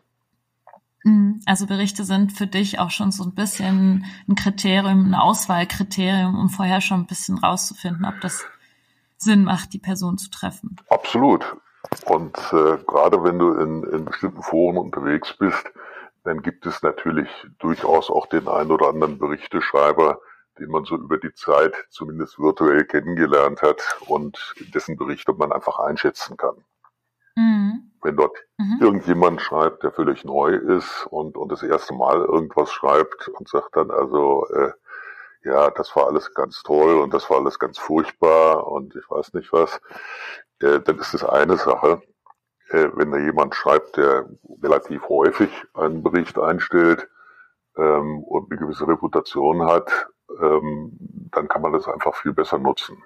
Mhm. 1.04 1.42
Also 1.46 1.68
Berichte 1.68 2.04
sind 2.04 2.32
für 2.32 2.48
dich 2.48 2.80
auch 2.80 2.92
schon 2.92 3.12
so 3.12 3.24
ein 3.24 3.34
bisschen 3.34 4.06
ein 4.28 4.36
Kriterium, 4.36 5.06
ein 5.08 5.16
Auswahlkriterium, 5.16 6.38
um 6.38 6.50
vorher 6.50 6.82
schon 6.82 7.02
ein 7.02 7.08
bisschen 7.08 7.38
rauszufinden, 7.38 8.06
ob 8.06 8.20
das 8.22 8.46
Sinn 9.26 9.44
macht, 9.44 9.74
die 9.74 9.80
Person 9.80 10.18
zu 10.18 10.30
treffen. 10.30 10.78
Absolut. 10.90 11.58
Und 12.06 12.38
äh, 12.54 12.78
gerade 12.88 13.24
wenn 13.24 13.38
du 13.38 13.54
in, 13.54 13.84
in 13.84 14.06
bestimmten 14.06 14.42
Foren 14.42 14.78
unterwegs 14.78 15.36
bist, 15.38 15.72
dann 16.24 16.42
gibt 16.42 16.66
es 16.66 16.82
natürlich 16.82 17.30
durchaus 17.60 18.10
auch 18.10 18.28
den 18.28 18.48
ein 18.48 18.72
oder 18.72 18.90
anderen 18.90 19.20
Berichteschreiber, 19.20 20.20
den 20.60 20.70
man 20.70 20.86
so 20.86 20.96
über 20.96 21.18
die 21.18 21.34
Zeit 21.34 21.74
zumindest 21.90 22.40
virtuell 22.40 22.86
kennengelernt 22.86 23.62
hat 23.62 23.82
und 24.08 24.56
dessen 24.74 24.98
Berichte 24.98 25.34
man 25.34 25.52
einfach 25.52 25.80
einschätzen 25.80 26.38
kann. 26.38 26.56
Mhm. 27.36 27.92
Wenn 28.02 28.16
dort 28.16 28.38
mhm. 28.58 28.78
irgendjemand 28.80 29.42
schreibt, 29.42 29.84
der 29.84 29.92
völlig 29.92 30.24
neu 30.24 30.56
ist 30.56 31.06
und, 31.10 31.38
und 31.38 31.52
das 31.52 31.64
erste 31.64 31.94
Mal 31.94 32.18
irgendwas 32.18 32.72
schreibt 32.72 33.28
und 33.28 33.48
sagt 33.48 33.76
dann 33.76 33.92
also, 33.92 34.48
äh, 34.48 34.72
ja, 35.46 35.70
das 35.70 35.96
war 35.96 36.08
alles 36.08 36.34
ganz 36.34 36.64
toll 36.64 37.00
und 37.00 37.14
das 37.14 37.30
war 37.30 37.38
alles 37.38 37.60
ganz 37.60 37.78
furchtbar 37.78 38.68
und 38.68 38.96
ich 38.96 39.10
weiß 39.10 39.34
nicht 39.34 39.54
was, 39.54 39.80
äh, 40.60 40.80
dann 40.80 40.98
ist 40.98 41.14
das 41.14 41.24
eine 41.24 41.58
Sache. 41.58 42.02
Äh, 42.70 42.90
wenn 42.96 43.12
da 43.12 43.20
jemand 43.20 43.54
schreibt, 43.54 43.96
der 43.98 44.28
relativ 44.64 45.08
häufig 45.08 45.52
einen 45.76 46.02
Bericht 46.02 46.40
einstellt 46.40 47.08
ähm, 47.78 48.24
und 48.24 48.52
eine 48.52 48.60
gewisse 48.60 48.88
Reputation 48.88 49.64
hat, 49.66 50.08
ähm, 50.42 50.98
dann 51.32 51.48
kann 51.48 51.62
man 51.62 51.74
das 51.74 51.88
einfach 51.88 52.16
viel 52.16 52.34
besser 52.34 52.58
nutzen. 52.58 52.98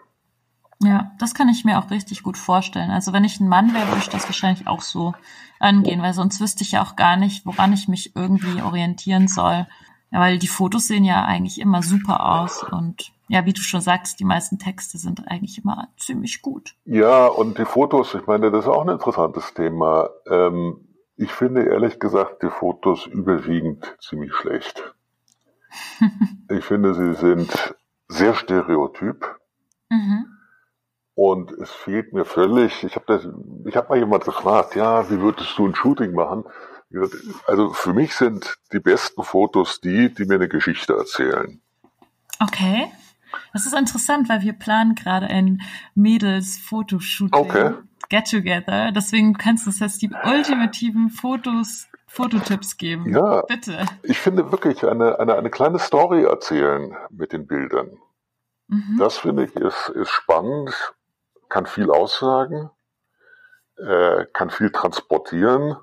Ja, 0.82 1.12
das 1.20 1.34
kann 1.34 1.50
ich 1.50 1.66
mir 1.66 1.78
auch 1.78 1.92
richtig 1.92 2.24
gut 2.24 2.38
vorstellen. 2.38 2.90
Also 2.90 3.12
wenn 3.12 3.26
ich 3.26 3.42
ein 3.42 3.50
Mann 3.50 3.74
wäre, 3.74 3.88
würde 3.88 4.00
ich 4.00 4.08
das 4.08 4.30
wahrscheinlich 4.30 4.66
auch 4.66 4.82
so 4.82 5.14
angehen, 5.60 6.02
weil 6.02 6.14
sonst 6.14 6.40
wüsste 6.40 6.64
ich 6.64 6.72
ja 6.72 6.82
auch 6.82 6.96
gar 6.96 7.18
nicht, 7.18 7.46
woran 7.46 7.74
ich 7.74 7.90
mich 7.90 8.16
irgendwie 8.16 8.62
orientieren 8.62 9.28
soll. 9.28 9.68
Ja, 10.12 10.20
weil 10.22 10.40
die 10.40 10.48
Fotos 10.48 10.88
sehen 10.88 11.04
ja 11.04 11.24
eigentlich 11.26 11.60
immer 11.60 11.84
super 11.84 12.26
aus 12.26 12.64
und 12.64 13.12
ja, 13.28 13.46
wie 13.46 13.54
du 13.54 13.62
schon 13.62 13.82
sagst, 13.82 14.20
die 14.20 14.26
meisten 14.26 14.58
Texte 14.58 14.98
sind 14.98 15.28
eigentlich 15.28 15.60
immer 15.60 15.90
ziemlich 15.98 16.42
gut. 16.42 16.76
Ja, 16.86 17.28
und 17.28 17.60
die 17.60 17.66
Fotos, 17.66 18.16
ich 18.16 18.26
meine, 18.26 18.50
das 18.50 18.66
ist 18.66 18.70
auch 18.72 18.82
ein 18.82 18.90
interessantes 18.90 19.54
Thema. 19.54 20.10
Ähm, 20.28 20.88
ich 21.16 21.32
finde 21.32 21.64
ehrlich 21.64 22.00
gesagt 22.00 22.42
die 22.42 22.50
Fotos 22.50 23.06
überwiegend 23.06 23.96
ziemlich 24.00 24.34
schlecht. 24.34 24.96
ich 26.50 26.66
finde, 26.66 26.96
sie 26.96 27.14
sind 27.14 27.76
sehr 28.08 28.34
stereotyp. 28.34 29.38
Mhm. 29.90 30.26
Und 31.14 31.52
es 31.52 31.70
fehlt 31.70 32.14
mir 32.14 32.26
völlig, 32.26 32.84
ich 32.84 32.96
habe 32.96 33.06
das, 33.08 33.28
ich 33.66 33.76
habe 33.76 33.90
mal 33.90 34.00
jemand 34.00 34.24
gefragt, 34.24 34.76
ja, 34.76 35.10
wie 35.12 35.20
würdest 35.20 35.58
du 35.58 35.68
ein 35.68 35.76
Shooting 35.76 36.14
machen? 36.14 36.46
Also 37.46 37.72
für 37.74 37.94
mich 37.94 38.16
sind 38.16 38.58
die 38.74 38.80
besten 38.80 39.24
Fotos 39.24 39.80
die, 39.80 40.14
die 40.14 40.26
mir 40.26 40.36
eine 40.36 40.48
Geschichte 40.48 40.94
erzählen. 40.94 41.62
Okay. 42.40 42.92
Das 43.54 43.66
ist 43.66 43.76
interessant, 43.76 44.28
weil 44.30 44.42
wir 44.42 44.54
planen 44.54 44.96
gerade 44.96 45.28
ein 45.28 45.62
Mädels-Fotoshooting. 45.94 47.34
Okay. 47.34 47.74
Get 48.10 48.32
Together. 48.32 48.92
Deswegen 48.92 49.36
kannst 49.38 49.66
du 49.66 49.70
uns 49.70 49.80
jetzt 49.80 50.02
die 50.02 50.10
ultimativen 50.24 51.10
Fotos, 51.10 51.88
Fototipps 52.08 52.78
geben. 52.78 53.14
Ja. 53.14 53.44
Bitte. 53.44 53.86
Ich 54.02 54.18
finde 54.18 54.52
wirklich 54.52 54.84
eine, 54.84 55.20
eine, 55.20 55.36
eine 55.36 55.52
kleine 55.52 55.78
Story 55.78 56.24
erzählen 56.24 56.96
mit 57.12 57.34
den 57.34 57.46
Bildern. 57.46 58.00
Mhm. 58.68 58.98
Das 58.98 59.18
finde 59.18 59.46
ich 59.46 59.56
ist, 59.56 59.90
ist 59.90 60.10
spannend, 60.10 60.74
kann 61.50 61.68
viel 61.68 61.92
aussagen, 61.92 62.72
äh, 63.78 64.26
kann 64.34 64.50
viel 64.50 64.72
transportieren 64.72 65.76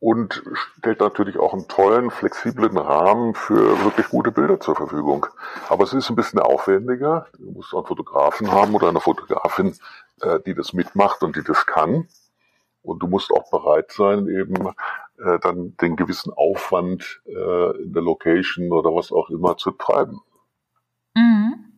und 0.00 0.42
stellt 0.78 1.00
natürlich 1.00 1.38
auch 1.38 1.52
einen 1.52 1.66
tollen, 1.66 2.10
flexiblen 2.10 2.76
Rahmen 2.76 3.34
für 3.34 3.84
wirklich 3.84 4.08
gute 4.08 4.30
Bilder 4.30 4.60
zur 4.60 4.76
Verfügung. 4.76 5.26
Aber 5.68 5.84
es 5.84 5.92
ist 5.92 6.08
ein 6.08 6.16
bisschen 6.16 6.38
aufwendiger. 6.38 7.26
Du 7.36 7.50
musst 7.50 7.74
einen 7.74 7.84
Fotografen 7.84 8.50
haben 8.52 8.74
oder 8.74 8.88
eine 8.88 9.00
Fotografin, 9.00 9.74
äh, 10.20 10.38
die 10.46 10.54
das 10.54 10.72
mitmacht 10.72 11.22
und 11.22 11.34
die 11.34 11.42
das 11.42 11.66
kann. 11.66 12.06
Und 12.82 13.02
du 13.02 13.08
musst 13.08 13.32
auch 13.32 13.50
bereit 13.50 13.90
sein, 13.90 14.28
eben 14.28 14.68
äh, 15.18 15.38
dann 15.40 15.76
den 15.78 15.96
gewissen 15.96 16.32
Aufwand 16.32 17.20
äh, 17.26 17.82
in 17.82 17.92
der 17.92 18.02
Location 18.02 18.70
oder 18.70 18.94
was 18.94 19.10
auch 19.10 19.30
immer 19.30 19.56
zu 19.56 19.72
treiben. 19.72 20.20
Mhm. 21.14 21.72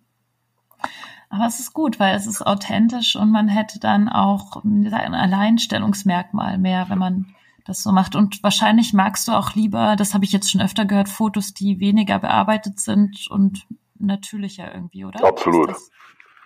Aber 1.30 1.46
es 1.46 1.58
ist 1.58 1.72
gut, 1.72 1.98
weil 1.98 2.16
es 2.16 2.26
ist 2.26 2.42
authentisch 2.42 3.16
und 3.16 3.30
man 3.30 3.48
hätte 3.48 3.78
dann 3.80 4.08
auch 4.08 4.62
ein 4.62 4.92
Alleinstellungsmerkmal 4.92 6.58
mehr, 6.58 6.86
wenn 6.88 6.98
man 6.98 7.34
das 7.64 7.82
so 7.82 7.92
macht. 7.92 8.16
Und 8.16 8.42
wahrscheinlich 8.42 8.92
magst 8.92 9.28
du 9.28 9.32
auch 9.32 9.54
lieber, 9.54 9.96
das 9.96 10.14
habe 10.14 10.24
ich 10.24 10.32
jetzt 10.32 10.50
schon 10.50 10.60
öfter 10.60 10.84
gehört, 10.84 11.08
Fotos, 11.08 11.54
die 11.54 11.80
weniger 11.80 12.18
bearbeitet 12.18 12.80
sind 12.80 13.28
und 13.30 13.66
natürlicher 13.98 14.74
irgendwie, 14.74 15.04
oder? 15.04 15.24
Absolut. 15.24 15.74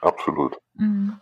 Absolut. 0.00 0.58
Mhm. 0.74 1.20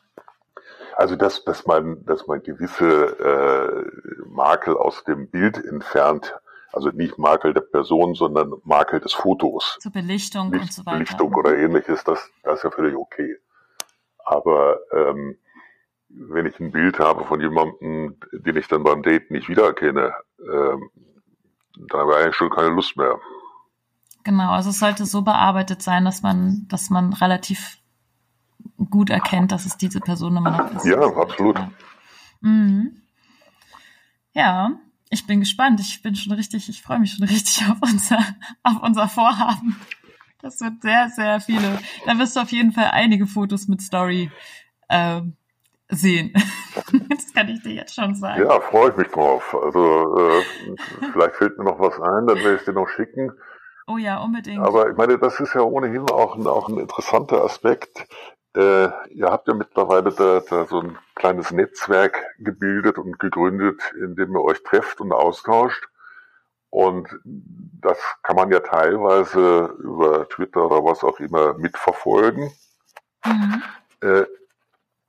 Also 0.97 1.17
dass, 1.17 1.45
dass 1.45 1.67
man, 1.67 2.05
dass 2.05 2.27
man 2.27 2.43
gewisse 2.43 2.87
äh, 2.87 4.25
Makel 4.29 4.77
aus 4.77 5.05
dem 5.05 5.31
Bild 5.31 5.57
entfernt, 5.65 6.35
also 6.73 6.89
nicht 6.89 7.19
Makel 7.19 7.55
der 7.55 7.61
Person, 7.63 8.15
sondern 8.15 8.55
Makel 8.65 9.01
des 9.01 9.13
Fotos. 9.13 9.79
Zur 9.81 9.93
Belichtung 9.93 10.51
nicht 10.51 10.63
und 10.63 10.73
so 10.73 10.87
weiter. 10.87 10.99
Belichtung 10.99 11.35
oder 11.35 11.57
ähnliches, 11.57 12.05
das, 12.05 12.31
das 12.43 12.59
ist 12.59 12.65
ja 12.65 12.71
völlig 12.71 12.97
okay. 12.97 13.37
Aber 14.25 14.81
ähm, 14.93 15.39
wenn 16.15 16.47
ich 16.47 16.59
ein 16.61 16.73
Bild 16.73 16.99
habe 16.99 17.25
von 17.25 17.41
jemandem, 17.41 18.17
den 18.33 18.57
ich 18.57 18.69
dann 18.69 18.83
beim 18.83 19.03
Date 19.03 19.31
nicht 19.31 19.49
wiedererkenne, 19.49 20.13
ähm, 20.41 20.91
dann 21.89 22.01
habe 22.01 22.13
ich 22.13 22.19
eigentlich 22.19 22.37
schon 22.37 22.51
keine 22.51 22.69
Lust 22.69 22.97
mehr. 22.97 23.19
Genau, 24.25 24.53
also 24.53 24.71
es 24.71 24.79
sollte 24.79 25.05
so 25.05 25.23
bearbeitet 25.23 25.83
sein, 25.83 26.05
dass 26.05 26.23
man, 26.23 26.67
dass 26.69 26.91
man 26.91 27.13
relativ 27.13 27.79
gut 28.91 29.11
erkennt, 29.11 29.53
dass 29.53 29.67
es 29.67 29.77
diese 29.77 30.01
Person 30.01 30.37
immer 30.37 30.51
noch 30.51 30.77
ist. 30.77 30.85
Ja, 30.85 31.01
absolut. 31.01 31.59
Ja. 31.59 31.71
Mhm. 32.41 33.03
ja, 34.33 34.73
ich 35.11 35.27
bin 35.27 35.41
gespannt. 35.41 35.81
Ich 35.81 36.03
bin 36.03 36.15
schon 36.15 36.33
richtig, 36.33 36.69
ich 36.69 36.83
freue 36.83 36.99
mich 36.99 37.13
schon 37.13 37.27
richtig 37.27 37.65
auf 37.69 37.79
unser, 37.81 38.19
auf 38.63 38.83
unser 38.83 39.09
Vorhaben. 39.09 39.77
Das 40.41 40.61
wird 40.61 40.83
sehr, 40.83 41.09
sehr 41.11 41.41
viele. 41.41 41.79
Da 42.05 42.19
wirst 42.19 42.37
du 42.37 42.41
auf 42.41 42.51
jeden 42.51 42.73
Fall 42.73 42.91
einige 42.93 43.27
Fotos 43.27 43.69
mit 43.69 43.81
Story 43.81 44.31
ähm, 44.89 45.37
sehen. 45.93 46.33
das 47.09 47.33
kann 47.33 47.49
ich 47.49 47.63
dir 47.63 47.75
jetzt 47.75 47.95
schon 47.95 48.15
sagen. 48.15 48.43
Ja, 48.43 48.61
freue 48.61 48.91
ich 48.91 48.97
mich 48.97 49.09
drauf. 49.09 49.55
Also 49.55 50.17
äh, 50.19 50.43
vielleicht 51.13 51.37
fällt 51.37 51.59
mir 51.59 51.65
noch 51.65 51.79
was 51.79 52.01
ein, 52.01 52.27
dann 52.27 52.39
werde 52.39 52.57
ich 52.57 52.65
dir 52.65 52.73
noch 52.73 52.89
schicken. 52.89 53.33
Oh 53.87 53.99
ja, 53.99 54.19
unbedingt. 54.19 54.65
Aber 54.65 54.91
ich 54.91 54.97
meine, 54.97 55.19
das 55.19 55.41
ist 55.41 55.55
ja 55.55 55.63
ohnehin 55.63 56.09
auch 56.11 56.37
ein, 56.37 56.47
auch 56.47 56.69
ein 56.69 56.79
interessanter 56.79 57.45
Aspekt. 57.45 58.07
Äh, 58.55 58.89
ihr 59.11 59.29
habt 59.29 59.49
ja 59.49 59.55
mittlerweile 59.55 60.13
da, 60.13 60.41
da 60.41 60.67
so 60.67 60.81
ein 60.81 60.99
kleines 61.15 61.51
Netzwerk 61.51 62.23
gebildet 62.39 62.99
und 62.99 63.19
gegründet, 63.19 63.81
in 63.99 64.15
dem 64.15 64.35
ihr 64.35 64.43
euch 64.43 64.63
trefft 64.63 65.01
und 65.01 65.13
austauscht. 65.13 65.89
Und 66.71 67.09
das 67.25 67.99
kann 68.23 68.37
man 68.37 68.51
ja 68.51 68.61
teilweise 68.61 69.75
über 69.79 70.29
Twitter 70.29 70.65
oder 70.67 70.85
was 70.85 71.05
auch 71.05 71.21
immer 71.21 71.55
mitverfolgen. 71.55 72.51
Mhm. 73.27 73.63
Äh, 74.01 74.25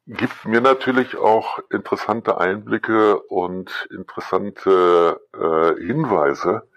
gibt 0.08 0.45
mir 0.45 0.62
natürlich 0.62 1.16
auch 1.16 1.60
interessante 1.70 2.38
Einblicke 2.38 3.20
und 3.20 3.88
interessante 3.91 5.22
äh, 5.34 5.82
Hinweise, 5.82 6.68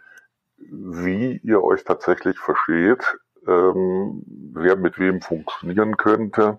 wie 0.58 1.38
ihr 1.42 1.62
euch 1.62 1.84
tatsächlich 1.84 2.38
versteht, 2.38 3.18
ähm, 3.46 4.22
wer 4.54 4.76
mit 4.76 4.98
wem 4.98 5.20
funktionieren 5.20 5.96
könnte. 5.96 6.58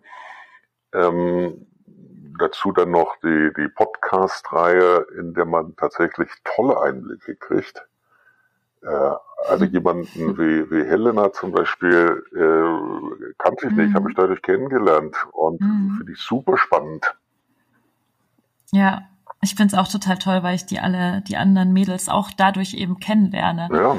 Ähm, 0.93 1.67
dazu 2.39 2.71
dann 2.71 2.91
noch 2.91 3.15
die, 3.23 3.51
die 3.57 3.67
Podcast-Reihe, 3.69 5.07
in 5.17 5.33
der 5.33 5.45
man 5.45 5.75
tatsächlich 5.75 6.29
tolle 6.43 6.79
Einblicke 6.79 7.35
kriegt. 7.35 7.87
Also 8.81 9.65
jemanden 9.65 10.05
wie, 10.37 10.69
wie 10.71 10.87
Helena 10.87 11.31
zum 11.31 11.51
Beispiel 11.51 12.23
äh, 12.35 13.33
kannte 13.37 13.67
ich 13.67 13.73
nicht, 13.73 13.89
mhm. 13.89 13.93
habe 13.93 14.09
ich 14.09 14.15
dadurch 14.15 14.41
kennengelernt 14.41 15.15
und 15.31 15.61
mhm. 15.61 15.95
finde 15.97 16.11
ich 16.11 16.19
super 16.19 16.57
spannend. 16.57 17.05
Ja, 18.71 19.03
ich 19.41 19.55
finde 19.55 19.75
es 19.75 19.79
auch 19.79 19.87
total 19.87 20.17
toll, 20.17 20.43
weil 20.43 20.55
ich 20.55 20.65
die 20.65 20.79
alle, 20.79 21.21
die 21.21 21.37
anderen 21.37 21.71
Mädels 21.71 22.09
auch 22.09 22.31
dadurch 22.35 22.73
eben 22.73 22.99
kennenlerne. 22.99 23.69
Ja. 23.71 23.95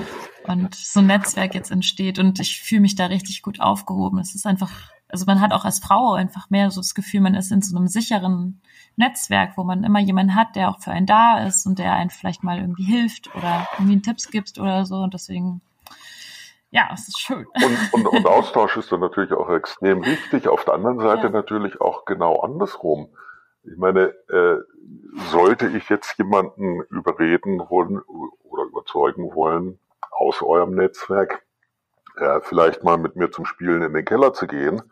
Und 0.52 0.74
so 0.74 1.00
ein 1.00 1.06
Netzwerk 1.06 1.54
jetzt 1.54 1.70
entsteht 1.70 2.18
und 2.18 2.40
ich 2.40 2.60
fühle 2.62 2.80
mich 2.80 2.94
da 2.94 3.06
richtig 3.06 3.42
gut 3.42 3.60
aufgehoben. 3.60 4.18
Es 4.18 4.34
ist 4.34 4.46
einfach 4.46 4.90
also 5.08 5.24
man 5.26 5.40
hat 5.40 5.52
auch 5.52 5.64
als 5.64 5.78
Frau 5.78 6.12
einfach 6.12 6.50
mehr 6.50 6.70
so 6.70 6.80
das 6.80 6.94
Gefühl, 6.94 7.20
man 7.20 7.34
ist 7.34 7.50
in 7.50 7.62
so 7.62 7.76
einem 7.76 7.88
sicheren 7.88 8.60
Netzwerk, 8.96 9.56
wo 9.56 9.64
man 9.64 9.84
immer 9.84 10.00
jemanden 10.00 10.34
hat, 10.34 10.56
der 10.56 10.68
auch 10.70 10.80
für 10.80 10.90
einen 10.90 11.06
da 11.06 11.44
ist 11.46 11.66
und 11.66 11.78
der 11.78 11.92
einen 11.92 12.10
vielleicht 12.10 12.42
mal 12.42 12.58
irgendwie 12.58 12.84
hilft 12.84 13.34
oder 13.34 13.66
irgendwie 13.78 14.02
Tipps 14.02 14.30
gibt 14.30 14.58
oder 14.58 14.84
so. 14.84 14.96
Und 14.96 15.14
deswegen, 15.14 15.62
ja, 16.70 16.90
es 16.92 17.08
ist 17.08 17.20
schön. 17.20 17.46
Und, 17.54 17.92
und, 17.92 18.06
und 18.06 18.26
Austausch 18.26 18.76
ist 18.76 18.92
dann 18.92 19.00
natürlich 19.00 19.32
auch 19.32 19.48
extrem 19.50 20.04
wichtig. 20.04 20.48
Auf 20.48 20.64
der 20.64 20.74
anderen 20.74 20.98
Seite 20.98 21.28
Ja. 21.28 21.30
natürlich 21.30 21.80
auch 21.80 22.04
genau 22.04 22.40
andersrum. 22.40 23.08
Ich 23.62 23.76
meine, 23.76 24.14
äh, 24.28 24.56
sollte 25.30 25.68
ich 25.68 25.88
jetzt 25.88 26.18
jemanden 26.18 26.82
überreden 26.90 27.60
wollen 27.68 28.00
oder 28.44 28.64
überzeugen 28.64 29.34
wollen 29.34 29.78
aus 30.10 30.42
eurem 30.42 30.74
Netzwerk, 30.74 31.42
äh, 32.20 32.40
vielleicht 32.42 32.82
mal 32.84 32.98
mit 32.98 33.16
mir 33.16 33.30
zum 33.30 33.44
Spielen 33.44 33.82
in 33.82 33.94
den 33.94 34.04
Keller 34.04 34.32
zu 34.32 34.46
gehen, 34.46 34.82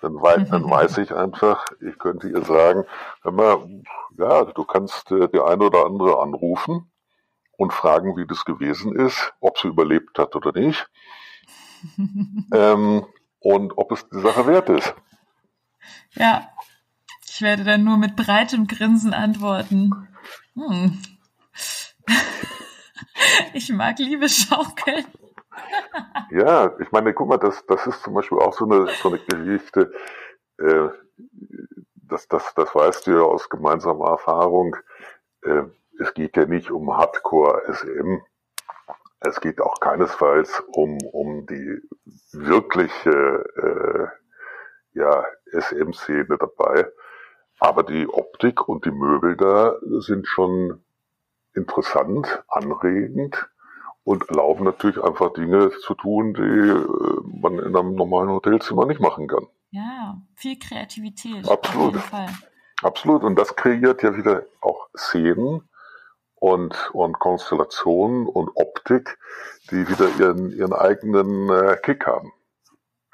dann, 0.00 0.14
wei 0.14 0.38
dann 0.38 0.68
weiß 0.68 0.98
ich 0.98 1.14
einfach, 1.14 1.66
ich 1.80 1.98
könnte 1.98 2.28
ihr 2.28 2.42
sagen, 2.42 2.84
mal, 3.24 3.82
ja, 4.16 4.44
du 4.44 4.64
kannst 4.64 5.10
äh, 5.12 5.28
die 5.28 5.40
eine 5.40 5.64
oder 5.64 5.84
andere 5.86 6.20
anrufen 6.20 6.90
und 7.56 7.72
fragen, 7.72 8.16
wie 8.16 8.26
das 8.26 8.44
gewesen 8.44 8.94
ist, 8.96 9.32
ob 9.40 9.58
sie 9.58 9.68
überlebt 9.68 10.18
hat 10.18 10.34
oder 10.34 10.58
nicht 10.58 10.88
ähm, 12.52 13.06
und 13.40 13.76
ob 13.76 13.92
es 13.92 14.08
die 14.08 14.20
Sache 14.20 14.46
wert 14.46 14.68
ist. 14.70 14.94
Ja, 16.12 16.48
ich 17.28 17.42
werde 17.42 17.64
dann 17.64 17.84
nur 17.84 17.96
mit 17.96 18.16
breitem 18.16 18.66
Grinsen 18.66 19.14
antworten. 19.14 20.08
Hm. 20.54 20.98
Ich 23.52 23.68
mag 23.70 23.98
Liebe 23.98 24.28
schaukeln. 24.28 25.04
Ja, 26.30 26.76
ich 26.78 26.92
meine, 26.92 27.12
guck 27.12 27.28
mal, 27.28 27.38
das, 27.38 27.64
das 27.66 27.86
ist 27.86 28.02
zum 28.02 28.14
Beispiel 28.14 28.38
auch 28.38 28.52
so 28.52 28.64
eine, 28.64 28.86
so 29.02 29.08
eine 29.08 29.18
Geschichte, 29.18 29.92
äh, 30.58 30.88
das, 31.94 32.28
das, 32.28 32.54
das 32.54 32.74
weißt 32.74 33.06
du 33.06 33.12
ja 33.12 33.22
aus 33.22 33.48
gemeinsamer 33.48 34.10
Erfahrung. 34.10 34.76
Äh, 35.42 35.62
es 35.98 36.14
geht 36.14 36.36
ja 36.36 36.46
nicht 36.46 36.70
um 36.70 36.96
Hardcore-SM. 36.96 38.22
Es 39.20 39.40
geht 39.40 39.60
auch 39.60 39.80
keinesfalls 39.80 40.62
um, 40.72 40.98
um 41.12 41.46
die 41.46 41.80
wirkliche 42.32 43.10
äh, 43.56 44.98
ja, 44.98 45.24
SM-Szene 45.52 46.38
dabei. 46.38 46.90
Aber 47.58 47.82
die 47.82 48.08
Optik 48.08 48.66
und 48.66 48.86
die 48.86 48.90
Möbel 48.90 49.36
da 49.36 49.76
sind 49.98 50.26
schon 50.26 50.82
interessant, 51.54 52.42
anregend 52.48 53.50
und 54.10 54.28
erlauben 54.28 54.64
natürlich 54.64 55.00
einfach 55.00 55.32
Dinge 55.34 55.70
zu 55.86 55.94
tun, 55.94 56.34
die 56.34 56.40
äh, 56.40 57.40
man 57.40 57.60
in 57.60 57.76
einem 57.76 57.94
normalen 57.94 58.28
Hotelzimmer 58.28 58.84
nicht 58.84 59.00
machen 59.00 59.28
kann. 59.28 59.46
Ja, 59.70 60.20
viel 60.34 60.58
Kreativität. 60.58 61.48
Absolut. 61.48 61.94
Absolut. 62.82 63.22
Und 63.22 63.38
das 63.38 63.54
kreiert 63.54 64.02
ja 64.02 64.16
wieder 64.16 64.46
auch 64.62 64.88
Szenen 64.96 65.62
und, 66.34 66.90
und 66.92 67.20
Konstellationen 67.20 68.26
und 68.26 68.50
Optik, 68.56 69.16
die 69.70 69.88
wieder 69.88 70.08
ihren, 70.18 70.50
ihren 70.50 70.72
eigenen 70.72 71.48
äh, 71.48 71.76
Kick 71.80 72.04
haben. 72.04 72.32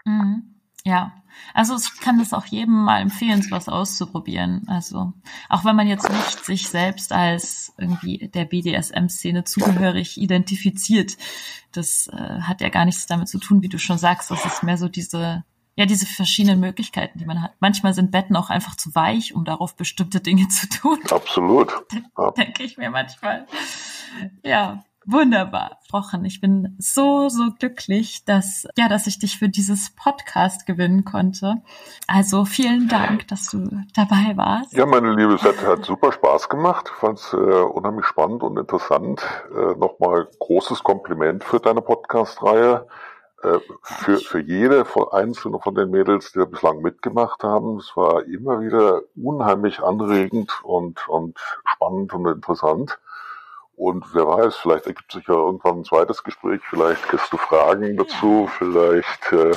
Mhm. 0.07 0.56
Ja, 0.87 1.13
also 1.53 1.75
ich 1.75 2.01
kann 2.01 2.19
das 2.19 2.33
auch 2.33 2.47
jedem 2.47 2.85
mal 2.85 3.01
empfehlen, 3.01 3.43
sowas 3.43 3.69
auszuprobieren. 3.69 4.63
Also 4.69 5.13
auch 5.49 5.65
wenn 5.65 5.75
man 5.75 5.89
jetzt 5.89 6.09
nicht 6.09 6.45
sich 6.45 6.69
selbst 6.69 7.13
als 7.13 7.75
irgendwie 7.77 8.31
der 8.33 8.45
BDSM-Szene 8.45 9.43
zugehörig 9.43 10.17
identifiziert, 10.17 11.17
das 11.73 12.07
äh, 12.07 12.41
hat 12.41 12.61
ja 12.61 12.69
gar 12.69 12.85
nichts 12.85 13.07
damit 13.07 13.29
zu 13.29 13.39
tun, 13.41 13.63
wie 13.63 13.69
du 13.69 13.81
schon 13.81 13.99
sagst. 13.99 14.31
Das 14.31 14.45
ist 14.45 14.63
mehr 14.63 14.79
so 14.79 14.89
diese 14.89 15.45
ja 15.75 15.87
diese 15.87 16.07
verschiedenen 16.07 16.61
Möglichkeiten, 16.61 17.19
die 17.19 17.27
man 17.27 17.43
hat. 17.43 17.55
Manchmal 17.59 17.93
sind 17.93 18.13
Betten 18.13 18.37
auch 18.37 18.49
einfach 18.49 18.77
zu 18.77 18.95
weich, 18.95 19.35
um 19.35 19.45
darauf 19.45 19.75
bestimmte 19.75 20.21
Dinge 20.21 20.47
zu 20.49 20.69
tun. 20.69 21.01
Absolut. 21.11 21.73
Ja. 22.17 22.31
denke 22.31 22.63
ich 22.63 22.79
mir 22.79 22.91
manchmal. 22.91 23.47
Ja, 24.43 24.85
wunderbar, 25.07 25.79
Rochen. 25.93 26.25
Ich 26.25 26.41
bin 26.41 26.77
so, 26.79 27.29
so 27.29 27.51
glücklich, 27.59 28.25
dass, 28.25 28.67
ja, 28.77 28.89
dass 28.89 29.07
ich 29.07 29.19
dich 29.19 29.39
für 29.39 29.49
dieses 29.49 29.91
Podcast 29.97 30.67
gewinnen 30.67 31.05
konnte. 31.05 31.63
Also 32.07 32.45
vielen 32.45 32.89
Dank, 32.89 33.29
dass 33.29 33.49
du 33.51 33.69
dabei 33.95 34.37
warst. 34.37 34.73
Ja, 34.73 34.87
meine 34.87 35.15
Liebe, 35.15 35.35
es 35.35 35.43
hat, 35.43 35.65
hat 35.65 35.85
super 35.85 36.13
Spaß 36.13 36.49
gemacht. 36.49 36.91
Ich 36.93 36.99
fand 36.99 37.19
es 37.19 37.33
äh, 37.33 37.37
unheimlich 37.37 38.07
spannend 38.07 38.43
und 38.43 38.59
interessant. 38.59 39.23
Äh, 39.55 39.79
Nochmal 39.79 40.29
großes 40.39 40.83
Kompliment 40.83 41.45
für 41.45 41.61
deine 41.61 41.83
Podcast-Reihe. 41.83 42.87
Äh, 43.43 43.59
für, 43.83 44.19
für 44.19 44.41
jede 44.41 44.85
von 44.85 45.09
einzelne 45.13 45.59
von 45.61 45.75
den 45.75 45.91
Mädels, 45.91 46.33
die 46.33 46.39
da 46.39 46.47
bislang 46.47 46.81
mitgemacht 46.81 47.45
haben. 47.45 47.77
Es 47.79 47.97
war 47.97 48.25
immer 48.25 48.61
wieder 48.61 49.03
unheimlich 49.15 49.81
anregend 49.81 50.53
und, 50.63 51.07
und 51.09 51.39
spannend 51.67 52.15
und 52.15 52.27
interessant. 52.27 52.99
Und 53.77 54.07
wer 54.15 54.27
weiß, 54.27 54.57
vielleicht 54.57 54.87
ergibt 54.87 55.13
sich 55.13 55.27
ja 55.29 55.35
irgendwann 55.35 55.81
ein 55.81 55.85
zweites 55.85 56.25
Gespräch, 56.25 56.63
vielleicht 56.69 57.03
kriegst 57.03 57.31
du 57.31 57.37
Fragen 57.37 57.97
dazu, 57.97 58.49
vielleicht 58.59 59.33
äh, 59.33 59.53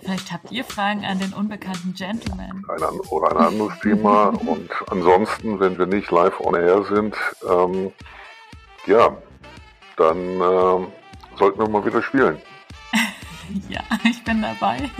Vielleicht 0.00 0.32
habt 0.32 0.50
ihr 0.50 0.64
Fragen 0.64 1.04
an 1.04 1.18
den 1.18 1.32
unbekannten 1.32 1.94
Gentleman. 1.94 2.64
ein, 2.68 3.00
oder 3.10 3.30
ein 3.36 3.46
anderes 3.46 3.78
Thema. 3.80 4.28
Und 4.28 4.70
ansonsten, 4.90 5.60
wenn 5.60 5.78
wir 5.78 5.86
nicht 5.86 6.10
live 6.10 6.40
on 6.40 6.54
air 6.54 6.82
sind, 6.84 7.14
ähm, 7.48 7.92
ja, 8.86 9.16
dann 9.96 10.18
ähm, 10.18 10.88
sollten 11.38 11.58
wir 11.58 11.68
mal 11.68 11.84
wieder 11.84 12.02
spielen. 12.02 12.40
Ja, 13.68 13.80
ich 14.02 14.24
bin 14.24 14.42
dabei. 14.42 14.90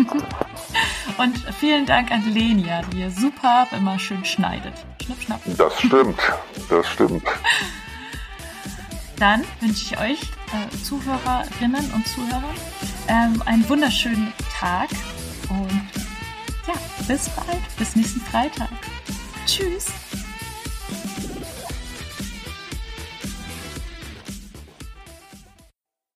Und 1.19 1.37
vielen 1.59 1.85
Dank 1.85 2.13
an 2.13 2.23
Lenia, 2.33 2.83
die 2.83 3.01
ihr 3.01 3.11
super 3.11 3.67
immer 3.77 3.99
schön 3.99 4.25
schneidet. 4.25 4.73
Schnipp, 5.03 5.21
schnapp. 5.21 5.41
Das 5.59 5.81
stimmt, 5.81 6.21
das 6.71 6.87
stimmt. 6.87 7.25
Dann 9.19 9.45
wünsche 9.61 9.95
ich 9.95 9.99
euch 9.99 10.21
äh, 10.53 10.85
Zuhörerinnen 10.85 11.91
und 11.93 12.07
Zuhörern 12.07 12.55
ähm, 13.09 13.43
einen 13.47 13.69
wunderschönen 13.69 14.33
Tag 14.59 14.89
und 15.49 15.91
ja, 16.67 16.75
bis 17.07 17.29
bald, 17.31 17.77
bis 17.79 17.97
nächsten 17.97 18.21
Freitag. 18.21 18.69
Tschüss. 19.47 19.87